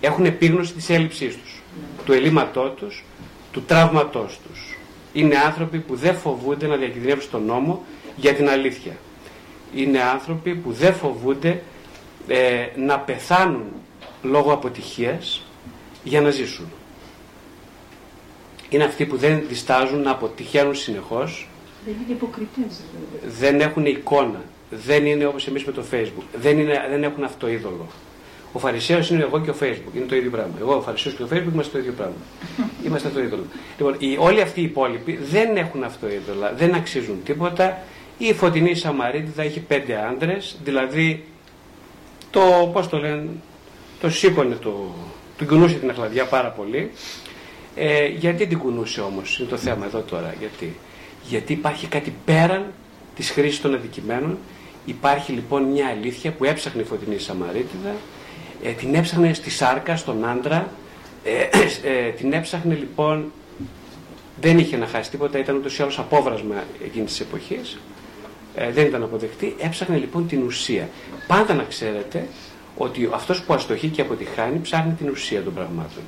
[0.04, 1.62] Έχουν επίγνωση της έλλειψής τους,
[2.04, 3.04] του ελλείμματός τους,
[3.52, 4.78] του τραύματός τους.
[5.12, 7.84] Είναι άνθρωποι που δεν φοβούνται να διακινδυνεύουν στον νόμο
[8.16, 8.96] για την αλήθεια.
[9.74, 11.62] Είναι άνθρωποι που δεν φοβούνται
[12.26, 13.64] ε, να πεθάνουν
[14.22, 15.46] λόγω αποτυχίας
[16.04, 16.72] για να ζήσουν.
[18.68, 21.48] Είναι αυτοί που δεν διστάζουν να αποτυχαίνουν συνεχώς.
[21.84, 22.80] Δεν είναι υποκριτές.
[23.38, 24.42] Δεν έχουν εικόνα.
[24.70, 26.24] Δεν είναι όπως εμείς με το facebook.
[26.34, 27.86] Δεν, είναι, δεν έχουν αυτοείδωλο.
[28.52, 29.96] Ο Φαρισαίος είναι εγώ και ο Facebook.
[29.96, 30.54] Είναι το ίδιο πράγμα.
[30.60, 32.14] Εγώ, ο Φαρισαίος και ο Facebook είμαστε το ίδιο πράγμα.
[32.86, 33.44] Είμαστε το ίδιο.
[33.78, 37.78] Λοιπόν, οι, όλοι αυτοί οι υπόλοιποι δεν έχουν αυτοείδωλα, δεν αξίζουν τίποτα.
[38.18, 41.24] Η φωτεινή Σαμαρίτιδα έχει πέντε άντρες, δηλαδή
[42.30, 43.28] το, πώς το λένε,
[44.00, 44.94] το σήκωνε, το,
[45.38, 46.90] του κουνούσε την αχλαδιά πάρα πολύ.
[47.76, 50.34] Ε, γιατί την κουνούσε όμως, είναι το θέμα εδώ τώρα.
[50.38, 50.76] Γιατί,
[51.28, 52.72] γιατί υπάρχει κάτι πέραν
[53.14, 54.38] της χρήσης των αδικημένων.
[54.84, 57.94] Υπάρχει λοιπόν μια αλήθεια που έψαχνε η φωτεινή Σαμαρίτιδα,
[58.62, 60.68] ε, την έψαχνε στη σάρκα, στον άντρα,
[61.24, 61.30] ε,
[61.88, 63.32] ε, την έψαχνε λοιπόν,
[64.40, 66.54] δεν είχε να χάσει τίποτα, ήταν ούτως ή άλλως απόβρασμα
[66.84, 67.78] εκείνης της εποχής,
[68.54, 70.88] ε, δεν ήταν αποδεκτή, έψαχνε λοιπόν την ουσία.
[71.26, 72.26] Πάντα να ξέρετε
[72.76, 76.02] ότι αυτός που αστοχεί και αποτυχάνει ψάχνει την ουσία των πραγμάτων.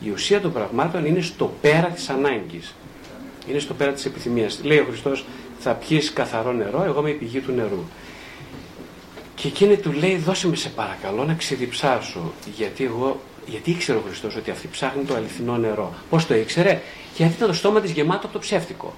[0.00, 2.74] Η ουσία των πραγμάτων είναι στο πέρα της ανάγκης.
[3.48, 4.60] Είναι στο πέρα της επιθυμίας.
[4.62, 5.24] Λέει ο Χριστός
[5.58, 7.84] θα πιείς καθαρό νερό, εγώ είμαι η πηγή του νερού.
[9.34, 14.02] Και εκείνη του λέει δώσε με σε παρακαλώ να ξεδιψάσω γιατί εγώ γιατί ήξερε ο
[14.06, 15.94] Χριστός ότι αυτή ψάχνει το αληθινό νερό.
[16.10, 16.82] Πώς το ήξερε,
[17.16, 18.94] Γιατί ήταν το στόμα της γεμάτο από το ψεύτικο.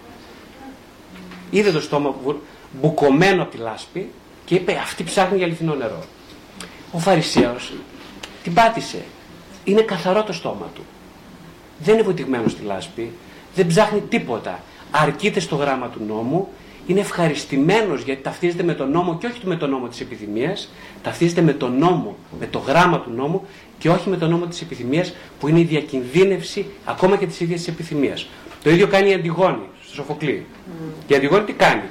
[1.50, 2.14] Είδε το στόμα
[2.80, 4.10] μπουκωμένο από τη λάσπη
[4.44, 6.04] και είπε αυτή ψάχνει για αληθινό νερό.
[6.92, 7.72] Ο Φαρισαίος
[8.42, 9.04] την πάτησε.
[9.64, 10.82] Είναι καθαρό το στόμα του.
[11.78, 13.12] Δεν είναι βουτυγμένο στη λάσπη,
[13.54, 14.60] δεν ψάχνει τίποτα.
[14.90, 16.48] Αρκείται στο γράμμα του νόμου,
[16.86, 20.72] είναι ευχαριστημένος γιατί ταυτίζεται με τον νόμο και όχι με τον νόμο της επιθυμίας,
[21.02, 23.42] ταυτίζεται με τον νόμο, με το γράμμα του νόμου
[23.78, 27.58] και όχι με τον νόμο της επιθυμίας που είναι η διακινδύνευση ακόμα και της ίδιας
[27.58, 28.28] της επιθυμίας.
[28.62, 30.46] Το ίδιο κάνει η Αντιγόνη στο Σοφοκλή.
[30.46, 31.10] Mm.
[31.10, 31.82] Η Αντιγόνη τι κάνει;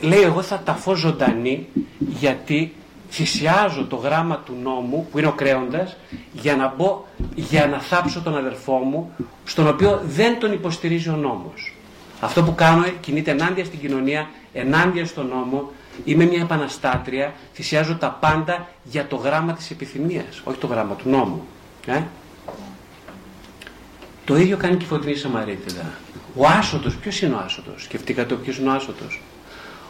[0.00, 1.66] Λέει εγώ θα ταφώ ζωντανή
[1.98, 2.72] γιατί
[3.10, 5.96] θυσιάζω το γράμμα του νόμου που είναι ο κρέοντας
[6.32, 7.04] για να μπω,
[7.34, 9.12] για να θάψω τον αδερφό μου
[9.44, 11.73] στον οποίο δεν τον υποστηρίζει ο νόμος.
[12.24, 15.70] Αυτό που κάνω κινείται ενάντια στην κοινωνία, ενάντια στον νόμο,
[16.04, 21.08] είμαι μια επαναστάτρια, θυσιάζω τα πάντα για το γράμμα της επιθυμίας, όχι το γράμμα του
[21.08, 21.46] νόμου.
[21.86, 22.02] Ε;
[24.24, 25.92] Το ίδιο κάνει και η φωτεινή Σαμαρίτιδα.
[26.36, 29.22] Ο άσωτος, ποιος είναι ο άσωτος, σκεφτήκατε ποιος είναι ο άσωτος;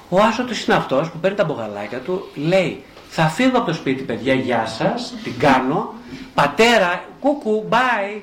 [0.08, 2.82] Ο άσωτος είναι αυτός που παίρνει τα μπογαλάκια του, λέει
[3.16, 5.94] θα φύγω από το σπίτι παιδιά, γεια σας, την κάνω,
[6.34, 8.20] πατέρα, κούκου, bye.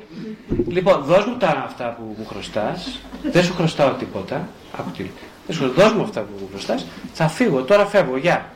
[0.68, 4.48] Λοιπόν, δώσ' μου τα αυτά που μου χρωστάς, δεν σου χρωστάω τίποτα,
[5.46, 8.52] δεν σου δώσ' μου αυτά που μου χρωστάς, θα φύγω, τώρα φεύγω, γεια.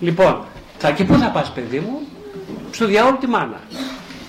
[0.00, 0.44] Λοιπόν,
[0.78, 2.00] θα, και πού θα πας παιδί μου,
[2.70, 3.60] στο διάολο τη μάνα.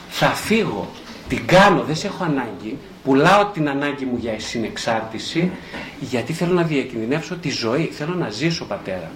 [0.10, 0.89] Θα φύγω,
[1.28, 5.52] την κάνω, δεν σε έχω ανάγκη, πουλάω την ανάγκη μου για συνεξάρτηση
[6.00, 7.86] γιατί θέλω να διακινδυνεύσω τη ζωή.
[7.86, 9.12] Θέλω να ζήσω πατέρα.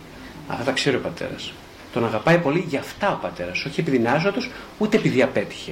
[0.47, 1.53] Αυτά τα ξέρει ο πατέρας.
[1.93, 3.65] Τον αγαπάει πολύ για αυτά ο πατέρας.
[3.65, 5.71] Όχι επειδή είναι άζωτος, ούτε επειδή απέτυχε.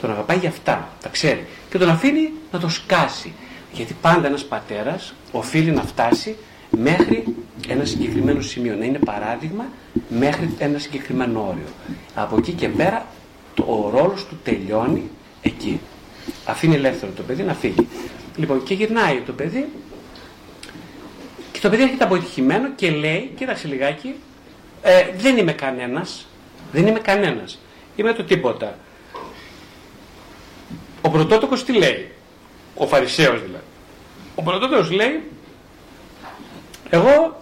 [0.00, 0.88] Τον αγαπάει για αυτά.
[1.02, 1.46] Τα ξέρει.
[1.70, 3.32] Και τον αφήνει να το σκάσει.
[3.72, 6.36] Γιατί πάντα ένας πατέρας οφείλει να φτάσει
[6.70, 7.24] μέχρι
[7.68, 8.76] ένα συγκεκριμένο σημείο.
[8.76, 9.64] Να είναι παράδειγμα
[10.08, 11.68] μέχρι ένα συγκεκριμένο όριο.
[12.14, 13.06] Από εκεί και πέρα
[13.66, 15.10] ο ρόλος του τελειώνει
[15.42, 15.80] εκεί.
[16.44, 17.88] Αφήνει ελεύθερο το παιδί να φύγει.
[18.36, 19.68] Λοιπόν, και γυρνάει το παιδί
[21.52, 24.14] και το παιδί έρχεται αποτυχημένο και λέει, κοίταξε λιγάκι,
[24.86, 26.26] ε, δεν είμαι κανένας,
[26.72, 27.58] δεν είμαι κανένας,
[27.96, 28.78] είμαι το τίποτα.
[31.00, 32.10] Ο πρωτότοκος τι λέει,
[32.74, 33.64] ο Φαρισαίος δηλαδή.
[34.34, 35.22] Ο πρωτότοκος λέει,
[36.90, 37.40] εγώ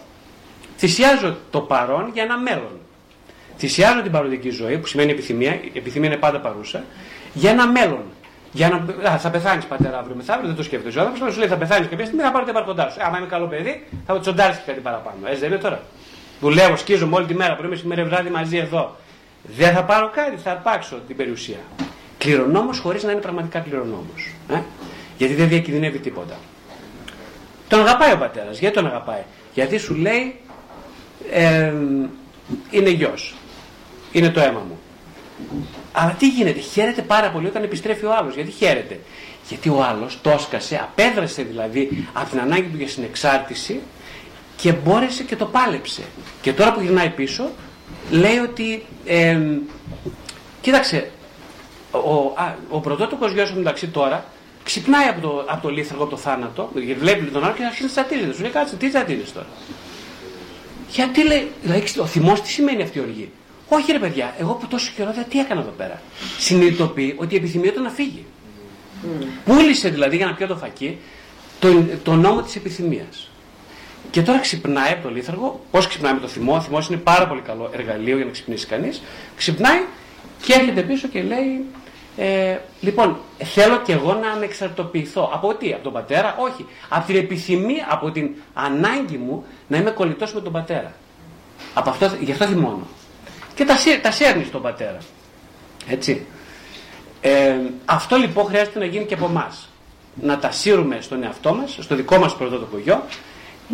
[0.76, 2.80] θυσιάζω το παρόν για ένα μέλλον.
[3.56, 6.84] Θυσιάζω την παροντική ζωή, που σημαίνει επιθυμία, η επιθυμία είναι πάντα παρούσα,
[7.32, 8.02] για ένα μέλλον.
[8.52, 10.98] Για να, α, θα πεθάνεις πατέρα αύριο μεθαύριο, δεν το σκέφτεται.
[10.98, 13.02] Ο άνθρωπος σου λέει θα πεθάνεις κάποια στιγμή, θα πάρω την παρκοντά σου.
[13.02, 15.16] Άμα είμαι καλό παιδί, θα τσοντάρεις και κάτι παραπάνω.
[15.26, 15.82] Έτσι δεν είναι τώρα.
[16.42, 18.96] Δουλεύω, σκίζομαι όλη τη μέρα, πρωί μεσημέρι βράδυ μαζί εδώ.
[19.56, 21.56] Δεν θα πάρω κάτι, θα αρπάξω την περιουσία.
[22.18, 24.34] Κληρονόμος χωρίς να είναι πραγματικά κληρονόμος.
[24.48, 24.60] Ε;
[25.18, 26.38] Γιατί δεν διακινδυνεύει τίποτα.
[27.68, 28.58] Τον αγαπάει ο πατέρας.
[28.58, 29.22] Γιατί τον αγαπάει;
[29.54, 30.40] Γιατί σου λέει
[31.32, 31.72] ε,
[32.70, 33.34] είναι γιος.
[34.12, 34.78] Είναι το αίμα μου.
[35.92, 38.34] Αλλά τι γίνεται, χαίρεται πάρα πολύ όταν επιστρέφει ο άλλος.
[38.34, 39.00] Γιατί χαίρεται;
[39.48, 43.80] Γιατί ο άλλος το έσκασε, απέδρασε δηλαδή από την ανάγκη του για συνεξάρτηση
[44.62, 46.02] και μπόρεσε και το πάλεψε.
[46.42, 47.50] Και τώρα που γυρνάει πίσω,
[48.10, 48.84] λέει ότι.
[49.04, 49.38] Ε,
[50.60, 51.10] κοίταξε,
[51.90, 54.24] ο, α, ο πρωτότοκος γιος μου μεταξύ τώρα
[54.62, 57.92] ξυπνάει από το, από το λίθαργο, από το θάνατο, βλέπει τον άλλο και αρχίζει τι
[57.92, 58.32] τσατίζεται.
[58.32, 59.46] Σου λέει κάτσε, τι τσατίζεται τώρα;
[60.90, 63.30] Γιατί λέει, δηλαδή, ο θυμός τι σημαίνει αυτή η οργή;
[63.68, 66.02] Όχι ρε παιδιά, εγώ που τόσο καιρό δεν τι έκανα εδώ πέρα;
[66.38, 68.24] Συνειδητοποιεί ότι η επιθυμία του να φύγει.
[69.04, 69.24] Mm.
[69.44, 70.98] Πούλησε δηλαδή για να πιω το φακί
[71.58, 73.31] το, το νόμο της επιθυμίας.
[74.10, 75.60] Και τώρα ξυπνάει από το λίθαργο.
[75.70, 78.66] Πώς ξυπνάει με το θυμό, ο θυμός είναι πάρα πολύ καλό εργαλείο για να ξυπνήσει
[78.66, 79.02] κανείς.
[79.36, 79.84] Ξυπνάει
[80.42, 81.64] και έρχεται πίσω και λέει,
[82.16, 85.30] ε, λοιπόν, θέλω και εγώ να ανεξαρτοποιηθώ.
[85.32, 86.66] Από τι, από τον πατέρα, όχι.
[86.88, 90.92] Από την επιθυμία, από την ανάγκη μου να είμαι κολλητός με τον πατέρα.
[91.74, 92.86] Από αυτό, γι' αυτό θυμώνω.
[93.54, 94.98] Και τα, τα σέρνεις στον πατέρα.
[95.88, 96.26] Έτσι.
[97.20, 99.68] Ε, αυτό λοιπόν χρειάζεται να γίνει και από εμάς.
[100.14, 103.02] Να τα σύρουμε στον εαυτό μας, στο δικό μας πρωτότυπο γιο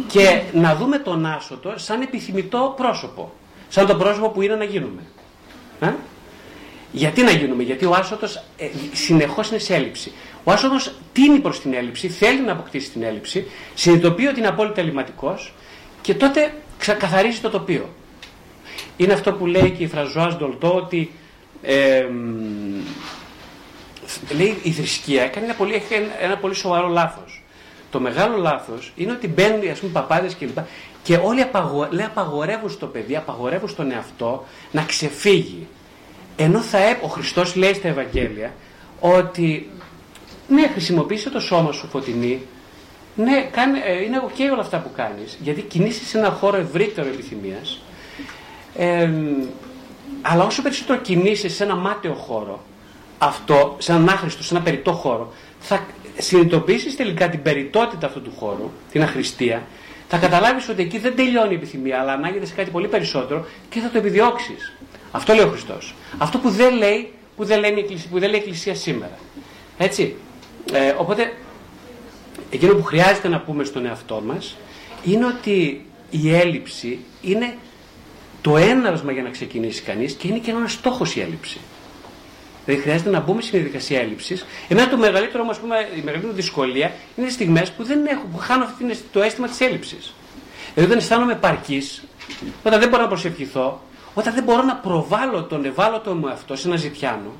[0.06, 3.32] και να δούμε τον άσωτο σαν επιθυμητό πρόσωπο.
[3.68, 5.02] Σαν το πρόσωπο που είναι να γίνουμε.
[5.80, 5.92] Ε;
[6.92, 10.12] Γιατί να γίνουμε, Γιατί ο άσωτος ε, συνεχώς είναι σε έλλειψη.
[10.44, 14.80] Ο άσωτος τίνει προς την έλλειψη, θέλει να αποκτήσει την έλλειψη, συνειδητοποιεί ότι είναι απόλυτα
[14.80, 15.52] ελληματικός
[16.00, 16.54] και τότε
[16.98, 17.88] καθαρίζει το τοπίο.
[18.96, 21.12] Είναι αυτό που λέει και η Φραζουάζ Ντολτό ότι
[21.62, 22.06] ε,
[24.36, 25.82] λέει η θρησκεία έκανε ένα πολύ,
[26.20, 27.37] ένα πολύ σοβαρό λάθος.
[27.90, 30.58] Το μεγάλο λάθος είναι ότι μπαίνουν ας πούμε παπάδες κλπ.
[31.02, 35.66] Και όλοι απαγο, λέει, απαγορεύουν στο παιδί, απαγορεύουν στον εαυτό να ξεφύγει.
[36.36, 38.52] Ενώ θα έπ, ο Χριστός λέει στα Ευαγγέλια
[39.00, 39.70] ότι
[40.48, 42.42] ναι χρησιμοποιήσε το σώμα σου φωτεινή,
[43.14, 47.08] ναι κάνε, ε, είναι ok όλα αυτά που κάνεις γιατί κινείσαι σε ένα χώρο ευρύτερο
[47.08, 47.80] επιθυμίας
[48.76, 49.10] ε,
[50.22, 52.62] αλλά όσο περισσότερο κινείσαι σε ένα μάταιο χώρο
[53.18, 55.86] αυτό, σε έναν άχρηστο, σε ένα περιττό χώρο θα
[56.18, 59.66] συνειδητοποιήσεις τελικά την περιττότητα αυτού του χώρου, την αχρηστία
[60.08, 63.80] θα καταλάβεις ότι εκεί δεν τελειώνει η επιθυμία αλλά ανάγεται σε κάτι πολύ περισσότερο και
[63.80, 64.72] θα το επιδιώξεις.
[65.10, 65.94] Αυτό λέει ο Χριστός.
[66.18, 69.18] Αυτό που δεν λέει, που δεν λέει, που δεν λέει η Εκκλησία σήμερα.
[69.78, 70.16] Έτσι.
[70.72, 71.32] Ε, οπότε,
[72.50, 74.56] εκείνο που χρειάζεται να πούμε στον εαυτό μας
[75.04, 77.56] είναι ότι η έλλειψη είναι
[78.40, 81.58] το έναυσμα για να ξεκινήσει κανείς και είναι και ένας στόχος η έλλειψη.
[82.68, 84.46] Δηλαδή χρειάζεται να μπούμε στην διαδικασία έλλειψης.
[84.68, 88.38] Εμένα το μεγαλύτερο, ας πούμε, η μεγαλύτερη δυσκολία είναι οι στιγμές που δεν έχω, που
[88.38, 90.14] χάνω αυτή το αίσθημα της έλλειψης.
[90.74, 91.82] Δηλαδή όταν αισθάνομαι παρκή,
[92.64, 93.82] όταν δεν μπορώ να προσευχηθώ,
[94.14, 97.32] όταν δεν μπορώ να προβάλλω τον ευάλωτο μου εαυτό σε ένα ζητιάνο,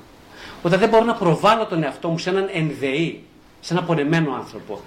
[0.63, 3.23] όταν δεν μπορώ να προβάλλω τον εαυτό μου σε έναν ενδεή,
[3.61, 4.83] σε έναν πονεμένο άνθρωπο,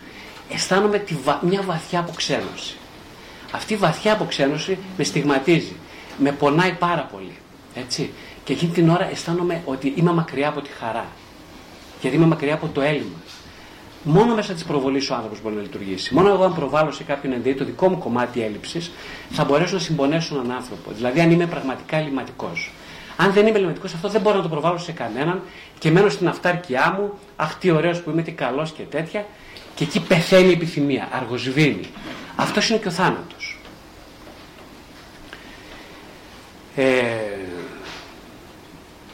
[0.53, 2.75] αισθάνομαι τη μια βαθιά αποξένωση.
[3.51, 5.75] Αυτή η βαθιά αποξένωση με στιγματίζει,
[6.17, 7.35] με πονάει πάρα πολύ.
[7.75, 8.11] Έτσι.
[8.43, 11.05] Και εκείνη την ώρα αισθάνομαι ότι είμαι μακριά από τη χαρά.
[12.01, 13.17] Γιατί είμαι μακριά από το έλλειμμα.
[14.03, 16.13] Μόνο μέσα της προβολής ο άνθρωπος μπορεί να λειτουργήσει.
[16.13, 18.91] Μόνο εγώ, αν προβάλλω σε κάποιον ενδύει το δικό μου κομμάτι έλλειψης,
[19.29, 20.91] θα μπορέσω να συμπονέσω έναν άνθρωπο.
[20.91, 22.71] Δηλαδή, αν είμαι πραγματικά ελληματικός.
[23.17, 25.41] Αν δεν είμαι ελληματικός, αυτό δεν μπορώ να το προβάλλω σε κανέναν
[25.79, 29.25] και μένω στην αυτάρκειά μου, αχ τι ωραίος που είμαι, τι καλός και τέτοια,
[29.75, 31.89] και εκεί πεθαίνει η επιθυμία, αργοσβήνει.
[32.35, 33.59] Αυτός είναι και ο θάνατος.
[36.75, 36.85] Ε,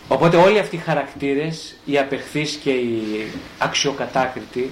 [0.07, 3.01] Οπότε όλοι αυτοί οι χαρακτήρες, οι απεχθείς και οι
[3.57, 4.71] αξιοκατάκριτοι,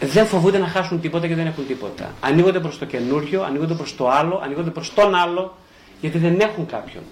[0.00, 2.14] δεν φοβούνται να χάσουν τίποτα και δεν έχουν τίποτα.
[2.20, 5.56] Ανοίγονται προς το καινούριο, ανοίγονται προς το άλλο, ανοίγονται προς τον άλλο,
[6.00, 7.02] γιατί δεν έχουν κάποιον.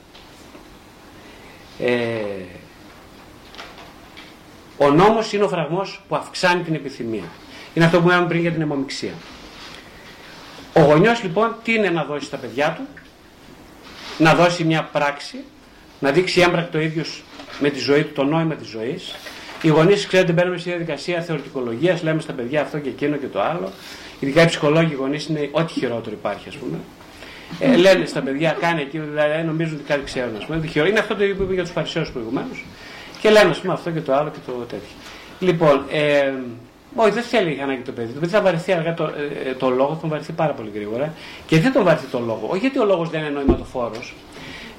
[1.78, 2.20] Ε,
[4.76, 7.28] ο νόμος είναι ο φραγμός που αυξάνει την επιθυμία.
[7.74, 9.12] Είναι αυτό που είπαμε πριν για την αιμομηξία.
[10.74, 13.00] Ο γονιός λοιπόν τι είναι να δώσει στα παιδιά του,
[14.18, 15.44] να δώσει μια πράξη
[16.04, 17.22] να δείξει έμπρακτο ίδιος
[17.60, 19.14] με τη ζωή του, το νόημα της ζωής.
[19.62, 23.40] Οι γονείς, ξέρετε, μπαίνουμε στη διαδικασία θεωρητικολογίας, λέμε στα παιδιά αυτό και εκείνο και το
[23.42, 23.72] άλλο.
[24.20, 26.78] Ειδικά οι ψυχολόγοι οι γονείς είναι ό,τι χειρότερο υπάρχει, ας πούμε.
[27.58, 30.36] Ε, λένε στα παιδιά, κάνει εκείνο, δηλαδή νομίζουν ότι κάτι ξέρουν.
[30.36, 30.88] Ας πούμε.
[30.88, 32.64] Είναι αυτό το που είπε για τους Φαρισαίους προηγουμένως.
[33.20, 34.94] Και λένε, ας πούμε, αυτό και το άλλο και το τέτοιο.
[35.38, 36.32] Λοιπόν, ε,
[36.94, 38.12] όχι, δεν θέλει ανάγκη το παιδί.
[38.12, 41.12] Το παιδί θα βαρεθεί αργά το, ε, το λόγο, θα βαρεθεί πάρα πολύ γρήγορα.
[41.46, 42.46] Και δεν τον βαρεθεί το λόγο.
[42.50, 44.14] Όχι γιατί ο λόγος δεν είναι νοηματοφόρος,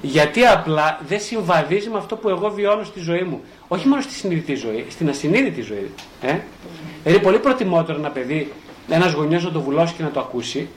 [0.06, 3.40] γιατί απλά δεν συμβαδίζει με αυτό που εγώ βιώνω στη ζωή μου.
[3.68, 5.90] Όχι μόνο στη συνειδητή ζωή, στην ασυνείδητη ζωή.
[6.20, 6.38] Ε;
[7.04, 8.52] Δηλαδή, πολύ προτιμότερο ένα παιδί,
[8.88, 10.68] ένας γονιός να το βουλώσει και να το ακούσει.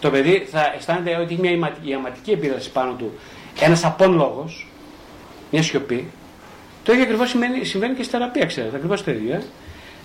[0.00, 3.12] Το παιδί θα αισθάνεται ότι έχει μια ιαματική επίδραση πάνω του,
[3.60, 4.50] ένας απόν λόγο,
[5.50, 6.10] μια σιωπή.
[6.84, 7.28] Το ίδιο ακριβώς
[7.62, 9.34] συμβαίνει και στη θεραπεία, ξέρετε, ακριβώς το ίδιο.
[9.34, 9.42] Ε;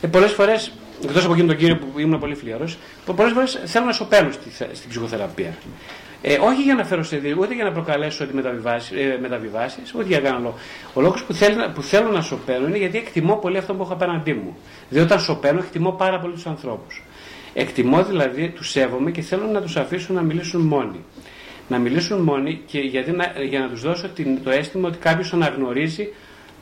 [0.02, 0.72] Ε, πολλές φορές,
[1.04, 2.70] εκτός από εκείνον τον κύριο που ήμουν πολύ φλιαρό,
[3.16, 5.56] πολλές φορές θέλω να σωπαίνω στη, στην ψυχοθεραπεία.
[6.28, 10.20] Ε, όχι για να φέρω σε δίκη, ούτε για να προκαλέσω ε, μεταβιβάσεις, ούτε για
[10.20, 10.56] κανένα λόγο.
[10.94, 11.36] Ο λόγος που,
[11.74, 14.58] που θέλω να σωπαίνω είναι γιατί εκτιμώ πολύ αυτό που έχω απέναντί μου.
[14.90, 17.04] Διότι όταν σωπαίνω, εκτιμώ πάρα πολύ τους ανθρώπους.
[17.54, 21.04] Εκτιμώ δηλαδή, τους σέβομαι και θέλω να τους αφήσω να μιλήσουν μόνοι.
[21.68, 25.34] Να μιλήσουν μόνοι και γιατί να, για να τους δώσω την, το αίσθημα ότι κάποιος
[25.34, 26.14] αναγνωρίζει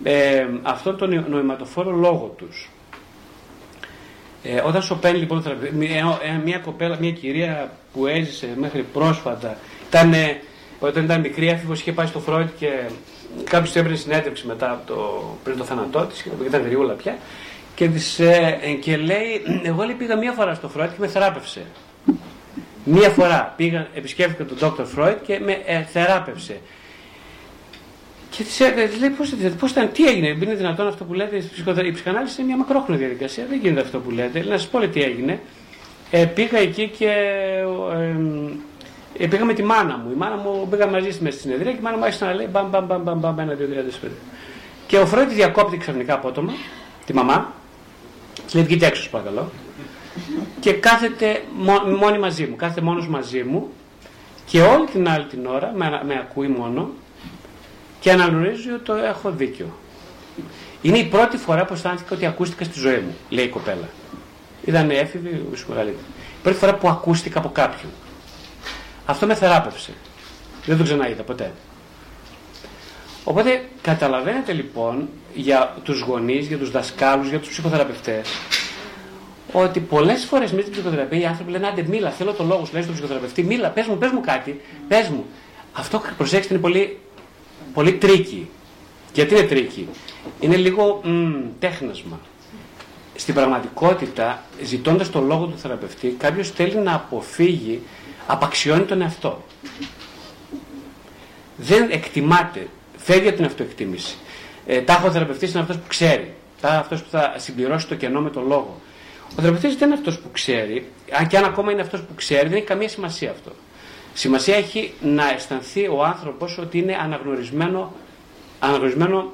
[0.03, 2.69] ε, αυτόν τον νοηματοφόρο λόγο τους.
[4.43, 9.57] Ε, όταν σωπαίνει λοιπόν θεραπευτή, μια, μια κοπέλα, μια κυρία που έζησε μέχρι πρόσφατα,
[9.87, 10.13] ήταν,
[10.79, 12.69] όταν ήταν μικρή έφηβος είχε πάει στο Φρόιτ και
[13.43, 17.17] κάποιος του έπαιρνε συνέντευξη μετά το, πριν το θάνατό της, ήταν γριούλα πια,
[17.75, 21.65] και, της, ε, και λέει, εγώ λέει, πήγα μία φορά στο Φρόιτ και με θεράπευσε.
[22.85, 24.85] Μία φορά πήγα, επισκέφθηκα τον Dr.
[24.85, 26.59] Φρόιτ και με ε, θεράπευσε.
[28.29, 28.59] Και της
[28.99, 31.35] λέει πώς πώς ήταν, τι έγινε, είναι δυνατόν αυτό που λέτε,
[31.85, 34.43] η ψυχανάλυση είναι μια μακρόχρονη διαδικασία, δεν γίνεται αυτό που λέτε.
[34.43, 35.39] Να σας πω τι έγινε.
[36.15, 37.09] Ε, πήγα εκεί και
[39.17, 40.11] ε, ε, πήγα με τη μάνα μου.
[40.11, 42.47] Η μάνα μου πήγα μαζί στη στη συνεδρία και η μάνα μου άρχισε να λέει
[42.51, 44.11] μπαμ μπαμ μπαμ μπαμ μπαμ ένα, δύο, τρία, τέσσερα.
[44.87, 46.51] Και ο Φρόιτ διακόπτει ξαφνικά απότομα,
[47.05, 47.53] τη μαμά,
[48.47, 49.51] τη λέει βγείτε έξω παρακαλώ.
[50.59, 51.41] Και κάθεται
[51.99, 53.69] μόνη μαζί μου, κάθεται μόνος μαζί μου
[54.45, 56.89] και όλη την άλλη την ώρα με, με ακούει μόνο
[57.99, 59.67] και αναγνωρίζει ότι το έχω δίκιο.
[60.81, 63.89] Είναι η πρώτη φορά που αισθάνθηκα ότι ακούστηκα στη ζωή μου, λέει η κοπέλα.
[64.65, 66.03] Ήταν έφηβη, ίσως μεγαλύτερη.
[66.17, 67.91] Η πρώτη φορά που ακούστηκα από κάποιον.
[69.05, 69.93] Αυτό με θεράπευσε.
[70.65, 71.51] Δεν το ξαναείδα ποτέ.
[73.23, 78.29] Οπότε καταλαβαίνετε λοιπόν για τους γονείς, για τους δασκάλους, για τους ψυχοθεραπευτές
[79.51, 82.73] ότι πολλές φορές με την ψυχοθεραπεία οι άνθρωποι λένε άντε μίλα, θέλω το λόγο σου,
[82.73, 85.25] λέει στον ψυχοθεραπευτή, μίλα, πες μου, πες μου κάτι, πες μου.
[85.73, 86.97] Αυτό προσέξτε είναι πολύ
[87.73, 88.49] πολύ tricky.
[89.13, 89.87] Γιατί είναι tricky;
[90.39, 92.19] Είναι λίγο μ, τέχνασμα.
[93.15, 97.81] Στην πραγματικότητα, ζητώντας το λόγο του θεραπευτή, κάποιος θέλει να αποφύγει,
[98.27, 99.43] απαξιώνει τον εαυτό.
[101.57, 102.67] Δεν εκτιμάται,
[102.97, 104.15] φεύγει από την αυτοεκτίμηση.
[104.65, 106.33] Ε, τάχο ο θεραπευτής είναι αυτός που ξέρει.
[106.61, 108.81] Τάχο αυτός που θα συμπληρώσει το κενό με τον λόγο.
[109.37, 112.47] Ο θεραπευτής δεν είναι αυτός που ξέρει, αν και αν ακόμα είναι αυτός που ξέρει,
[112.47, 113.51] δεν έχει καμία σημασία αυτό.
[114.13, 117.93] Σημασία έχει να αισθανθεί ο άνθρωπος ότι είναι αναγνωρισμένο,
[118.59, 119.31] αναγνωρισμένο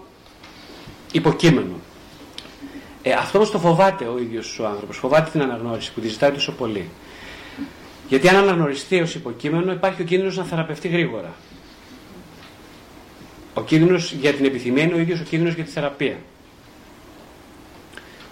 [1.11, 1.73] υποκείμενο.
[3.01, 6.31] Ε, αυτό όμως το φοβάται ο ίδιος ο άνθρωπος, φοβάται την αναγνώριση που τη ζητάει
[6.31, 6.89] τόσο πολύ.
[8.07, 11.33] Γιατί αν αναγνωριστεί ως υποκείμενο υπάρχει ο κίνδυνος να θεραπευτεί γρήγορα.
[13.53, 16.17] Ο κίνδυνος για την επιθυμία είναι ο ίδιος ο κίνδυνος για τη θεραπεία.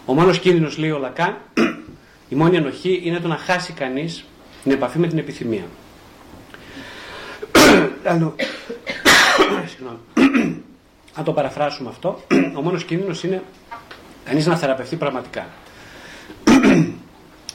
[0.05, 1.37] Ο μόνος κίνδυνος, λέει ο Λακάν,
[2.29, 4.25] η μόνη ενοχή είναι το να χάσει κανείς
[4.63, 5.63] την επαφή με την επιθυμία.
[11.17, 12.21] Αν το παραφράσουμε αυτό,
[12.57, 13.43] ο μόνος κίνδυνος είναι
[14.27, 15.47] κανείς να θεραπευτεί πραγματικά.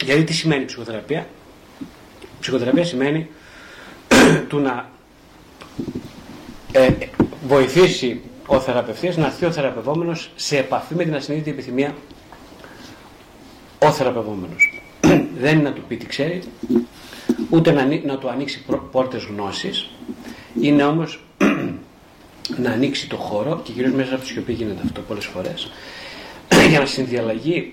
[0.04, 1.26] Γιατί τι σημαίνει ψυχοθεραπεία;
[2.40, 3.28] Ψυχοθεραπεία σημαίνει
[4.48, 4.90] του να
[6.72, 6.88] ε,
[7.46, 11.94] βοηθήσει ο θεραπευτής να έρθει ο θεραπευόμενος σε επαφή με την ασυνείδητη επιθυμία
[13.78, 14.82] ο θεραπευόμενος.
[15.42, 16.42] Δεν είναι να του πει τι ξέρει,
[17.50, 19.90] ούτε να, να του ανοίξει πόρτες γνώσης,
[20.60, 21.24] είναι όμως
[22.56, 25.70] να ανοίξει το χώρο και κυρίως μέσα από τη σιωπή γίνεται αυτό πολλές φορές
[26.68, 27.72] για να συνδιαλλαγεί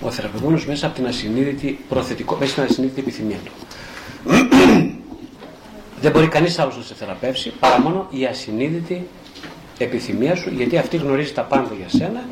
[0.00, 3.52] ο θεραπευόμενος μέσα από την ασυνείδητη προθετικό, μέσα στην ασυνείδητη επιθυμία του.
[6.00, 9.06] Δεν μπορεί κανείς άλλος να σε θεραπεύσει παρά μόνο η ασυνείδητη
[9.78, 12.24] επιθυμία σου γιατί αυτή γνωρίζει τα πάντα για σένα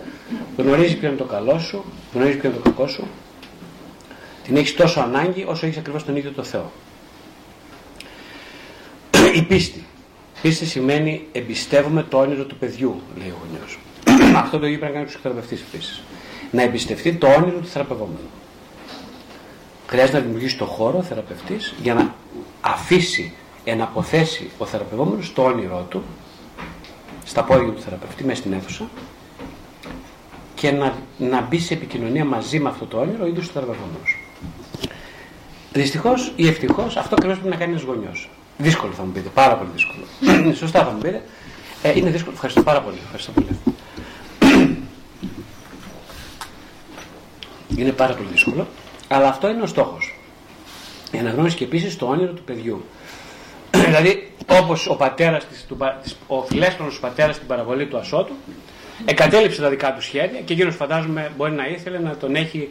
[0.57, 3.07] γνωρίζει ποιο είναι το καλό σου γνωρίζει ποιο είναι το κακό σου
[4.51, 6.73] την έχεις τόσο ανάγκη όσο έχεις ακριβώς τον ίδιο το Θεό.
[9.35, 9.85] Η πίστη.
[10.43, 13.79] Πίστη σημαίνει εμπιστεύομαι το όνειρο του παιδιού, λέει ο γονιός.
[14.36, 16.02] Αυτό το ίδιο πρέπει να κάνει ο ψυχοθεραπευτής επίσης.
[16.51, 18.31] Να εμπιστευτεί το όνειρο του θεραπευόμενου.
[19.86, 22.15] Χρειάζεται να δημιουργήσει το χώρο ο θεραπευτής για να
[22.61, 23.32] αφήσει,
[23.77, 26.02] να αποθέσει ο θεραπευόμενος το όνειρό του
[27.24, 28.89] στα πόδια του θεραπευτή, μέσα στην αίθουσα
[30.55, 34.19] και να, να μπει σε επικοινωνία μαζί με αυτό το όνειρο ο ίδιος του θεραπευόμενος.
[35.73, 38.31] Δυστυχώς ή ευτυχώς αυτό ακριβώς πρέπει να κάνει ένας γονιός.
[38.59, 40.05] Δύσκολο θα μου πείτε, πάρα πολύ δύσκολο.
[40.62, 41.23] Σωστά θα μου πείτε.
[41.82, 42.35] Ε, είναι δύσκολο.
[42.35, 42.97] Ευχαριστώ πάρα πολύ.
[43.05, 43.47] Ευχαριστώ πολύ.
[47.77, 48.67] Είναι πάρα πολύ δύσκολο.
[49.09, 50.15] Αλλά αυτό είναι ο στόχος.
[51.11, 52.85] Η αναγνώριση και επίσης το όνειρο του παιδιού.
[53.87, 55.47] δηλαδή, όπως ο πατέρας,
[56.27, 58.33] ο φιλέστρονο πατέρας στην παραβολή του ασώτου,
[59.05, 62.69] εγκατέλειψε τα δικά του σχέδια και εκείνος φαντάζομαι μπορεί να ήθελε να τον έχει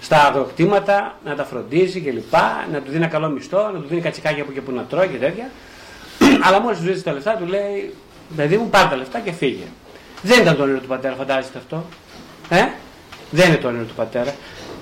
[0.00, 2.32] στα αγροκτήματα, να τα φροντίζει κλπ.
[2.72, 5.08] Να του δίνει ένα καλό μισθό, να του δίνει κατσικάκια από και που να τρώει
[5.08, 5.50] και τέτοια.
[6.44, 7.94] Αλλά μόλις του ζήτησε τα λεφτά, του λέει:
[8.36, 9.64] Παιδί μου, πάρε τα λεφτά και φύγε.
[10.22, 11.84] Δεν ήταν το όνειρο του πατέρα, φαντάζεστε αυτό.
[12.48, 12.64] Ε;
[13.30, 14.34] Δεν είναι το όνειρο του πατέρα.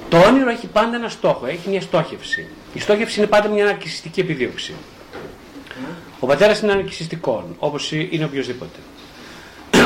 [0.09, 2.49] Το όνειρο έχει πάντα ένα στόχο, έχει μια στόχευση.
[2.75, 4.75] Η στόχευση είναι πάντα μια αναρκιστική επιδίωξη.
[6.21, 8.79] Ο πατέρας είναι αναρκιστικός, όπως είναι οποιοδήποτε.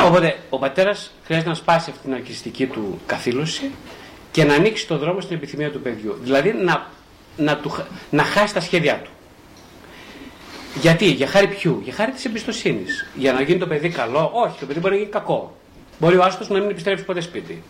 [0.07, 3.71] Οπότε ο πατέρας χρειάζεται να σπάσει αυτή την αναρκιστική του καθήλωση
[4.31, 6.17] και να ανοίξει το δρόμο στην επιθυμία του παιδιού.
[6.21, 6.89] Δηλαδή να,
[7.37, 7.75] να, του,
[8.09, 9.09] να χάσει τα σχέδιά του.
[10.81, 13.07] Γιατί, για χάρη ποιου, για χάρη της εμπιστοσύνης.
[13.15, 15.57] Για να γίνει το παιδί καλό, όχι, το παιδί μπορεί να γίνει κακό.
[15.99, 17.63] Μπορεί ο άστο να μην επιστρέψει ποτέ σπίτι.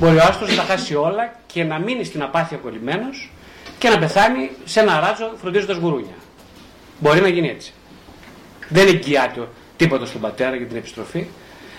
[0.00, 3.30] Μπορεί ο άστρο να τα χάσει όλα και να μείνει στην απάθεια κολλημένος
[3.78, 6.14] και να πεθάνει σε ένα ράτζο φροντίζοντας γουρούνια.
[6.98, 7.72] Μπορεί να γίνει έτσι.
[8.68, 11.26] Δεν εγγυάται τίποτα στον πατέρα για την επιστροφή.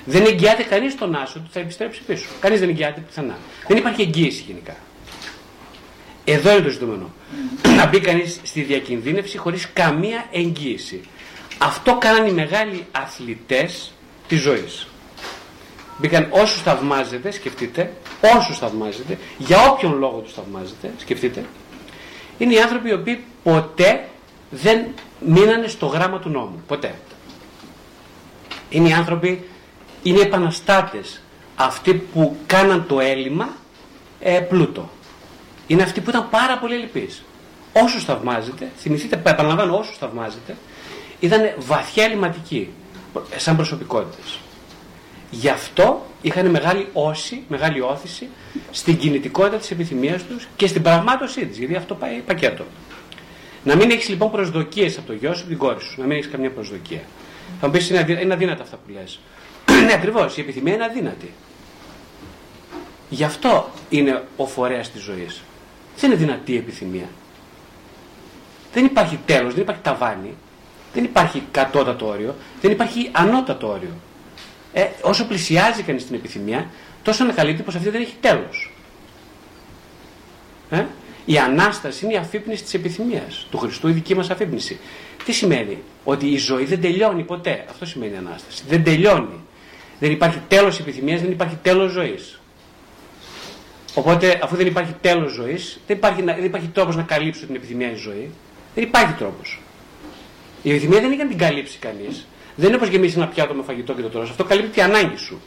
[0.06, 2.26] Δεν εγγυάται κανείς τον άσο ότι θα επιστρέψει πίσω.
[2.39, 3.38] Κανείς δεν εγγυάται πουθενά.
[3.68, 4.76] Δεν υπάρχει εγγύηση γενικά.
[6.26, 7.14] Εδώ είναι το ζητούμενο.
[7.76, 11.02] να μπει κανείς στη διακινδύνευση χωρίς καμία εγγύηση.
[11.57, 13.91] Αυτό κάνανε οι μεγάλοι αθλητές
[14.27, 14.88] της ζωής.
[16.01, 17.93] Μπήκαν όσους θαυμάζετε, σκεφτείτε,
[18.37, 21.45] όσους θαυμάζετε, για όποιον λόγο τους θαυμάζετε, σκεφτείτε,
[22.37, 24.07] είναι οι άνθρωποι οι οποίοι ποτέ
[24.49, 24.87] δεν
[25.19, 26.63] μείνανε στο γράμμα του νόμου.
[26.67, 26.95] Ποτέ.
[28.69, 29.47] Είναι οι άνθρωποι,
[30.03, 31.21] είναι οι επαναστάτες.
[31.55, 33.49] Αυτοί που κάναν το έλλειμμα
[34.19, 34.89] ε, πλούτο.
[35.67, 37.23] Είναι αυτοί που ήταν πάρα πολύ ελλειπείς.
[37.73, 40.57] Όσους θαυμάζετε, θυμηθείτε, επαναλαμβάνω όσους θαυμάζετε,
[41.19, 42.69] ήταν βαθιά ελληματικοί
[43.37, 44.39] σαν προσωπικότητες.
[45.31, 48.27] Γι' αυτό είχαν μεγάλη όση, μεγάλη όθηση
[48.71, 52.63] στην κινητικότητα της επιθυμίας τους και στην πραγμάτωσή της, γιατί αυτό πάει πακέτο.
[53.63, 56.01] Να μην έχεις λοιπόν προσδοκίες από το γιο σου, από την κόρη σου.
[56.01, 57.01] Να μην έχεις καμία προσδοκία.
[57.59, 59.19] Θα μου πεις είναι, είναι αδύνατα αυτά που λες.
[59.85, 60.37] ναι, ακριβώς.
[60.37, 61.31] Η επιθυμία είναι αδύνατη.
[63.09, 65.41] Γι' αυτό είναι ο φορέας της ζωής.
[65.97, 67.09] Δεν είναι δυνατή η επιθυμία.
[68.73, 70.33] Δεν υπάρχει τέλος, δεν υπάρχει ταβάνι,
[70.93, 73.91] δεν υπάρχει κατώτατο όριο, δεν υπάρχει ανώτατο όριο.
[74.73, 76.69] Ε, όσο πλησιάζει κανείς την επιθυμία,
[77.03, 78.72] τόσο ανακαλύπτει πως αυτή δεν έχει τέλος.
[80.69, 80.85] Ε;
[81.26, 84.80] Η Ανάσταση είναι η αφύπνιση της επιθυμίας του Χριστού, η δική μας αφύπνιση.
[85.26, 87.65] Τι σημαίνει, ότι η ζωή δεν τελειώνει ποτέ.
[87.69, 88.64] Αυτό σημαίνει Ανάσταση.
[88.68, 89.39] Δεν τελειώνει.
[89.99, 92.39] Δεν υπάρχει τέλος επιθυμίας, δεν υπάρχει τέλος ζωής.
[93.93, 97.91] Οπότε, αφού δεν υπάρχει τέλος ζωής, δεν υπάρχει, δεν υπάρχει τρόπος να καλύψει την επιθυμία
[97.91, 98.30] η ζωή.
[98.76, 99.60] Δεν υπάρχει τρόπος.
[100.64, 102.27] Η επιθυμία δεν είναι για να την καλύψει κανείς.
[102.55, 104.29] Δεν είναι όπως γεμίσει ένα πιάτο με φαγητό και το τρως.
[104.29, 105.41] Αυτό καλύπτει την ανάγκη σου.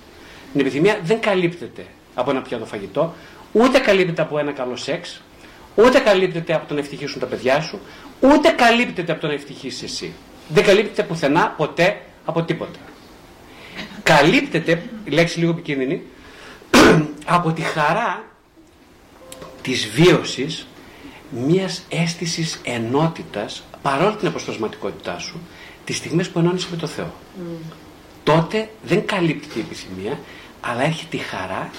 [0.53, 3.15] Η επιθυμία δεν καλύπτεται από ένα πιάτο φαγητό,
[3.53, 5.23] ούτε καλύπτεται από ένα καλό σεξ,
[5.75, 7.81] Ούτε καλύπτεται από το να ευτυχήσουν τα παιδιά σου,
[8.21, 10.13] ούτε καλύπτεται από το να ευτυχήσει εσύ.
[10.49, 12.79] Δεν καλύπτεται πουθενά, ποτέ, από τίποτα.
[14.03, 16.03] Καλύπτεται, η λέξη λίγο επικίνδυνη,
[17.27, 18.25] από τη χαρά
[19.63, 20.67] της βίωσης
[21.31, 25.41] μιας αίσθησης ενότητας παρόλο την αποσπασματικότητά σου
[25.85, 27.13] τις στιγμές που ενώνεις με το Θεό.
[27.39, 27.73] Mm.
[28.25, 30.19] Τότε δεν καλύπτεται η επιθυμία
[30.61, 31.71] αλλά έρχεται η χαρά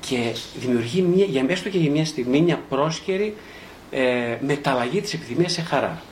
[0.00, 3.36] και δημιουργεί μια, για έστω και για μια στιγμή μια πρόσχερη
[3.90, 6.02] ε, μεταλλαγή της επιθυμίας σε χαρά.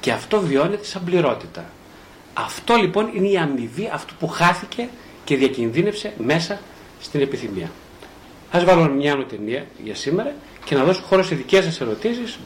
[0.00, 1.64] Και αυτό βιώνεται σαν πληρότητα.
[2.34, 4.88] Αυτό λοιπόν είναι η αμοιβή αυτού που χάθηκε
[5.24, 6.60] και διακινδύνευσε μέσα
[7.00, 7.70] στην επιθυμία.
[8.50, 10.34] Ας βάλω μια άλλο ταινία για σήμερα
[10.64, 12.38] και να δώσω χώρο σε δικές σας ερωτήσεις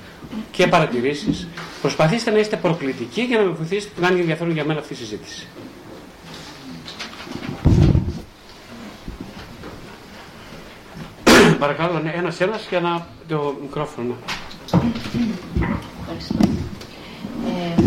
[0.50, 1.48] και παρατηρήσεις.
[1.80, 4.96] Προσπαθήστε να είστε προκλητικοί για να με βοηθήσετε να είναι ενδιαφέρον για μένα αυτή η
[4.96, 5.46] συζήτηση.
[11.64, 14.14] Παρακαλώ, ναι, ένας ένας για να το μικρόφωνο.
[16.00, 16.38] Ευχαριστώ.
[17.48, 17.82] Ε,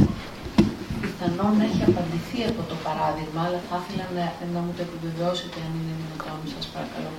[1.02, 5.58] πιθανόν να έχει απαντηθεί από το παράδειγμα, αλλά θα ήθελα να, να μου το επιβεβαιώσετε
[5.66, 7.12] αν είναι δυνατόν, σας παρακαλώ.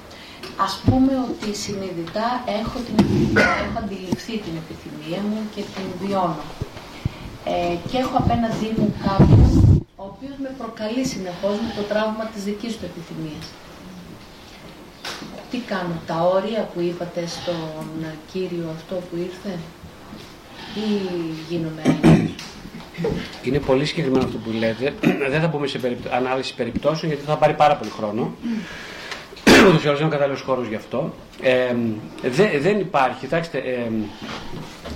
[0.57, 2.29] Ας πούμε ότι συνειδητά
[2.61, 2.97] έχω, την,
[3.65, 6.45] έχω αντιληφθεί την επιθυμία μου και την βιώνω.
[7.45, 9.51] Ε, και έχω απέναντί μου κάποιον
[9.97, 13.47] ο οποίος με προκαλεί συνεχώς με το τραύμα της δικής του επιθυμίας
[15.53, 17.87] τι κάνω, τα όρια που είπατε στον
[18.33, 19.59] κύριο αυτό που ήρθε
[20.75, 20.89] ή
[21.49, 22.31] γίνομαι άγιος.
[23.43, 24.95] Είναι πολύ συγκεκριμένο αυτό που λέτε.
[25.31, 26.09] Δεν θα πούμε σε περιπτώ...
[26.13, 28.35] ανάλυση περιπτώσεων γιατί θα πάρει πάρα πολύ χρόνο.
[29.47, 31.15] Ούτω ή άλλω είναι ο κατάλληλος χώρος γι' αυτό.
[31.41, 31.75] Ε,
[32.23, 33.59] δε, δεν υπάρχει, κοιτάξτε.
[33.59, 33.91] Ε,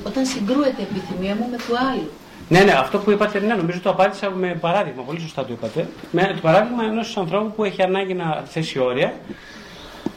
[0.06, 2.10] Όταν συγκρούεται η επιθυμία μου με του άλλου.
[2.48, 5.02] Ναι, ναι, αυτό που είπατε, ναι, νομίζω το απάντησα με παράδειγμα.
[5.02, 5.88] Πολύ σωστά το είπατε.
[6.10, 9.14] Με το παράδειγμα ενός ανθρώπου που έχει ανάγκη να θέσει όρια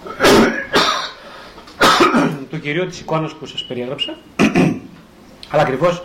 [2.50, 4.18] του κυρίου της εικόνας που σας περιέγραψα
[5.52, 6.04] αλλά ακριβώς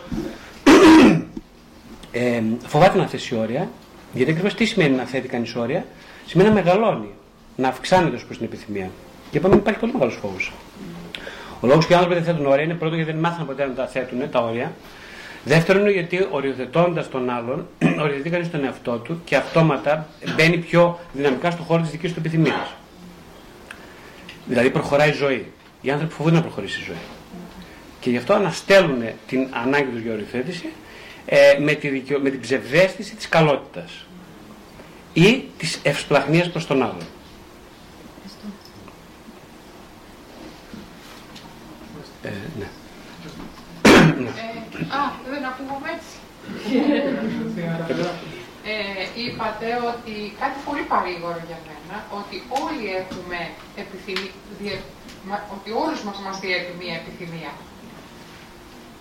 [2.13, 3.69] ε, φοβάται να θέσει όρια
[4.13, 5.85] γιατί ακριβώς τι σημαίνει να θέτει κανείς όρια;
[6.27, 7.09] Σημαίνει να μεγαλώνει,
[7.57, 8.91] να αυξάνεται ως προς την επιθυμία
[9.31, 10.53] και είπαμε υπάρχει πολύ μεγάλος φόβος
[11.61, 13.73] ο λόγος που οι άνθρωποι δεν θέτουν όρια είναι πρώτο γιατί δεν μάθαν ποτέ να
[13.73, 14.73] τα θέτουν τα όρια
[15.45, 17.67] Δεύτερον είναι γιατί οριοθετώντας τον άλλον,
[18.03, 22.19] οριοθετεί κανείς τον εαυτό του και αυτόματα μπαίνει πιο δυναμικά στο χώρο της δικής του
[22.19, 22.75] επιθυμίας.
[24.47, 25.53] Δηλαδή προχωράει η ζωή.
[25.81, 27.03] Οι άνθρωποι φοβούνται να προχωρήσει η ζωή.
[28.01, 30.69] Και γι' αυτό αναστέλουν την ανάγκη τους για οριοθέτηση
[31.27, 31.89] ε, με, τη
[32.23, 34.07] με την ψευδέστηση της καλότητας
[35.13, 37.07] ή της ευσπλαχνίας προς τον άλλον.
[42.25, 42.69] Ε, ναι.
[44.45, 44.49] Ε,
[44.99, 46.15] α, δεν ακούγομαι έτσι.
[48.73, 53.39] ε, είπατε ότι κάτι πολύ παρήγορο για μένα έρευνα ότι όλοι έχουμε
[53.83, 54.77] επιθυμία,
[55.57, 57.53] ότι όλους μας μας διέπει μία επιθυμία.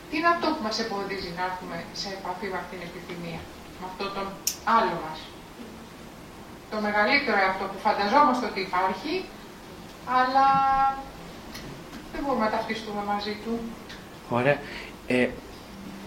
[0.10, 3.42] Τι είναι αυτό που μας εμποδίζει να έρθουμε σε επαφή με αυτήν την επιθυμία,
[3.80, 4.28] με αυτό τον
[4.78, 5.20] άλλο μας;
[6.72, 9.14] Το μεγαλύτερο αυτό που φανταζόμαστε ότι υπάρχει,
[10.20, 10.48] αλλά
[12.14, 13.60] δεν μπορούμε να ταυτιστούμε μαζί του.
[14.30, 14.58] Ωραία.
[15.08, 15.28] Ε,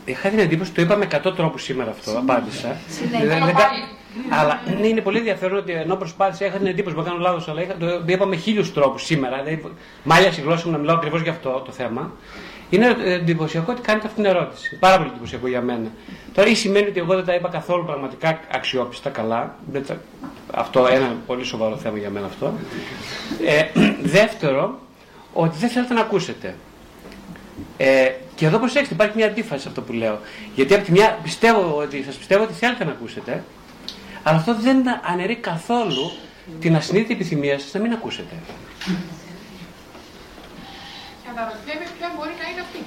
[0.04, 2.76] είχα την εντύπωση, το είπαμε 100 τρόπους σήμερα αυτό, απάντησα.
[2.88, 3.70] Συνέχεια.
[4.28, 7.62] αλλά ναι, είναι πολύ ενδιαφέρον ότι ενώ προσπάθησα, είχα την εντύπωση που κάνω λάθος, αλλά
[7.62, 9.42] είχα, το είπαμε χίλιους τρόπους σήμερα.
[9.42, 9.70] Δηλαδή,
[10.04, 12.12] μάλια η γλώσσα μου να μιλάω ακριβώς για αυτό το θέμα.
[12.70, 14.78] Είναι εντυπωσιακό ότι κάνετε αυτή την ερώτηση.
[14.78, 15.90] Πάρα πολύ εντυπωσιακό για μένα.
[16.34, 19.54] Τώρα, ή σημαίνει ότι εγώ δεν τα είπα καθόλου πραγματικά αξιόπιστα καλά.
[20.54, 22.52] Αυτό ένα πολύ σοβαρό θέμα για μένα αυτό.
[23.46, 23.80] Ε,
[24.18, 24.78] δεύτερο,
[25.36, 26.54] ότι δεν θέλετε να ακούσετε.
[27.76, 30.20] Ε, και εδώ προσέξτε, υπάρχει μια αντίφαση σε αυτό που λέω.
[30.54, 33.44] Γιατί από τη μια πιστεύω ότι, σας πιστεύω ότι θέλετε να ακούσετε,
[34.22, 36.12] αλλά αυτό δεν αναιρεί καθόλου
[36.60, 38.34] την ασυνείδητη επιθυμία σας να μην ακούσετε.
[41.22, 42.78] Και αναρωτιέμαι ποια μπορεί να είναι αυτή.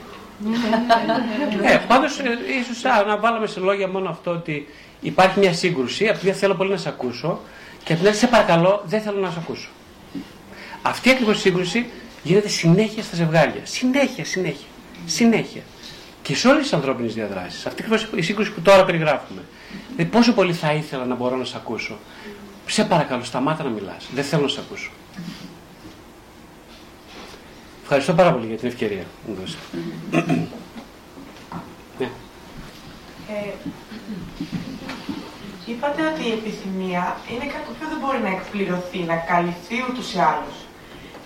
[1.74, 2.24] Ε, πάντως, ε,
[2.60, 4.68] ίσως να βάλαμε σε λόγια μόνο αυτό ότι
[5.02, 7.40] υπάρχει μια σύγκρουση, από τη μια θέλω πολύ να σε ακούσω
[7.84, 9.70] και από την άλλη σε παρακαλώ δεν θέλω να σε ακούσω.
[10.82, 11.90] Αυτή ακριβώς η σύγκρουση
[12.24, 13.62] γίνεται συνέχεια στα ζευγάρια.
[13.64, 14.68] Συνέχεια, συνέχεια.
[15.06, 15.62] Συνέχεια.
[16.22, 17.66] Και σε όλες τις ανθρώπινες διαδράσεις.
[17.66, 17.84] Αυτή
[18.16, 19.42] η σύγκρουση που τώρα περιγράφουμε.
[19.96, 21.98] Δηλαδή, πόσο πολύ θα ήθελα να μπορώ να σε ακούσω.
[22.66, 24.08] Σε παρακαλώ, σταμάτα να μιλάς.
[24.14, 24.92] Δεν θέλω να σε ακούσω.
[27.82, 29.62] Ευχαριστώ πάρα πολύ για την ευκαιρία που μου δώσετε.
[32.00, 32.10] ναι.
[33.30, 33.54] Ε,
[35.66, 40.20] είπατε ότι η επιθυμία είναι κάτι που δεν μπορεί να εκπληρωθεί, να καλυφθεί ούτως ή
[40.20, 40.59] άλλως.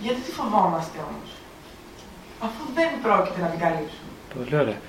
[0.04, 1.30] Γιατί τη φοβόμαστε όμως,
[2.46, 4.12] αφού δεν πρόκειται να την καλύψουμε.
[4.38, 4.80] Πολύ ωραία.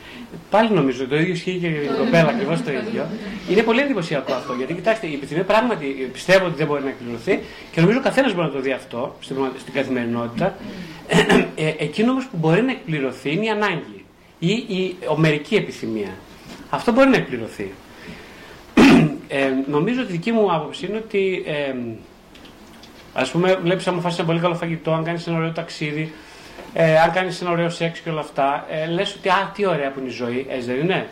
[0.50, 3.06] Πάλι νομίζω το ίδιο ισχύει και για την κοπέλα, ακριβώς το ίδιο.
[3.50, 4.52] Είναι πολύ εντυπωσιακό αυτό.
[4.52, 7.40] Γιατί κοιτάξτε, η επιθυμία πράγματι πιστεύω ότι δεν μπορεί να εκπληρωθεί
[7.72, 10.54] και νομίζω ο καθένας μπορεί να το δει αυτό στην, στην καθημερινότητα.
[11.56, 14.04] Ε, εκείνο όμως που μπορεί να εκπληρωθεί είναι η ανάγκη
[14.38, 16.14] ή η ομερική επιθυμία.
[16.70, 17.72] Αυτό μπορεί να εκπληρωθεί.
[19.28, 21.74] Ε, νομίζω ότι η δική μου άποψη είναι ότι ε,
[23.14, 26.12] Α πούμε, βλέπεις αν μου φάσει ένα πολύ καλό φαγητό, αν κάνεις ένα ωραίο ταξίδι,
[26.72, 29.90] ε, αν κάνεις ένα ωραίο σεξ και όλα αυτά, ε, λες ότι α, τι ωραία
[29.90, 31.08] που είναι η ζωή, έτσι δεν είναι.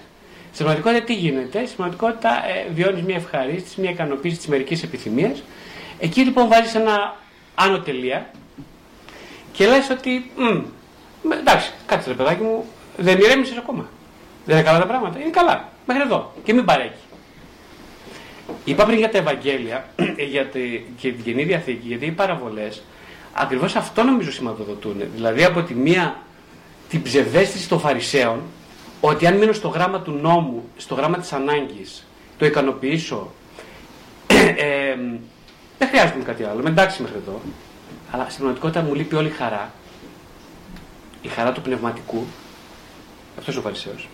[0.53, 5.43] Στην πραγματικότητα τι γίνεται, στην πραγματικότητα ε, βιώνεις μια ευχαρίστηση, μια ικανοποίηση της μερικής επιθυμίας.
[5.99, 7.17] Εκεί λοιπόν βάζεις ένα
[7.55, 8.31] άνω τελεία
[9.53, 10.31] και λες ότι,
[11.23, 12.65] μ, εντάξει, κάτσε ρε παιδάκι μου,
[12.97, 13.89] δεν ηρέμησες ακόμα.
[14.45, 15.21] Δεν είναι καλά τα πράγματα.
[15.21, 15.69] Είναι καλά.
[15.87, 16.33] Μέχρι εδώ.
[16.45, 16.91] Και μην παρέχει.
[18.65, 19.89] Είπα πριν για τα Ευαγγέλια
[20.31, 20.61] για τη,
[20.97, 22.83] και την Καινή Διαθήκη, γιατί οι παραβολές
[23.33, 25.03] ακριβώς αυτό νομίζω σηματοδοτούν.
[25.15, 26.17] Δηλαδή από τη μία
[26.89, 28.41] την ψευδέστηση των Φαρισαίων
[29.01, 32.07] ότι αν μείνω στο γράμμα του νόμου, στο γράμμα της ανάγκης,
[32.39, 33.33] το ικανοποιήσω,
[34.27, 34.97] ε,
[35.79, 37.41] δεν χρειάζεται κάτι άλλο, με εντάξει μέχρι εδώ.
[38.11, 39.73] Αλλά στην πραγματικότητα μου λείπει όλη η χαρά,
[41.23, 42.27] η χαρά του πνευματικού,
[43.39, 44.09] αυτός ο Φαρισαίος.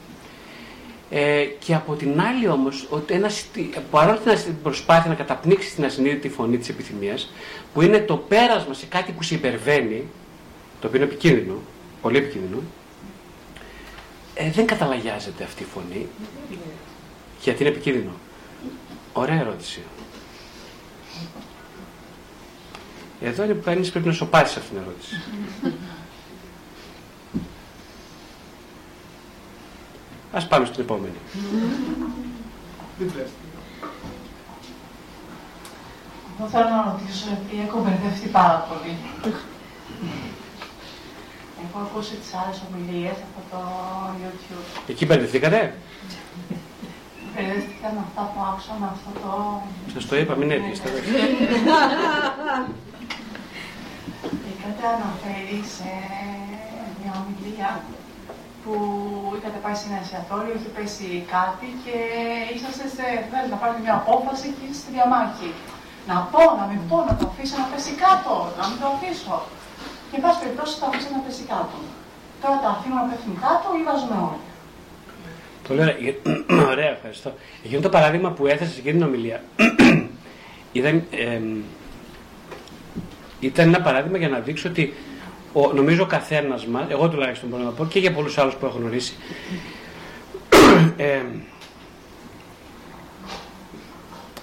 [1.11, 3.47] Ε, και από την άλλη όμως, ότι ένας,
[3.91, 7.33] παρόλο την προσπάθεια να καταπνίξει την ασυνείδητη φωνή της επιθυμίας,
[7.75, 10.05] που είναι το πέρασμα σε κάτι που σε υπερβαίνει,
[10.81, 11.55] το οποίο είναι επικίνδυνο,
[12.03, 12.63] πολύ επικίνδυνο,
[14.35, 16.07] ε, δεν καταλαγιάζεται αυτή η φωνή,
[17.43, 18.13] γιατί είναι επικίνδυνο;
[19.13, 19.83] Ωραία ερώτηση.
[23.21, 25.15] Εδώ είναι που κανείς πρέπει να σοπάσει αυτή την ερώτηση.
[30.33, 31.15] Ας πάμε στην επόμενη.
[36.39, 38.97] Εγώ θέλω να ρωτήσω, γιατί έχω μπερδευτεί πάρα πολύ.
[41.65, 43.61] Έχω ακούσει τις άλλες ομιλίες από το
[44.21, 44.67] YouTube.
[44.89, 45.75] Εκεί μπερδευτήκατε;
[47.35, 49.63] Μπερδευτήκα με αυτά που άκουσα με αυτό το...
[49.93, 50.89] Σας το είπα, μην έτυχεστε.
[54.51, 55.91] Είχατε αναφέρει σε
[57.01, 57.98] μια ομιλία που
[59.37, 61.97] είχατε πάει σε ένα εστιατόριο, είχε πέσει κάτι και
[62.55, 65.51] είσαστε σε, θέλετε να πάρετε μια απόφαση και είστε στη διαμάχη.
[66.11, 69.37] Να πω, να μην πω, να το αφήσω να πέσει κάτω, να μην το αφήσω.
[70.09, 71.77] Και εν πάση περιπτώσει το αφήσω να πέσει κάτω.
[72.43, 74.45] Τώρα τα αφήνω να πέφτουν κάτω ή βάζουμε όλοι.
[75.67, 75.97] Πολύ ωραία.
[76.73, 77.31] ωραία, ευχαριστώ.
[77.65, 79.39] Εκείνο το παράδειγμα που έθεσε σε εκείνη την ομιλία
[80.79, 81.41] ήταν, ε,
[83.41, 84.95] ήταν ένα παράδειγμα για να δείξω ότι
[85.63, 88.67] ο, νομίζω ο καθένας μας, εγώ τουλάχιστον μπορώ να πω και για πολλούς άλλους που
[88.67, 89.15] έχω γνωρίσει,
[90.97, 91.21] ε,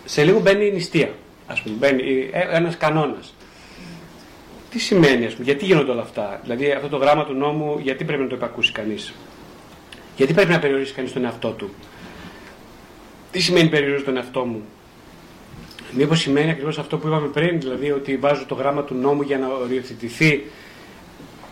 [0.05, 1.09] σε λίγο μπαίνει η νηστεία.
[1.47, 3.33] Ας πούμε, μπαίνει ε, ένας κανόνας.
[4.69, 8.03] Τι σημαίνει, ας πούμε, γιατί γίνονται όλα αυτά; Δηλαδή, αυτό το γράμμα του νόμου, γιατί
[8.03, 9.13] πρέπει να το υπακούσει κανείς;
[10.15, 11.73] Γιατί πρέπει να περιορίσει κανείς τον εαυτό του;
[13.31, 14.63] Τι σημαίνει περιορίζω τον εαυτό μου;
[15.91, 19.37] Μήπως σημαίνει ακριβώς αυτό που είπαμε πριν, δηλαδή ότι βάζω το γράμμα του νόμου για
[19.37, 20.43] να οριοθετηθεί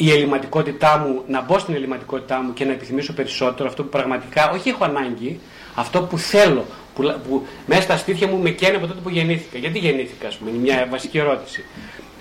[0.06, 4.52] η ελληματικότητά μου, να μπω στην ελληματικότητά μου και να επιθυμήσω περισσότερο αυτό που πραγματικά
[4.52, 5.40] όχι έχω ανάγκη,
[5.76, 6.66] αυτό που θέλω,
[6.96, 9.58] που, που μέσα στα στήθια μου με καίνε από τότε που γεννήθηκα.
[9.58, 11.64] Γιατί γεννήθηκα, ας πούμε, είναι μια βασική ερώτηση.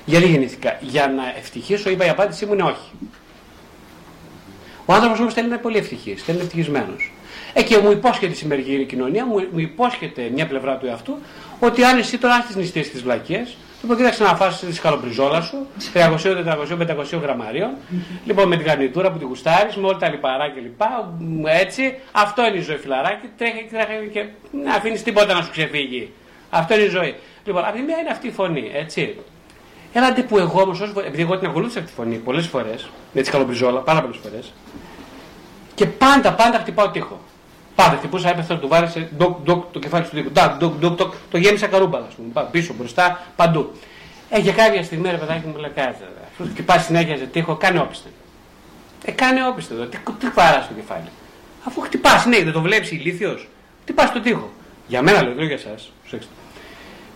[0.04, 2.90] Γιατί γεννήθηκα; Για να ευτυχήσω, είπα η απάντησή μου είναι όχι.
[4.86, 7.12] Ο άνθρωπος όμως θέλει να είναι πολύ ευτυχής, θέλει να είναι ευτυχισμένος.
[7.52, 11.18] Ε, και μου υπόσχεται η σημερινή κοινωνία, μου, μου υπόσχεται μια πλευρά του εαυτού,
[11.58, 15.66] ότι αν εσύ τώρα έχεις νηστείε τι βλακίες, λοιπόν κοίταξε να φάσει τη σκαλοπριζόλα σου,
[15.94, 17.70] 300, 400, 500 γραμμαρίων,
[18.24, 20.82] λοιπόν με την καρνιτούρα που τη γουστάρεις, με όλα τα λιπαρά κλπ.
[21.46, 23.28] Έτσι, αυτό είναι η ζωή, φιλαράκι.
[23.36, 24.26] Τρέχει, τρέχει και
[24.64, 26.12] να αφήνεις τίποτα να σου ξεφύγει.
[26.50, 27.14] Αυτό είναι η ζωή.
[27.44, 29.16] Λοιπόν, από τη μία είναι αυτή η φωνή, έτσι.
[29.92, 33.26] Έλατε που εγώ όμως, επειδή εγώ την ακολούθησα αυτή τη φωνή πολλές φορές, με τη
[33.26, 34.52] σκαλοπριζόλα, πάρα πολλές φορές,
[35.74, 37.20] και πάντα, πάντα χτυπάω τείχο.
[37.74, 40.30] Πάντα χτυπούσα, έπεφτα, του βάρισε ντοκ, ντοκ, το κεφάλι του τείχου.
[40.30, 42.48] Ντοκ, ντοκ, ντοκ, το, το γέμισα καρούμπαλα, ας πούμε.
[42.50, 43.72] Πίσω, μπροστά, παντού.
[44.30, 46.08] Ε, για κάποια στιγμή, ρε παιδάκι μου, λέει κάτσε.
[46.32, 48.08] Αφού χτυπά συνέχεια σε τείχο, κάνε όπιστε.
[49.04, 49.84] Ε, κάνε όπιστε εδώ.
[49.84, 51.08] Τι, τι βαρά στο κεφάλι.
[51.64, 53.48] Αφού χτυπάς, ναι, δεν το βλέπεις ηλίθιος.
[53.82, 54.50] Χτυπάς το τείχο.
[54.86, 55.92] Για μένα λέω, δεν για εσάς.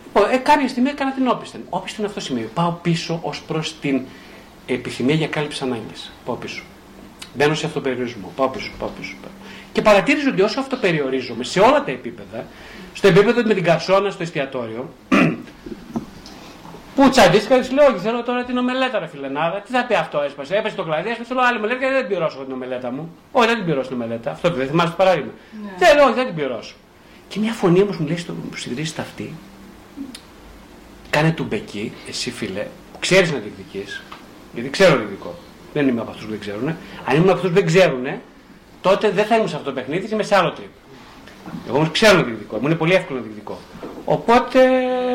[0.06, 1.60] Λοιπόν, ε, κάποια στιγμή έκανα την όπισθεν.
[1.70, 2.46] Όπισθεν αυτό σημαίνει.
[2.46, 4.02] Πάω πίσω ως προς την
[4.66, 6.12] επιθυμία για κάλυψη ανάγκης.
[6.24, 6.62] Πάω πίσω.
[7.34, 8.32] Μπαίνω σε αυτοπεριορισμό.
[8.36, 9.14] Πάω πίσω, πάω πίσω.
[9.22, 9.30] Πάω.
[9.76, 12.44] Και παρατήρησα ότι όσο αυτοπεριορίζομαι σε όλα τα επίπεδα,
[12.92, 14.88] στο επίπεδο με την καρσόνα στο εστιατόριο,
[16.94, 19.60] που τσαντίστηκα, της λέω: Όχι, θέλω τώρα την ομελέτα, ρε φιλενάδα.
[19.60, 20.56] Τι θα πει αυτό, έσπασε.
[20.56, 21.28] Έπεσε το κλαδί, έσπασε.
[21.28, 23.14] Θέλω άλλη μελέτα γιατί δεν την πληρώσω την ομελέτα μου.
[23.32, 24.30] Όχι, δεν την πληρώσω την ομελέτα.
[24.30, 25.30] Αυτό δεν θυμάσαι το παράδειγμα.
[25.62, 25.86] Ναι.
[25.86, 26.74] Θέλω, όχι, δεν την πληρώσω.
[27.28, 29.34] Και μια φωνή όμως μου λέει στο συγκρίσει τα αυτή,
[31.10, 34.02] κάνε του μπεκί, εσύ φίλε, που ξέρεις να διεκδικείς,
[34.54, 35.34] γιατί ξέρω διεκδικώ.
[35.72, 36.68] Δεν είμαι από αυτούς που δεν ξέρουν.
[37.06, 38.06] Αν ήμουν από αυτούς που δεν ξέρουν,
[38.88, 40.70] τότε δεν θα ήμουν σε αυτό το παιχνίδι, είμαι σε άλλο τρίπ.
[41.68, 43.58] Εγώ όμως ξέρω να διεκδικώ, μου είναι πολύ εύκολο να διεκδικώ.
[44.04, 44.60] Οπότε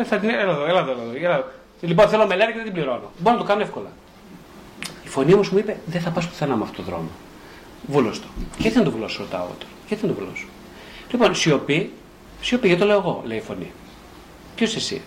[0.05, 0.29] θα την.
[0.29, 0.91] Έλα εδώ, έλα εδώ.
[1.21, 1.45] Έλα εδώ.
[1.81, 3.11] Λοιπόν, θέλω μελέτη και δεν την πληρώνω.
[3.17, 3.91] Μπορώ να το κάνω εύκολα.
[5.03, 7.09] Η φωνή όμως μου είπε: Δεν θα πας πουθενά με αυτό το δρόμο.
[7.87, 8.27] Βούλωστο.
[8.57, 9.71] Γιατί να το βουλώσω, ρωτάω τώρα.
[9.87, 10.45] Γιατί να το βουλώσω.
[11.11, 11.91] Λοιπόν, σιωπή,
[12.41, 13.71] σιωπή, γιατί το λέω εγώ, λέει η φωνή.
[14.55, 15.01] Ποιος εσύ;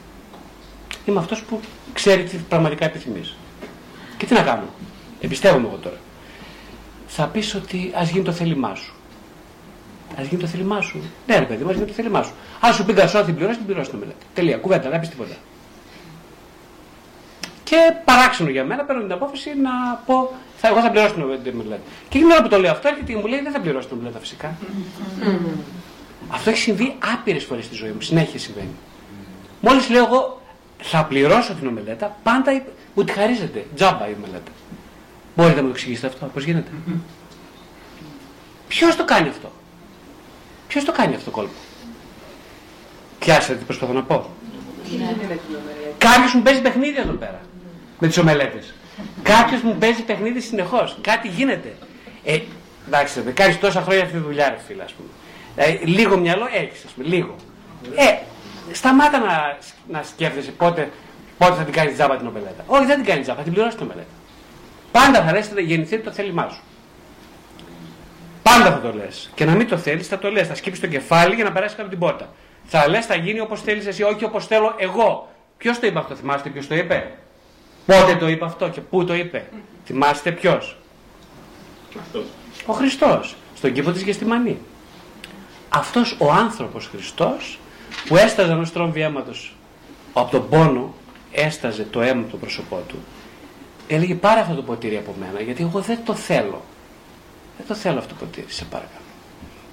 [1.06, 1.60] Είμαι αυτός που
[1.92, 3.36] ξέρει τι πραγματικά επιθυμείς.
[4.16, 4.64] Και τι να κάνω;
[5.20, 5.96] Εμπιστεύομαι εγώ τώρα.
[7.16, 8.94] Θα πεις ότι ας γίνει το θέλημά σου.
[10.18, 11.02] Α γίνει το θέλημά σου.
[11.26, 12.32] Ναι, ρε παιδί, ας γίνει το θέλημά σου.
[12.60, 14.24] Αν σου πει καρσό, την πληρώσει, την πληρώσει το μελέτη.
[14.34, 14.56] Τελεία.
[14.56, 15.34] Κουβέντα, δεν πεις τίποτα.
[17.64, 19.70] Και παράξενο για μένα, παίρνω την απόφαση να
[20.06, 21.80] πω, θα, εγώ θα πληρώσω την μελέτη.
[22.08, 23.96] Και την ώρα που το λέω αυτό, έρχεται και μου λέει δεν θα πληρώσει την
[23.96, 24.56] μελέτη φυσικά.
[26.28, 28.00] Αυτό έχει συμβεί άπειρες φορές στη ζωή μου.
[28.00, 28.74] Συνέχεια συμβαίνει.
[29.60, 30.40] Μόλις λέω εγώ
[30.78, 32.62] θα πληρώσω την ομελέτα, πάντα
[32.94, 33.66] μου τη χαρίζεται.
[33.74, 34.50] Τζάμπα η ομελέτα.
[35.36, 36.70] Μπορείτε να μου το εξηγήσετε αυτό, πώς γίνεται;
[38.68, 39.52] Ποιος το κάνει αυτό;
[40.68, 41.52] Ποιος το κάνει αυτό το κόλπο.
[43.18, 44.30] Πιάσατε τι προσπαθώ να πω.
[45.98, 47.40] Κάποιος μου παίζει παιχνίδι εδώ πέρα.
[47.98, 48.74] Με τις ομελέτες.
[49.22, 50.98] Κάποιος μου παίζει παιχνίδι συνεχώς.
[51.00, 51.74] Κάτι γίνεται.
[52.24, 52.38] Ε,
[52.86, 55.08] εντάξει, δεν κάνεις τόσα χρόνια αυτή τη δουλειά, ρε φίλε, ας πούμε.
[55.56, 57.36] Ε, λίγο μυαλό έχεις, ας πούμε, λίγο.
[57.96, 58.18] Ε,
[58.72, 59.58] σταμάτα να,
[59.88, 60.90] να σκέφτεσαι πότε,
[61.38, 62.64] πότε θα την κάνεις τζάμπα την ομελέτα.
[62.66, 64.08] Όχι, δεν την κάνεις τζάμπα, θα την πληρώσεις την ομελέτα.
[64.94, 66.62] Πάντα θα λες να γεννηθεί το θέλημά σου.
[68.42, 69.30] Πάντα θα το λες.
[69.34, 70.46] Και να μην το θέλεις, θα το λες.
[70.46, 72.28] Θα σκύψεις το κεφάλι για να περάσεις από την πόρτα.
[72.64, 75.28] Θα λες, θα γίνει όπως θέλεις εσύ, όχι όπως θέλω εγώ.
[75.56, 77.10] Ποιος το είπε αυτό, θυμάστε ποιος το είπε;
[77.86, 79.48] Πότε το είπε αυτό και πού το είπε;
[79.84, 80.76] Θυμάστε ποιος;
[82.66, 83.36] Ο Χριστός.
[83.56, 84.58] Στον κήπο της Γεστημανή.
[85.68, 87.58] Αυτός ο άνθρωπος Χριστός
[88.06, 89.54] που έσταζε ενό τρόμβι αίματος
[90.12, 90.94] από τον πόνο,
[91.32, 92.96] έσταζε το αίμα από το πρόσωπό του.
[93.88, 96.62] Έλεγε πάρε αυτό το ποτήρι από μένα, γιατί εγώ δεν το θέλω.
[97.56, 99.04] Δεν το θέλω αυτό το ποτήρι, σε παρακαλώ.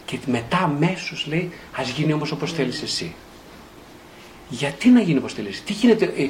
[0.05, 3.15] Και μετά αμέσως λέει, ας γίνει όμως όπως θέλεις εσύ.
[4.49, 5.63] Γιατί να γίνει όπως θέλεις.
[5.63, 6.29] Τι γίνεται; Ε,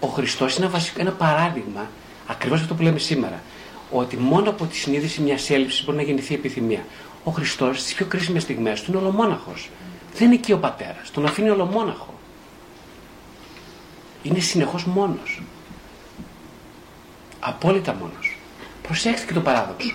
[0.00, 1.90] ο Χριστός είναι ένα, βασικό, ένα παράδειγμα,
[2.26, 3.42] ακριβώς αυτό που λέμε σήμερα.
[3.90, 6.84] Ότι μόνο από τη συνείδηση μιας έλλειψης μπορεί να γεννηθεί επιθυμία.
[7.24, 9.70] Ο Χριστός στις πιο κρίσιμες στιγμές του είναι ολομόναχος.
[10.14, 11.10] Δεν είναι εκεί ο πατέρας.
[11.10, 12.14] Τον αφήνει ολομόναχο.
[14.22, 15.42] Είναι συνεχώς μόνος.
[17.44, 18.38] Απόλυτα μόνος.
[18.82, 19.94] Προσέξτε και το παράδοξο.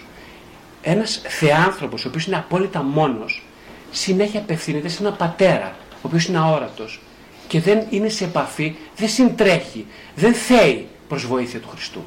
[0.82, 3.46] Ένας θεάνθρωπος, ο οποίος είναι απόλυτα μόνος,
[3.92, 7.02] συνέχεια απευθύνεται σε έναν πατέρα, ο οποίος είναι αόρατος
[7.48, 12.06] και δεν είναι σε επαφή, δεν συντρέχει, δεν θέει προς βοήθεια του Χριστού.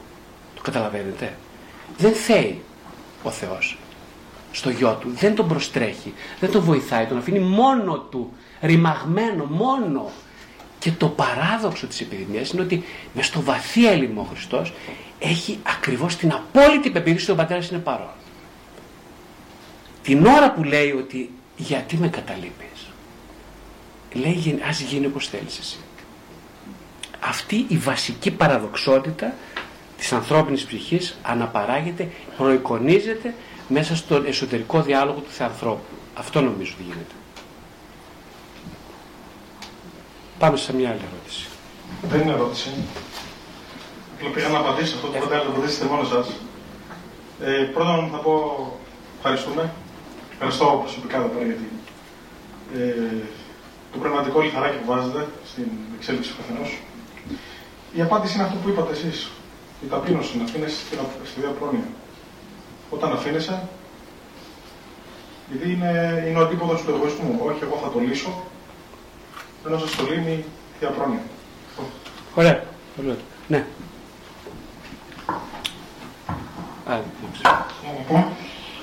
[0.55, 1.37] Το καταλαβαίνετε;
[1.99, 2.63] Δεν θέει
[3.23, 3.79] ο Θεός
[4.53, 10.11] στο γιο του, δεν τον προστρέχει, δεν τον βοηθάει, τον αφήνει μόνο του, ρημαγμένο μόνο.
[10.81, 12.85] Και το παράδοξο της επιδημίας είναι ότι
[13.15, 14.73] μες στο βαθύ έλλειμμα ο Χριστός
[15.19, 18.11] έχει ακριβώς την απόλυτη πεποίθηση ότι ο πατέρας είναι παρόν.
[20.03, 22.91] Την ώρα που λέει ότι γιατί με καταλείπεις,
[24.13, 25.79] λέει ας γίνει όπως θέλεις εσύ.
[27.21, 29.35] Αυτή η βασική παραδοξότητα
[29.97, 33.35] της ανθρώπινης ψυχής αναπαράγεται, προεικονίζεται
[33.69, 35.97] μέσα στον εσωτερικό διάλογο του θεανθρώπου.
[36.15, 37.15] Αυτό νομίζω ότι γίνεται.
[40.41, 41.47] Πάμε σε μια άλλη ερώτηση.
[42.03, 42.69] Δεν είναι ερώτηση.
[44.17, 46.27] Απλά πήγα να απαντήσω αυτό που θέλετε να απαντήσετε μόνος σας.
[47.41, 48.35] Ε, πρώτα να πω
[49.17, 49.73] ευχαριστούμε.
[50.33, 51.69] Ευχαριστώ προσωπικά εδώ πέρα γιατί
[52.77, 53.25] ε,
[53.93, 56.71] το πνευματικό λιθαράκι που βάζετε στην εξέλιξη του καθενός.
[57.99, 59.31] Η απάντηση είναι αυτό που είπατε εσείς.
[59.85, 60.81] Η ταπείνωση, να αφήνεσαι
[61.31, 61.89] στη διαπρόνοια.
[62.91, 63.69] Όταν αφήνεσαι,
[65.51, 65.93] γιατί είναι,
[66.29, 67.41] είναι ο αντίποδος του εγωισμού.
[67.49, 68.33] Όχι, εγώ θα το λύσω,
[69.67, 70.45] ενώ σας το λύνει η
[70.79, 71.23] διαπρόνοια.
[72.35, 72.63] Ωραία.
[73.01, 73.17] Ωραία.
[73.49, 73.65] Ναι.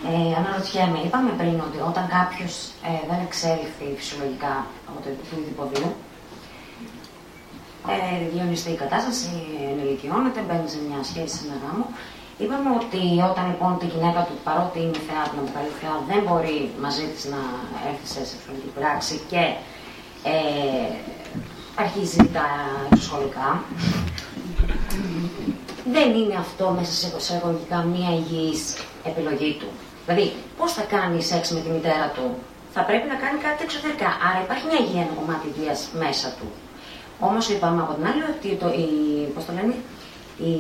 [0.10, 2.54] Ε, αναρωτιέμαι, είπαμε πριν ότι όταν κάποιος
[2.90, 4.56] ε, δεν εξέλιχθει φυσιολογικά
[4.90, 5.10] από το
[5.54, 5.90] υποδείο,
[7.94, 9.30] ε, διονυστεί η κατάσταση,
[9.72, 11.86] ενηλικιώνεται, μπαίνει σε μια σχέση, σε ένα γάμο.
[12.44, 13.02] Είπαμε ότι
[13.32, 17.24] όταν λοιπόν τη γυναίκα του, παρότι είναι θεά, την αποκαλεί θεά, δεν μπορεί μαζί της
[17.34, 17.42] να
[17.90, 19.42] έρθει σε σεξουαλική πράξη και
[20.28, 20.96] ε,
[21.76, 22.46] αρχίζει τα
[22.92, 23.64] εξωσχολικά.
[25.92, 28.62] δεν είναι αυτό μέσα σε εισαγωγικά μία υγιής
[29.04, 29.70] επιλογή του.
[30.06, 32.26] Δηλαδή, πώς θα κάνει σεξ με τη μητέρα του,
[32.74, 34.10] θα πρέπει να κάνει κάτι εξωτερικά.
[34.28, 36.48] Άρα υπάρχει μια υγεία, ένα κομμάτι υγείας μέσα του.
[37.20, 38.88] Όμως είπαμε από την άλλη ότι το, η,
[39.34, 39.76] πώς το λένε,
[40.52, 40.54] η,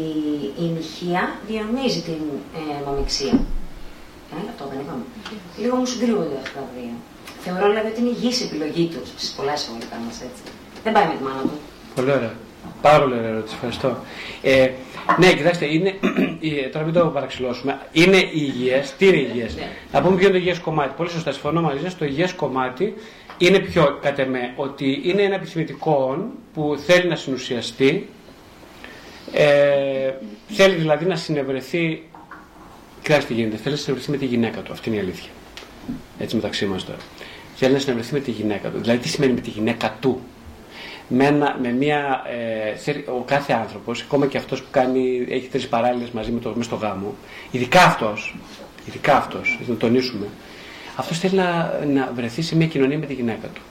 [0.64, 2.22] η νυχεία διονύζει την
[2.60, 3.36] ε, μαμιξία.
[4.34, 5.04] Ε, αυτό δεν είπαμε.
[5.62, 6.94] Λίγο μου συγκρίνονται αυτά τα δύο.
[7.50, 10.42] Θεωρώ δηλαδή ότι είναι υγιής η επιλογή του στις πολλές εισαγωγικά μα έτσι.
[10.84, 11.58] Δεν πάει με τη μάνα του.
[11.96, 12.34] Πολύ ωραία.
[12.82, 13.54] Πάρα πολύ ωραία ερώτηση.
[13.56, 13.98] Ευχαριστώ.
[14.42, 14.70] Ε,
[15.20, 15.96] ναι, κοιτάξτε, είναι,
[16.74, 17.80] τώρα μην το παραξηλώσουμε.
[17.92, 18.94] Είναι υγιές.
[18.98, 19.68] Τι είναι υγιές; Ναι.
[19.92, 20.94] Να πούμε ποιο είναι το υγιές κομμάτι.
[20.98, 21.98] Πολύ σωστά, συμφωνώ μαζί σας.
[21.98, 22.94] Το υγιές κομμάτι
[23.38, 28.10] είναι πιο κατ' εμέ ότι είναι ένα επιθυμητικό που θέλει να συνουσιαστεί.
[29.34, 30.12] Ε,
[30.48, 32.04] θέλει δηλαδή να συνευρεθεί.
[33.02, 33.58] Κοιτάξτε τι γίνεται.
[33.58, 34.72] Θέλει να συνευρεθεί με τη γυναίκα του.
[34.72, 35.30] Αυτή είναι η αλήθεια.
[36.20, 36.98] Έτσι μεταξύ μας τώρα.
[37.60, 38.80] Θέλει να συνευρεθεί με τη γυναίκα του.
[38.80, 40.22] Δηλαδή, τι σημαίνει με τη γυναίκα του;
[41.08, 41.32] Με,
[41.62, 42.24] με μια,
[42.86, 46.54] ε, ο κάθε άνθρωπος, ακόμα και αυτός που κάνει, έχει τρεις παράλληλες μαζί με το,
[46.56, 47.16] μες στο γάμο,
[47.52, 48.36] ειδικά αυτός,
[48.88, 50.28] ειδικά αυτός, να τονίσουμε,
[50.96, 53.62] αυτός θέλει να, να βρεθεί σε μια κοινωνία με τη γυναίκα του.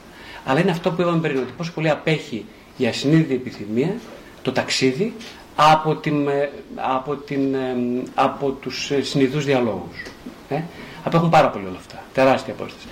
[0.44, 2.44] Αλλά είναι αυτό που είπαμε πριν, ότι πόσο πολύ απέχει
[2.76, 3.94] η ασυνείδητη επιθυμία,
[4.42, 5.14] το ταξίδι,
[5.56, 7.76] από, την, ε, από, την, ε,
[8.14, 10.02] από τους συνειδούς διαλόγους.
[10.48, 10.60] Ε;
[11.04, 12.02] Απέχουν πάρα πολύ όλα αυτά.
[12.12, 12.86] Τεράστια απόσταση.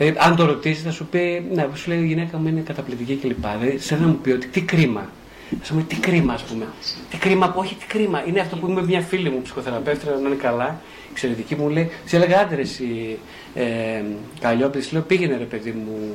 [0.00, 3.16] Δηλαδή, αν το ρωτήσεις, θα σου πει, ναι, σου λέει η γυναίκα μου είναι καταπληκτική
[3.16, 3.46] κλπ.
[3.58, 5.10] Δηλαδή, σε να μου πει ότι τι κρίμα.
[5.58, 6.66] Θα σου πει τι κρίμα, ας πούμε.
[7.10, 8.24] Τι κρίμα, όχι τι κρίμα.
[8.26, 11.90] Είναι αυτό που είμαι μια φίλη μου ψυχοθεραπεύτρια, να είναι καλά, εξαιρετική μου λέει.
[12.04, 13.18] Σε έλεγα άντρε η
[13.54, 14.02] ε,
[14.40, 16.14] Καλλιόπης, λέω πήγαινε ρε παιδί μου.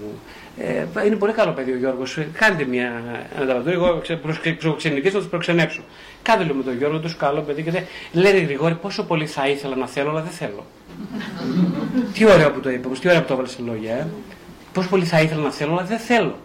[0.57, 2.17] Ε, είναι πολύ καλό παιδί ο Γιώργος.
[2.33, 3.03] Κάντε μια
[3.37, 3.75] αναταβατούρη.
[3.75, 4.01] Εγώ
[4.61, 5.81] προξενική να τους προξενέψω.
[6.27, 7.83] Κάντε λέω με τον Γιώργο, του καλό παιδί και δεν.
[8.11, 10.65] Λέει Γρηγόρη, πόσο πολύ θα ήθελα να θέλω, αλλά δεν θέλω
[12.13, 13.93] τι ωραίο που το είπα, τι ωραία που το έβαλες σε λόγια.
[13.93, 14.07] Ε.
[14.73, 16.37] Πόσο πολύ θα ήθελα να θέλω, αλλά δεν θέλω.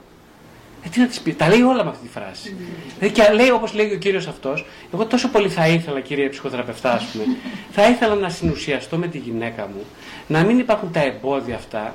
[0.85, 2.57] Ε, τι να της πει, τα λέει όλα με αυτή τη φράση.
[2.99, 6.93] Δηλαδή και λέει όπως λέει ο κύριος αυτός, εγώ τόσο πολύ θα ήθελα, κύριε ψυχοθεραπευτά,
[6.93, 7.25] ας πούμε,
[7.71, 9.85] θα ήθελα να συνουσιαστώ με τη γυναίκα μου,
[10.27, 11.95] να μην υπάρχουν τα εμπόδια αυτά,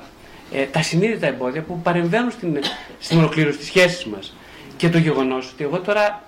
[0.52, 2.58] ε, τα συνείδητα εμπόδια που παρεμβαίνουν στην,
[2.98, 4.36] στην ολοκλήρωση της σχέσης μας.
[4.76, 6.24] Και το γεγονός ότι εγώ τώρα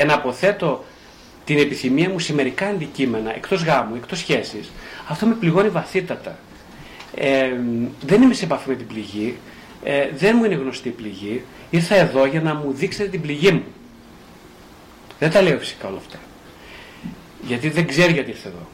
[0.00, 0.84] εναποθέτω
[1.44, 4.70] την επιθυμία μου σε μερικά αντικείμενα, εκτός γάμου, εκτός σχέσης,
[5.08, 6.38] αυτό με πληγώνει βαθύτατα.
[7.14, 7.50] Ε,
[8.06, 9.36] δεν είμαι σε επαφή με την πληγή,
[9.84, 11.42] ε, δεν μου είναι γνωστή η πληγή.
[11.70, 13.64] Ήρθα εδώ για να μου δείξετε την πληγή μου.
[15.18, 16.18] Δεν τα λέω φυσικά όλα αυτά.
[17.42, 18.66] Γιατί δεν ξέρει γιατί ήρθε εδώ.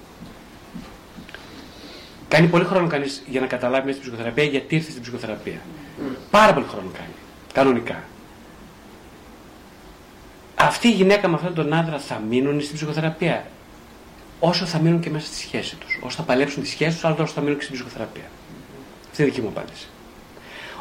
[2.28, 5.60] Κάνει πολύ χρόνο κανείς για να καταλάβει μέσα στην ψυχοθεραπεία γιατί ήρθε στην ψυχοθεραπεία.
[6.30, 7.14] Πάρα πολύ χρόνο κάνει.
[7.52, 8.04] Κανονικά.
[10.66, 13.46] Αυτή η γυναίκα με αυτόν τον άντρα θα μείνουν στην ψυχοθεραπεία
[14.40, 15.98] όσο θα μείνουν και μέσα στη σχέση τους.
[16.02, 18.30] Όσο θα παλέψουν τη σχέση τους, αλλά όσο θα μείνουν και στην ψυχοθεραπεία.
[19.10, 19.86] Αυτή είναι η δική μου απάντηση.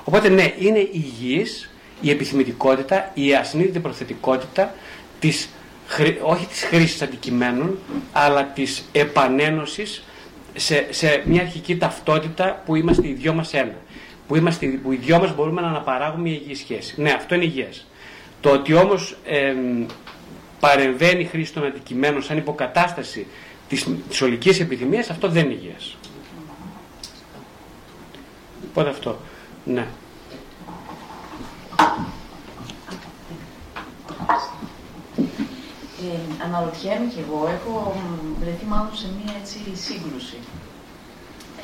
[0.04, 1.70] Οπότε ναι, είναι υγιής
[2.02, 4.74] η επιθυμητικότητα, η ασυνείδητη προθετικότητα
[5.20, 5.50] της,
[6.22, 7.78] όχι της χρήσης αντικειμένων,
[8.12, 10.04] αλλά της επανένωσης
[10.56, 13.76] σε, σε μια αρχική ταυτότητα που είμαστε οι δυο μας ένα.
[14.28, 17.02] Που, είμαστε, που οι δυο μας μπορούμε να αναπαράγουμε μια υγιή σχέση.
[17.02, 17.86] Ναι, αυτό είναι υγιές.
[18.44, 19.56] Το ότι όμως ε,
[20.60, 23.28] παρεμβαίνει η χρήση των αντικειμένων σαν υποκατάσταση
[23.68, 25.98] της, της ολικής επιθυμίας, αυτό δεν είναι υγιές.
[28.70, 29.20] Οπότε αυτό.
[29.66, 29.88] Ναι.
[36.02, 37.96] Ε, αναρωτιέμαι κι εγώ, έχω
[38.40, 40.38] βρεθεί μάλλον σε μία έτσι σύγκρουση.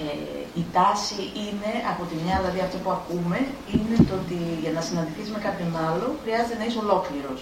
[0.06, 3.38] Ε, η τάση είναι, από τη μια, δηλαδή αυτό που ακούμε,
[3.76, 7.40] είναι το ότι για να συναντηθείς με κάποιον άλλο χρειάζεται να είσαι ολόκληρος.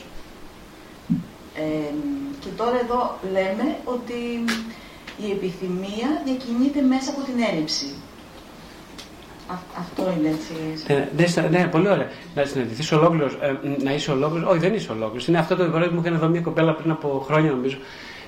[1.63, 1.91] Ε,
[2.41, 3.01] και τώρα εδώ
[3.35, 3.65] λέμε
[3.95, 4.19] ότι
[5.25, 7.87] η επιθυμία διακινείται μέσα από την έλλειψη.
[9.83, 10.53] αυτό είναι έτσι.
[11.41, 12.09] Ναι, ναι, πολύ ωραία.
[12.35, 14.49] Να συναντηθείς ολόκληρος, ε, να είσαι ολόκληρος.
[14.49, 15.27] Όχι, δεν είσαι ολόκληρος.
[15.27, 17.77] Είναι αυτό το ερώτημα που μου έκανε εδώ μια κοπέλα πριν από χρόνια, νομίζω.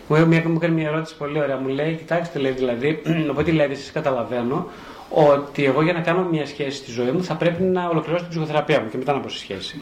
[0.09, 1.57] Μου, μου έκανε μια ερώτηση πολύ ωραία.
[1.57, 4.67] Μου λέει, κοιτάξτε, λέει δηλαδή, οπότε λέει, εσεί καταλαβαίνω
[5.09, 8.29] ότι εγώ για να κάνω μια σχέση στη ζωή μου θα πρέπει να ολοκληρώσω την
[8.29, 9.81] ψυχοθεραπεία μου και μετά να πω στη σχέση.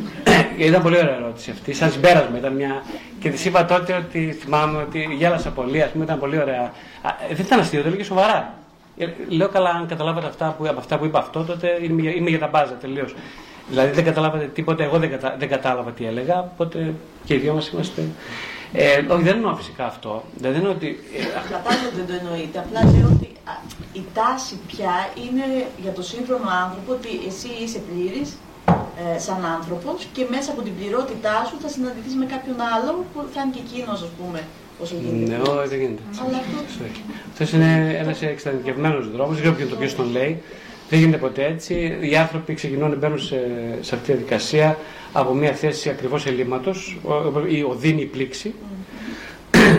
[0.58, 1.72] ήταν πολύ ωραία ερώτηση αυτή.
[1.72, 2.82] Σαν συμπέρασμα ήταν μια.
[3.20, 6.72] Και της είπα τότε ότι θυμάμαι ότι γέλασα πολύ, ας πούμε, ήταν πολύ ωραία.
[7.30, 8.54] Ε, δεν ήταν αστείο, το έλεγε σοβαρά.
[8.98, 12.30] Ε, λέω καλά, αν καταλάβατε αυτά που, από αυτά που είπα αυτό, τότε είμαι, είμαι
[12.30, 13.14] για τα μπάζα τελείως.
[13.68, 16.94] Δηλαδή δεν καταλάβατε τίποτα, εγώ δεν, κατα, δεν κατάλαβα τι έλεγα, οπότε
[17.24, 18.02] και οι δυο μας είμαστε.
[18.72, 20.24] Ε, όχι, δεν εννοώ φυσικά αυτό.
[20.36, 20.98] Δεν εννοώ ότι.
[21.50, 22.58] Κατάλαβα δεν το εννοείται.
[22.64, 23.28] Απλά λέω ότι
[23.92, 24.94] η τάση πια
[25.24, 25.44] είναι
[25.82, 28.28] για τον σύγχρονο άνθρωπο ότι εσύ είσαι πλήρης
[29.02, 33.18] ε, σαν άνθρωπος και μέσα από την πληρότητά σου θα συναντηθείς με κάποιον άλλο που
[33.32, 34.40] θα είναι και εκείνος, ας πούμε,
[34.82, 35.30] όσο γίνεται.
[35.30, 36.02] Ναι, όχι, δεν γίνεται.
[36.22, 36.38] Αλλά
[37.32, 39.34] αυτό είναι ένας εξειδικευμένος δρόμος.
[39.34, 40.42] Δεν ξέρω ποιο τον λέει.
[40.88, 41.98] Δεν γίνεται ποτέ έτσι.
[42.10, 43.38] Οι άνθρωποι ξεκινούν, μπαίνουν σε,
[43.80, 44.78] σε αυτή τη διαδικασία
[45.12, 46.98] από μια θέση ακριβώς ελλείμματος,
[47.48, 48.54] η οδύνη πλήξη.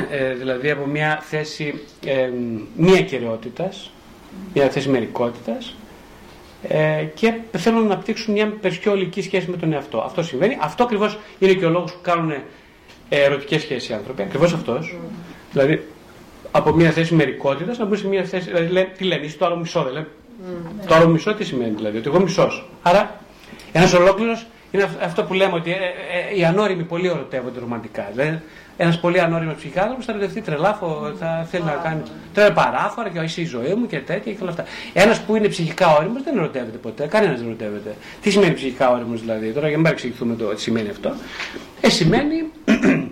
[0.10, 2.30] Ε, δηλαδή από μια θέση ε,
[2.76, 3.92] μία κυριότητας,
[4.54, 5.76] μια θέση μερικότητας
[6.68, 10.00] ε, και θέλουν να αναπτύξουν μια πιο ολική σχέση με τον εαυτό.
[10.00, 10.58] Αυτό συμβαίνει.
[10.62, 12.44] Αυτό ακριβώς είναι και ο λόγος που κάνουν ε,
[13.10, 14.22] ερωτικές σχέσεις οι άνθρωποι.
[14.22, 14.96] Ακριβώς αυτός.
[15.52, 15.88] Δηλαδή
[16.52, 18.52] από μια θέση μερικότητας να μπουν σε μια θέση.
[18.52, 20.08] Δηλαδή, τι λένε, είσαι το άλλο μισό, δεν λένε.
[20.08, 20.86] Mm.
[20.88, 22.70] Το άλλο μισό τι σημαίνει, δηλαδή, ότι εγώ μισός.
[22.82, 23.22] Άρα
[23.72, 28.10] ένας ολόκληρος είναι αυτό που λέμε ότι ε, ε, οι ανώριμοι πολύ ερωτεύονται ρομαντικά.
[28.12, 28.42] Δηλαδή,
[28.78, 30.80] ένας πολύ ανώριμος ψυχιάτρο θα ερωτευτεί τρελά,
[31.20, 32.02] θα θέλει να κάνει
[32.34, 34.66] τρελά παράφορα και όχι η ζωή μου και τέτοια και όλα αυτά.
[34.94, 37.96] Ένας που είναι ψυχικά όριμος δεν ερωτεύεται ποτέ, κανένας δεν ερωτεύεται.
[38.22, 41.14] Τι σημαίνει ψυχικά όριμος δηλαδή, τώρα για να μην εξηγηθούμε το τι σημαίνει αυτό.
[41.82, 42.36] Ε, σημαίνει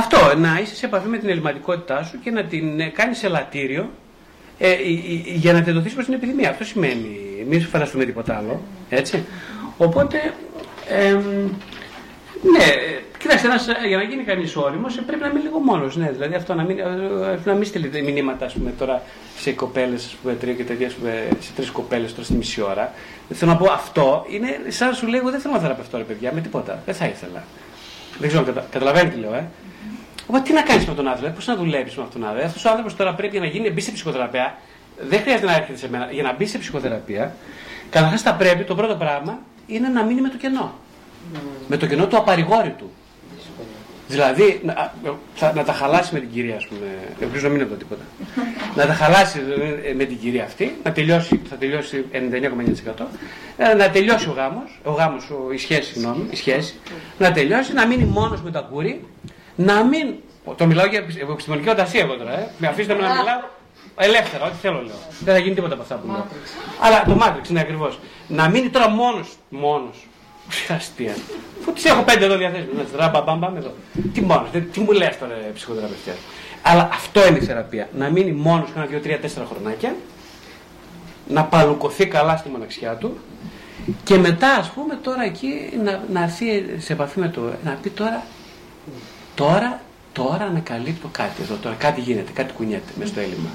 [0.00, 3.90] αυτό, να είσαι σε επαφή με την ελληματικότητά σου και να την ε, κάνεις ελαττήριο
[4.58, 4.74] ε,
[5.34, 6.50] για να τεντωθείς προς την επιθυμία.
[6.50, 7.27] Αυτό σημαίνει.
[7.48, 8.60] Μην σου φανταστούμε τίποτα άλλο.
[8.88, 9.24] Έτσι.
[9.76, 10.34] Οπότε,
[10.88, 11.12] ε,
[12.42, 12.64] ναι,
[13.18, 15.96] κοιτάξτε, ένας, για να γίνει κανείς όριμος ε, πρέπει να μείνει λίγο μόνος.
[15.96, 16.84] Ναι, δηλαδή αυτό να μην, ε,
[17.44, 19.02] να μην στείλετε μηνύματα ας πούμε, τώρα
[19.38, 20.90] σε κοπέλες, τρία και τέτοια,
[21.40, 22.92] σε τρεις κοπέλες τώρα στη μισή ώρα.
[23.32, 26.02] Θέλω να πω αυτό είναι σαν να σου λέει: Εγώ δεν θέλω να θεραπευτώ, ρε
[26.02, 26.82] παιδιά, με τίποτα.
[26.86, 27.44] Δεν θα ήθελα.
[28.18, 29.48] Δεν ξέρω, κατα, καταλαβαίνετε τι λέω, ε.
[30.26, 32.46] Οπότε τι να κάνεις με τον άνθρωπο, πώς να δουλεύει με αυτόν τον άνθρωπο.
[32.46, 34.58] Αυτός ο άνθρωπος τώρα πρέπει να γίνει, μπει σε ψυχοθεραπεία.
[35.08, 36.08] Δεν χρειάζεται να έρχεται σε μένα.
[36.10, 37.34] Για να μπει σε ψυχοθεραπεία,
[37.90, 40.74] καταρχάς θα πρέπει το πρώτο πράγμα είναι να μείνει με το κενό.
[41.68, 42.90] Με το κενό του απαρηγόρητου.
[44.08, 44.92] Δηλαδή, να,
[45.54, 46.86] να τα χαλάσει με την κυρία, ας πούμε.
[47.20, 48.02] Ελπίζω να μην είναι εδώ τίποτα.
[48.74, 49.40] να τα χαλάσει
[49.84, 53.04] ε, με την κυρία αυτή, να τελειώσει, θα τελειώσει 99,9%.
[53.56, 56.74] Ε, να τελειώσει ο γάμος, ο γάμος, η σχέση, συγγνώμη, η σχέση.
[57.18, 59.04] να τελειώσει, να μείνει μόνος με τα κούρι,
[59.56, 60.14] να μην.
[60.56, 62.50] Το μιλάω για επιστημονική φαντασία εγώ τώρα, ε.
[62.58, 63.40] Με αφήστε με να μιλάω
[63.98, 64.98] ελεύθερα, ό,τι θέλω λέω.
[65.20, 66.26] Δεν θα γίνει τίποτα από αυτά που λέω.
[66.80, 67.98] Αλλά το Matrix είναι ακριβώς.
[68.28, 70.06] Να μείνει τώρα μόνος, μόνος,
[70.68, 71.14] Αστεία.
[71.60, 72.86] Αφού τις έχω πέντε εδώ διαθέσιμες.
[72.96, 73.72] Ραμπαμπαμπαμ εδώ.
[74.12, 76.14] Τι μόνος, τι μου λες τώρα ψυχοθεραπευτή.
[76.62, 77.88] Αλλά αυτό είναι η θεραπεία.
[77.94, 79.96] Να μείνει μόνος κάνα δύο, τρία, τέσσερα χρονάκια.
[81.28, 83.18] Να παλουκωθεί καλά στη μοναξιά του.
[84.04, 85.48] Και μετά, ας πούμε, τώρα εκεί
[85.84, 87.40] να, να έρθει σε επαφή με το.
[87.64, 88.22] να πει τώρα.
[89.34, 89.80] Τώρα,
[90.12, 91.54] τώρα ανακαλύπτω κάτι εδώ.
[91.54, 93.48] Τώρα κάτι γίνεται, κάτι κουνιέται μέσα στο έλλειμμα.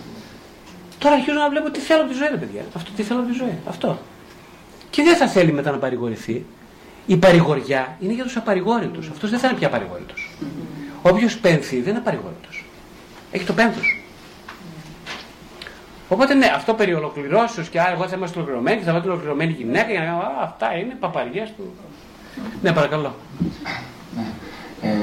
[1.04, 2.62] Τώρα αρχίζω να βλέπω τι θέλω από τη ζωή, παιδιά.
[2.76, 3.58] Αυτό τι θέλω από τη ζωή.
[3.68, 4.00] Αυτό.
[4.90, 6.46] Και δεν θα θέλει μετά να παρηγορηθεί.
[7.06, 9.10] Η παρηγοριά είναι για τους απαρηγόρητους.
[9.10, 10.14] Αυτός δεν θα είναι πια παρηγόρητο.
[11.02, 12.66] Όποιος πένθει δεν είναι απαρηγόρητος.
[13.32, 14.04] Έχει το πένθος.
[16.10, 19.12] Οπότε ναι, αυτό περί ολοκληρώσεως και άρα εγώ θα είμαστε ολοκληρωμένοι και θα βάλω την
[19.12, 21.74] ολοκληρωμένη γυναίκα για να κάνω αυτά είναι παπαριές του.
[22.62, 23.16] Ναι, παρακαλώ.
[24.16, 24.26] Ναι.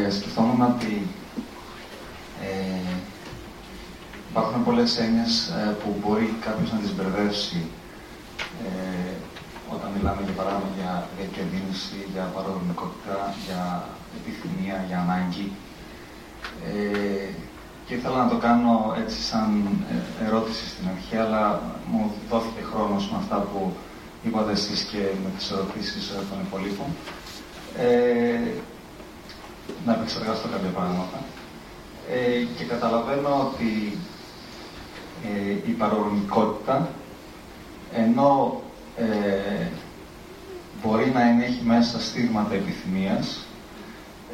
[0.06, 1.06] Ε, σκεφτόμουν ότι
[2.42, 2.94] ε,
[4.30, 7.60] υπάρχουν πολλές έννοιες ε, που μπορεί κάποιος να τις μπερδεύσει
[8.64, 9.12] ε,
[9.74, 13.16] όταν μιλάμε για παράδειγμα για διακίνηση, για παροδομικότητα,
[13.46, 13.62] για
[14.18, 15.46] επιθυμία, για ανάγκη.
[16.66, 17.28] Ε,
[17.86, 19.48] και ήθελα να το κάνω έτσι σαν
[19.92, 21.42] ε, ερώτηση στην αρχή, αλλά
[21.90, 22.00] μου
[22.30, 23.60] δόθηκε χρόνος με αυτά που
[24.24, 26.88] είπατε εσείς και με τις ερωτήσεις ε, των υπολείπων.
[27.78, 28.50] Ε,
[29.86, 31.18] να επεξεργαστώ κάποια πράγματα.
[32.12, 34.09] Ε, και καταλαβαίνω ότι ε,
[35.66, 36.88] η παρορμικότητα,
[37.94, 38.62] ενώ
[38.96, 39.66] ε,
[40.82, 43.44] μπορεί να ενέχει μέσα στίγματα επιθυμίας.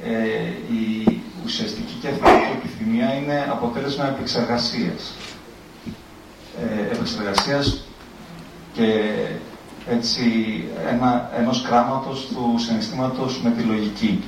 [0.05, 5.15] Ε, η ουσιαστική και αυτική επιθυμία είναι αποτέλεσμα επεξεργασίας.
[6.61, 7.85] Ε, επεξεργασίας
[8.73, 9.03] και
[9.89, 10.25] έτσι
[10.89, 14.23] ένα, ενός κράματος του συναισθήματος με τη λογική.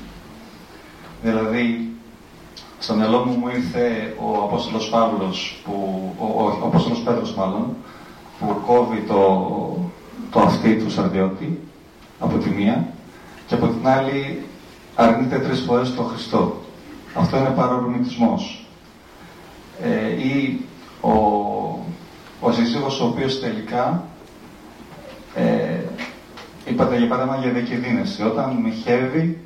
[1.23, 1.88] Δηλαδή,
[2.79, 7.77] στο μυαλό μου μου ήρθε ο Απόστολος Παύλος, που, ο, ο, ο Απόστολος Πέτρος μάλλον,
[8.39, 9.77] που κόβει το,
[10.31, 11.59] το αυτί του Σαρδιώτη
[12.19, 12.89] από τη μία
[13.47, 14.43] και από την άλλη
[14.95, 16.57] αρνείται τρεις φορές τον Χριστό.
[17.15, 18.67] Αυτό είναι παρορμητισμός.
[19.83, 20.61] Ε, ή
[21.01, 21.11] ο,
[22.41, 24.05] ο σύζυγος ο οποίος τελικά
[25.35, 25.81] ε,
[26.65, 28.23] είπατε για παράδειγμα για διακινδύνευση.
[28.23, 29.39] Όταν μοιχεύει,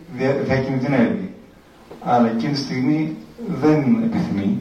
[0.44, 1.31] διακινδυνεύει.
[2.04, 3.16] Αλλά εκείνη τη στιγμή
[3.46, 4.58] δεν επιθυμεί.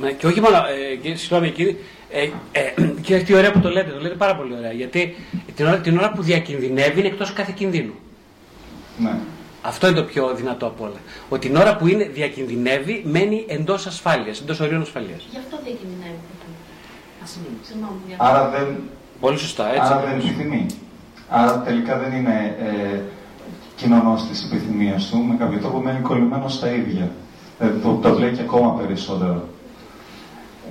[0.00, 1.76] Ναι, και όχι μόνο, ε, κύριε, συγγνώμη κύριε,
[2.10, 4.72] ε, ε, και τι ωραία που το λέτε, το λέτε πάρα πολύ ωραία.
[4.72, 5.14] Γιατί
[5.54, 7.94] την ώρα, την ώρα που διακινδυνεύει είναι εκτός κάθε κινδύνου.
[8.98, 9.14] Ναι.
[9.62, 11.00] Αυτό είναι το πιο δυνατό από όλα.
[11.28, 15.26] Ότι την ώρα που είναι, διακινδυνεύει, μένει εντός ασφάλειας, εντός ορίων ασφαλείας.
[15.30, 16.16] Γι' αυτό διακινδυνεύει.
[18.16, 18.76] Άρα δεν.
[19.20, 19.80] Πολύ σωστά, έτσι.
[19.92, 20.66] Άρα δεν επιθυμεί.
[21.28, 23.00] Άρα τελικά δεν είναι ε,
[23.82, 27.10] κοινωνός της επιθυμίας του, με κάποιο τρόπο μένει κολλημένος στα ίδια.
[27.58, 29.48] Ε, το, το βλέπει ακόμα περισσότερο.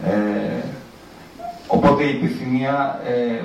[0.03, 0.63] Ε,
[1.67, 3.41] οπότε η επιθυμία ε,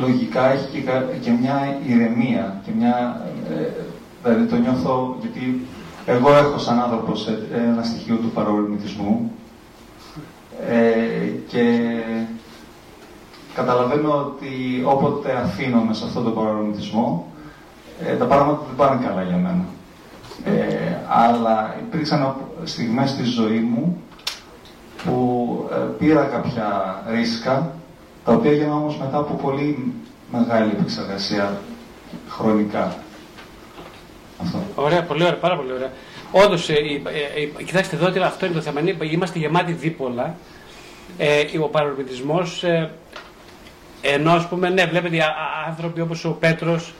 [0.00, 0.80] λογικά έχει και,
[1.20, 3.84] και, μια ηρεμία και μια ε,
[4.26, 5.66] Δηλαδή το νιώθω γιατί
[6.06, 9.32] εγώ έχω σαν άνθρωπος ε, ένα στοιχείο του παρορμητισμού
[10.68, 11.64] ε, και
[13.54, 17.26] καταλαβαίνω ότι όποτε αφήνω σε αυτόν τον παρορμητισμό
[18.04, 19.64] ε, τα πράγματα δεν πάνε καλά για μένα.
[20.44, 24.02] Ε, αλλά υπήρξαν στιγμές στη ζωή μου
[25.04, 27.72] που ε, πήρα κάποια ρίσκα
[28.24, 29.94] τα οποία έγιναν όμως μετά από πολύ
[30.32, 31.58] μεγάλη επεξεργασία
[32.28, 32.96] χρονικά.
[34.74, 35.90] Ωραία, πολύ ωραία, πάρα πολύ ωραία.
[36.32, 38.80] Όντως, ε, ε, ε, κοιτάξτε εδώ, αυτό είναι το θέμα.
[39.10, 40.34] Είμαστε γεμάτοι δίπολα.
[41.18, 42.90] Ε, ο παρορμητισμός, ε,
[44.02, 45.16] ενώ ας πούμε, ναι, βλέπετε
[45.68, 46.94] άνθρωποι όπως ο Πέτρος,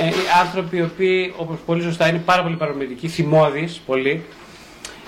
[0.00, 0.10] ε,
[0.40, 4.24] άνθρωποι οι οποίοι, όπως πολύ σωστά, είναι πάρα πολύ παρορμητικοί, θυμώδεις πολύ,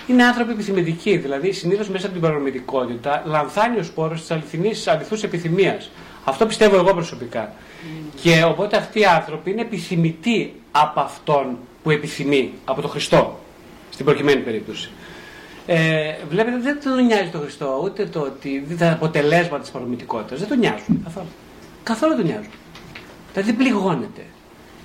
[0.06, 1.16] είναι άνθρωποι επιθυμητικοί.
[1.16, 5.90] Δηλαδή, συνήθως μέσα από την παρορμητικότητα λανθάνει ο σπόρος της αληθινής αληθούς επιθυμίας.
[6.24, 7.52] Αυτό πιστεύω εγώ προσωπικά.
[8.22, 13.38] Και οπότε αυτοί οι άνθρωποι είναι επιθυμητοί από αυτόν που επιθυμεί, από τον Χριστό,
[13.90, 14.90] στην προκειμένη περίπτωση.
[15.66, 20.36] Ε, βλέπετε δεν τον νοιάζει τον Χριστό, ούτε το ότι τα αποτελέσματα της παρομητικότητα.
[20.36, 21.26] Δεν τον νοιάζουν καθόλου.
[21.82, 22.52] Καθόλου δεν τον νοιάζουν.
[23.32, 24.22] Δηλαδή δεν πληγώνεται.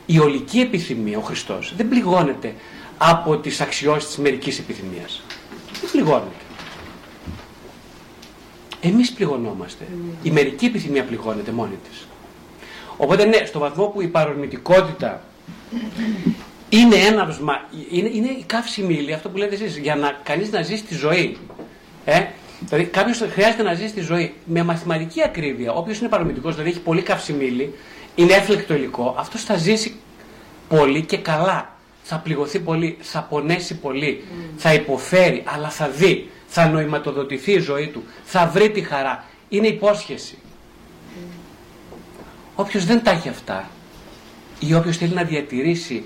[0.06, 2.54] Η ολική επιθυμία, ο Χριστός, δεν πληγώνεται
[2.98, 5.24] από τις αξιώσεις της μερικής επιθυμίας.
[5.82, 6.44] Δεν πληγώνεται.
[8.82, 9.88] Εμείς πληγωνόμαστε.
[10.24, 12.08] Η μερική επιθυμία πληγώνεται μόνη της.
[12.98, 15.24] Οπότε ναι, στο βαθμό που η παρορμητικότητα
[16.70, 17.54] είναι έναυσμα,
[17.92, 20.96] είναι, είναι η καύσιμη ύλη, αυτό που λέτε εσείς, για να κανείς να ζήσει τη
[20.96, 21.38] ζωή.
[22.06, 22.26] Ε;
[22.60, 25.74] Δηλαδή κάποιος χρειάζεται να ζήσει τη ζωή με μαθηματική ακρίβεια.
[25.74, 27.74] Όποιος είναι παρομητικός, δηλαδή έχει πολύ καυσιμίλη,
[28.16, 29.96] είναι έφλεκτο υλικό, αυτός θα ζήσει
[30.68, 31.72] πολύ και καλά.
[32.06, 34.24] Θα πληγωθεί πολύ, θα πονέσει πολύ,
[34.58, 39.24] θα υποφέρει, αλλά θα δει, θα νοηματοδοτηθεί η ζωή του, θα βρει τη χαρά.
[39.50, 40.38] Είναι υπόσχεση.
[42.56, 43.70] Όποιος δεν τα έχει αυτά
[44.60, 46.04] ή όποιος θέλει να διατηρήσει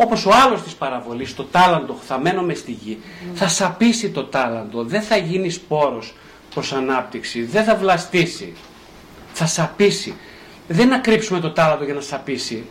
[0.00, 2.98] όπως ο άλλος της παραβολής, το τάλαντο χθαμένο μες στη γη,
[3.34, 6.14] θα σαπίσει το τάλαντο, δεν θα γίνει σπόρος
[6.54, 8.52] προς ανάπτυξη, δεν θα βλαστήσει,
[9.32, 10.14] θα σαπίσει.
[10.68, 12.64] Δεν είναι να κρύψουμε το τάλαντο για να σαπίσει,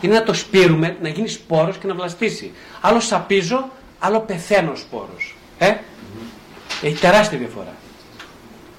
[0.00, 2.52] είναι να το σπείρουμε, να γίνει σπόρος και να βλαστήσει.
[2.80, 5.36] Άλλο σαπίζω, άλλο πεθαίνω σπόρος.
[5.58, 5.74] Ε;
[6.82, 7.74] Έχει τεράστια διαφορά.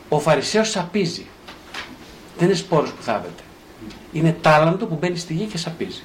[0.09, 1.25] Ο Φαρισαίος σαπίζει.
[2.37, 3.41] Δεν είναι σπόρος που θάβεται
[4.11, 6.03] είναι τάλαντο που μπαίνει στη γη και σαπίζει.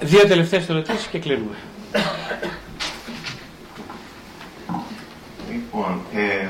[0.00, 1.56] Δύο τελευταίες ερωτήσεις και κλείνουμε.
[5.52, 6.46] Λοιπόν, ε,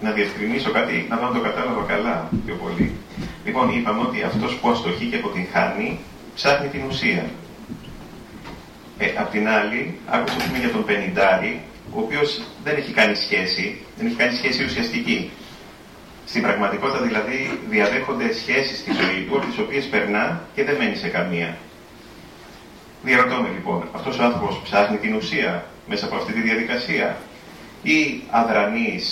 [0.00, 2.92] να διευκρινίσω κάτι, να δω το κατάλαβα καλά πιο πολύ.
[3.44, 5.98] Λοιπόν, είπαμε ότι αυτός που αστοχεί και αποτυγχάνει,
[6.34, 7.24] ψάχνει την ουσία.
[8.98, 11.60] Ε, απ' την άλλη, άκουσα για τον Πενιντάρη,
[11.94, 15.30] ο οποίος δεν έχει κάνει σχέση, δεν έχει κάνει σχέση ουσιαστική.
[16.26, 20.96] Στην πραγματικότητα δηλαδή διαδέχονται σχέσεις στη ζωή του, από τις οποίες περνά και δεν μένει
[20.96, 21.56] σε καμία.
[23.02, 27.16] Διαρωτώ με λοιπόν, αυτός ο άνθρωπος ψάχνει την ουσία μέσα από αυτή τη διαδικασία;
[27.84, 29.04] Ή αδρανής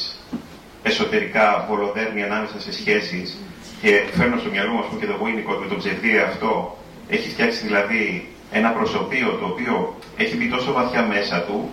[0.83, 3.39] εσωτερικά βολοδέρνει ανάμεσα σε σχέσεις
[3.83, 6.79] και φέρνω στο μυαλό μου και το Winnicott με τον ψευδί αυτό
[7.09, 11.71] έχει φτιάξει δηλαδή ένα προσωπείο το οποίο έχει μπει τόσο βαθιά μέσα του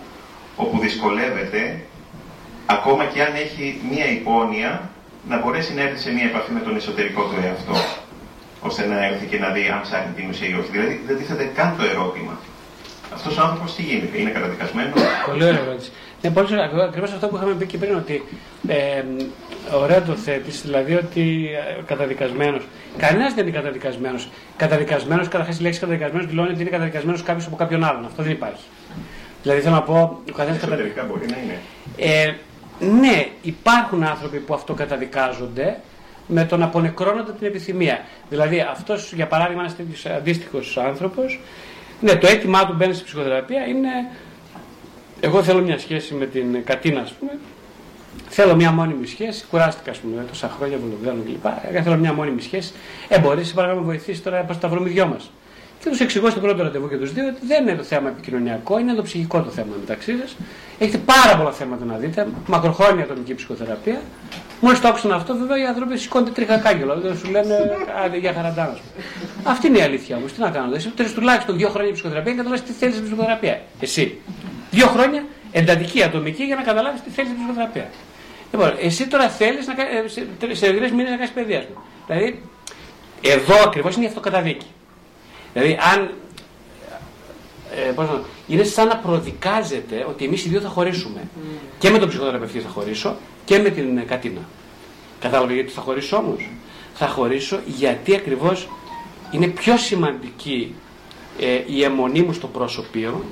[0.56, 1.80] όπου δυσκολεύεται,
[2.66, 4.90] ακόμα και αν έχει μία υπόνοια,
[5.28, 7.76] να μπορέσει να έρθει σε μία επαφή με τον εσωτερικό του εαυτό,
[8.60, 10.70] ώστε να έρθει και να δει αν ψάχνει την ουσία ή όχι.
[10.70, 12.38] Δηλαδή δεν τίθεται καν το ερώτημα.
[13.14, 15.90] Αυτός ο άνθρωπος τι γίνεται, είναι καταδικασμένος; Πολύ ωραία ερώτηση.
[16.22, 16.70] Ναι, πολύ ωραία.
[16.84, 18.22] Ακριβώ αυτό που είχαμε πει και πριν, ότι
[18.68, 19.02] ε,
[19.74, 21.48] ωραία το θέτεις, δηλαδή ότι
[21.78, 22.62] ε, καταδικασμένος.
[22.96, 24.28] Κανένας δεν είναι καταδικασμένος.
[24.56, 28.04] Καταδικασμένος, καταρχάς η λέξη καταδικασμένος δηλώνει ότι είναι καταδικασμένος κάποιος από κάποιον άλλον.
[28.04, 28.64] Αυτό δεν υπάρχει.
[29.42, 31.58] Δηλαδή θέλω να πω, ο καθένας Εσωτερικά μπορεί να είναι.
[31.96, 32.32] Ε,
[33.00, 35.76] ναι, υπάρχουν άνθρωποι που αυτοκαταδικάζονται
[36.26, 38.00] με το να απονεκρώνονται την επιθυμία.
[38.28, 41.40] Δηλαδή, αυτός για παράδειγμα, ένας τέτοιος αντίστοιχος άνθρωπος,
[42.00, 43.88] ναι, το αίτημά του μπαίνει στη ψυχοθεραπεία είναι.
[45.20, 47.38] Εγώ θέλω μια σχέση με την Κατίνα, ας πούμε.
[48.28, 49.44] Θέλω μια μόνιμη σχέση.
[49.50, 51.46] Κουράστηκα, ας πούμε, τόσα χρόνια που το βγάλω κλπ.
[51.72, 52.72] Εγώ θέλω μια μόνιμη σχέση.
[53.08, 55.30] Ε, μπορείς, σε παρακαλώ, να με βοηθήσεις τώρα πώ τα βρούμε οι δυο μας.
[55.82, 58.78] Και τους εξηγώ στο πρώτο ραντεβού και τους δύο ότι δεν είναι το θέμα επικοινωνιακό,
[58.78, 60.84] είναι το ψυχικό το θέμα μεταξύ σα.
[60.84, 64.00] Έχετε πάρα πολλά θέματα να δείτε, μακροχρόνια ατομική ψυχοθεραπεία.
[64.60, 67.00] Μόλις το άκουσαν αυτό, βέβαια οι άνθρωποι σηκώνται τρίχα κάγκελο.
[67.00, 67.56] Δεν σου λένε
[68.04, 68.78] άντε για χαραντάνα.
[69.44, 70.32] Αυτή είναι η αλήθεια όμως.
[70.32, 70.74] Τι να κάνω.
[70.74, 73.60] Εσύ τρεις τουλάχιστον δύο χρόνια ψυχοθεραπεία και καταλάβει τι θέλεις στην ψυχοθεραπεία.
[73.80, 74.18] Εσύ.
[74.70, 77.90] Δύο χρόνια εντατική ατομική για να καταλάβεις τι θέλεις στην ψυχοθεραπεία.
[78.52, 81.82] Λοιπόν, εσύ τώρα θέλεις σε, σε τρεις μήνες να κάνεις παιδεία σου.
[82.06, 82.42] Δηλαδή,
[83.20, 84.66] εδώ ακριβώς είναι η αυτοκαταδίκη.
[85.52, 86.14] Δηλαδή, αν.
[87.88, 91.20] Ε, πώς να, είναι σαν να προδικάζεται ότι εμείς οι δύο θα χωρίσουμε.
[91.78, 94.40] Και με τον ψυχοθεραπευτή θα χωρίσω και με την Κατίνα.
[95.20, 96.48] Κατάλαβες γιατί θα χωρίσω όμως;
[96.94, 98.68] Θα χωρίσω γιατί ακριβώς
[99.30, 100.74] είναι πιο σημαντική
[101.40, 103.24] ε, η αιμονή μου στο πρόσωπείο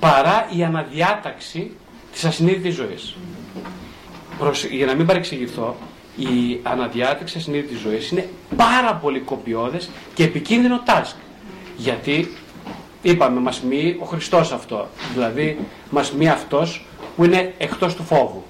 [0.00, 1.70] παρά η αναδιάταξη
[2.12, 3.16] της ασυνείδητης ζωής.
[4.38, 5.76] Προς, για να μην παρεξηγηθώ,
[6.16, 11.14] η αναδιάταξη ασυνείδητης ζωής είναι πάρα πολύ κοπιώδες και επικίνδυνο task.
[11.76, 12.36] Γιατί
[13.02, 14.88] είπαμε, μας μοιεί ο Χριστός αυτό.
[15.12, 15.58] Δηλαδή,
[15.90, 16.84] μας μοιεί αυτός
[17.16, 18.44] που είναι εκτός του φόβου.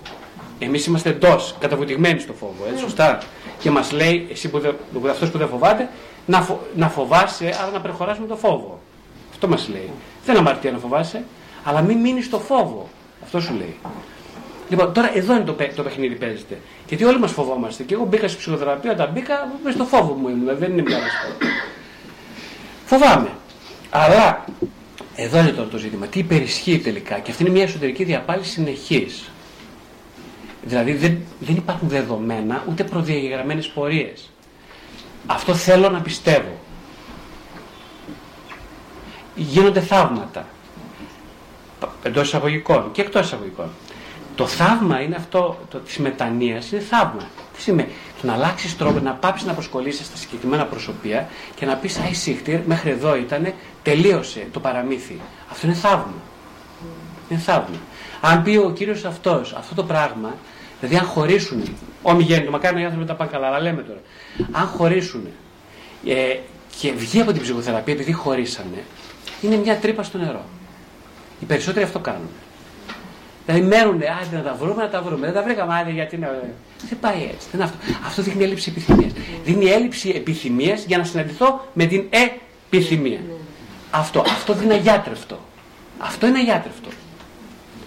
[0.59, 3.19] Εμείς είμαστε εντός, καταβουτυγμένοι στο φόβο, έτσι, σωστά.
[3.59, 4.77] Και μας λέει, εσύ που δεν,
[5.11, 5.89] αυτός που δεν φοβάται,
[6.27, 8.81] να, φο, να φοβάσαι, άρα να προχωράσουμε το φόβο.
[9.35, 9.91] Αυτό μας λέει.
[10.25, 11.25] Δεν αμαρτία να φοβάσαι,
[11.65, 12.89] αλλά μην μείνεις στο φόβο.
[13.23, 13.77] Αυτό σου λέει.
[14.69, 16.59] Λοιπόν, τώρα εδώ είναι το, το παιχνίδι παίζεται.
[16.89, 17.83] Γιατί όλοι μας φοβόμαστε.
[17.83, 20.41] Και εγώ μπήκα στη ψυχοθεραπεία, όταν μπήκα, με στο φόβο μου ήμουν.
[20.41, 20.99] Δηλαδή δεν είναι μια
[22.85, 23.31] Φοβάμαι.
[23.91, 24.45] Αλλά
[25.17, 26.07] εδώ είναι τώρα το ζήτημα.
[26.07, 27.19] Τι υπερισχύει τελικά.
[27.19, 29.31] Και αυτή είναι μια εσωτερική διαπάληση συνεχής.
[30.63, 34.31] Δηλαδή δεν, δεν υπάρχουν δεδομένα ούτε προδιαγεγραμμένες πορείες.
[35.27, 36.59] Αυτό θέλω να πιστεύω.
[39.35, 40.47] Γίνονται θαύματα.
[42.03, 43.69] Εντός εισαγωγικών και εκτός εισαγωγικών.
[44.35, 47.29] Το θαύμα είναι αυτό το, της μετανοίας, είναι θαύμα.
[47.57, 47.89] Τι σημαίνει,
[48.21, 52.13] το να αλλάξεις τρόπο, να πάψεις να προσκολείσαι στα συγκεκριμένα προσωπία και να πεις Άι
[52.13, 53.53] σύχτηρ, μέχρι εδώ ήταν,
[53.83, 55.21] τελείωσε το παραμύθι.
[55.51, 56.15] Αυτό είναι θαύμα.
[57.29, 57.77] Είναι θαύμα.
[58.21, 60.35] Αν πει ο κύριος αυτός, αυτό το πράγμα,
[60.81, 64.01] δηλαδή αν χωρίσουν, ομιγέννητο, μακάρι οι άνθρωποι τα πάνε καλά, αλλά λέμε τώρα,
[64.51, 65.27] αν χωρίσουν
[66.07, 66.37] ε,
[66.81, 68.85] και βγει από την ψυχοθεραπεία επειδή χωρίσανε,
[69.43, 70.45] είναι μια τρύπα στο νερό.
[71.41, 72.29] Οι περισσότεροι αυτό κάνουν.
[73.47, 75.27] Δηλαδή μένουν, άντε να τα βρούμε, να τα βρούμε.
[75.27, 76.29] Δεν τα βρήκαμε, άντε γιατί να.
[76.89, 77.47] Δεν πάει έτσι.
[77.53, 77.77] Δεν αυτό.
[78.07, 79.13] αυτό δείχνει έλλειψη επιθυμίας.
[79.45, 83.21] Δίνει έλλειψη επιθυμίας για να συναντηθώ με την επιθυμία.
[83.91, 85.39] Αυτό, αυτό δεν είναι αγιάτρευτο.
[85.99, 86.89] Αυτό είναι αγιάτρευτο.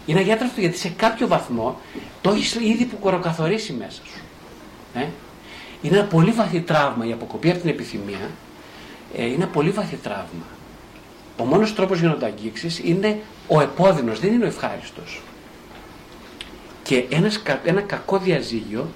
[0.05, 1.79] Είναι αγιάτρευτο γιατί σε κάποιο βαθμό
[2.21, 4.19] το έχεις ήδη που κοροκαθορίσει μέσα σου.
[4.93, 5.05] Ε;
[5.81, 8.29] Είναι ένα πολύ βαθύ τραύμα η αποκοπή από την επιθυμία.
[9.17, 10.45] Ε, είναι ένα πολύ βαθύ τραύμα.
[11.37, 15.21] Ο μόνος τρόπος για να το αγγίξεις είναι ο επώδυνος, δεν είναι ο ευχάριστος.
[16.83, 18.87] Και ένας, ένα κακό διαζύγιο,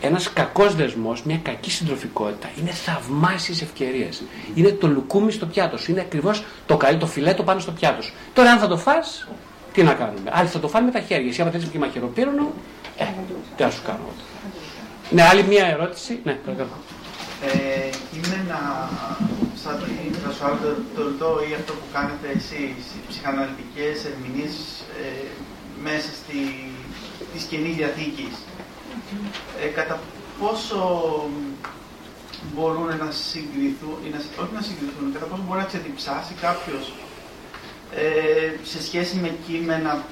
[0.00, 4.22] ένας κακός δεσμός, μια κακή συντροφικότητα είναι θαυμάσιες ευκαιρίες.
[4.54, 8.02] Είναι το λουκούμι στο πιάτο σου, είναι ακριβώς το καλή, το φιλέτο πάνω στο πιάτο
[8.02, 8.12] σου.
[8.32, 9.28] Τώρα αν θα το φας,
[9.72, 10.30] τι να κάνουμε.
[10.30, 11.28] Άλλοι θα το φάνε με τα χέρια.
[11.28, 12.52] Εσύ άμα θέλεις και μαχαιροπύρωνο,
[12.98, 13.04] ε,
[13.56, 13.98] τι να σου κάνω.
[15.10, 16.20] Ναι, άλλη μια ερώτηση.
[16.24, 16.70] Ναι, παρακαλώ.
[17.42, 18.88] Ε, κείμενα
[19.62, 20.58] σαν το σου
[20.94, 24.54] το ρωτώ ή αυτό που κάνετε εσείς, οι ψυχαναλυτικές ερμηνείες
[25.02, 25.26] ε,
[25.82, 26.38] μέσα στη,
[27.32, 28.34] της Καινής Διαθήκης.
[29.62, 30.00] Ε, κατά
[30.40, 30.80] πόσο
[32.54, 36.92] μπορούν να συγκριθούν, ή να, όχι να συγκριθούν, κατά πόσο μπορεί να ξεδιψάσει κάποιος
[37.94, 40.04] ε, σε σχέση με κείμενα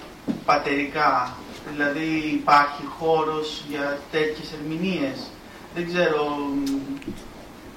[0.45, 1.37] πατερικά;
[1.71, 2.09] Δηλαδή
[2.41, 5.19] υπάρχει χώρος για τέτοιες ερμηνείες;
[5.75, 6.23] Δεν ξέρω,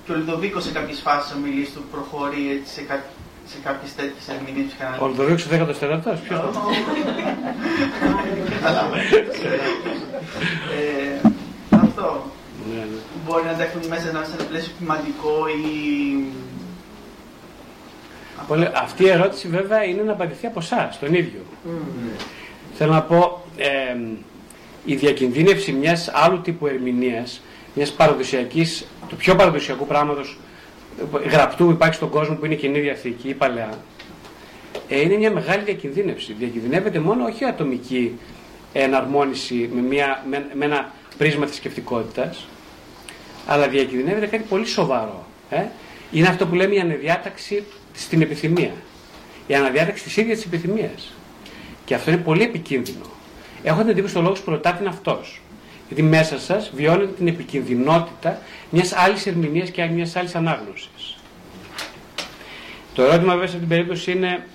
[0.10, 3.04] και ο Λιδοβίκος σε κάποιες φάσεις ομιλής του προχωρεί έτσι, σε, κά,
[3.46, 6.50] σε κάποιες τέτοιες ερμηνείες Ο Λιδοβίκος ο 14ος, ποιος το
[10.78, 11.30] ε,
[11.70, 12.32] Αυτό.
[12.72, 13.00] Ναι, ναι.
[13.26, 15.68] Μπορεί να τα έχουν μέσα σε ένα πλαίσιο ποιηματικό ή...
[18.74, 21.42] Αυτή η ερώτηση βέβαια είναι να απαντηθεί από εσά, τον ίδιο.
[21.66, 21.70] Mm.
[22.74, 23.96] Θέλω να πω, ε,
[24.86, 27.42] η διακινδύνευση μιας άλλου τύπου ερμηνείας
[27.74, 30.38] μιας παραδοσιακής, του πιο παραδοσιακού πράγματος
[31.30, 33.70] γραπτού που υπάρχει στον κόσμο που είναι η κοινή διαθήκη ή παλαιά,
[34.88, 36.34] ε, είναι μια μεγάλη διακινδύνευση.
[36.34, 38.20] Διακινδυνεύεται μόνο όχι ατομική
[38.74, 42.48] εναρμόνιση με, μια, με, με ένα πρίσμα θρησκευτικότητας,
[43.48, 45.26] αλλά διακινδυνεύεται κάτι πολύ σοβαρό.
[45.50, 45.64] Ε;
[46.12, 47.64] Είναι αυτό που λέμε η αναδιάταξη
[47.94, 48.72] στην επιθυμία.
[49.48, 51.14] Η αναδιάταξη της ίδιας της επιθυμίας.
[51.86, 53.06] Και αυτό είναι πολύ επικίνδυνο.
[53.64, 55.42] Έχω την εντύπωση ότι ο λόγος που ρωτάτε είναι αυτός.
[55.88, 61.18] Γιατί μέσα σας βιώνετε την επικινδυνότητα μιας άλλης ερμηνείας και μιας άλλης ανάγνωσης.
[62.94, 64.46] Το ερώτημα βέβαια σε την περίπτωση είναι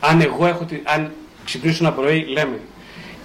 [0.00, 1.12] αν εγώ έχω την, αν
[1.44, 2.60] ξυπνήσω ένα πρωί, λέμε,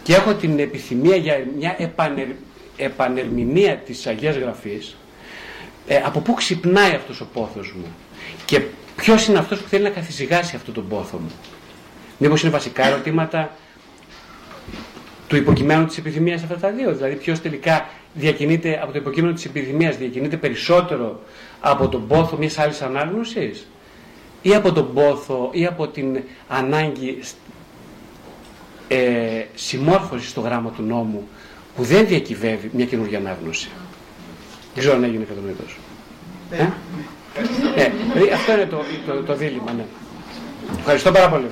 [0.03, 2.27] και έχω την επιθυμία για μια επανερ,
[2.77, 4.95] επανερμηνεία της Αγίας Γραφής,
[5.87, 7.95] ε, από πού ξυπνάει αυτός ο πόθος μου
[8.45, 8.61] και
[8.95, 11.31] ποιος είναι αυτός που θέλει να καθησυχάσει αυτό τον πόθο μου;
[12.17, 13.55] Μήπως είναι βασικά ερωτήματα
[15.27, 16.95] του υποκειμένου της επιθυμίας αυτά τα δύο.
[16.95, 21.19] Δηλαδή ποιος τελικά διακινείται από το υποκείμενο της επιθυμίας, διακινείται περισσότερο
[21.59, 23.67] από τον πόθο μιας άλλης ανάγνωσης
[24.41, 27.19] ή από τον πόθο ή από την ανάγκη
[28.87, 31.27] ε, συμμόρφωσης στο γράμμα του νόμου
[31.75, 33.69] που δεν διακυβεύει μια καινούργια ανάγνωση.
[34.73, 35.77] Δεν ξέρω αν έγινε κατανοητός.
[36.49, 36.57] Ναι.
[36.57, 36.71] Ε;
[37.75, 39.71] Ναι, δηλαδή αυτό είναι το, το, το δίλημα.
[39.71, 39.85] Ναι.
[40.79, 41.47] Ευχαριστώ πάρα πολύ.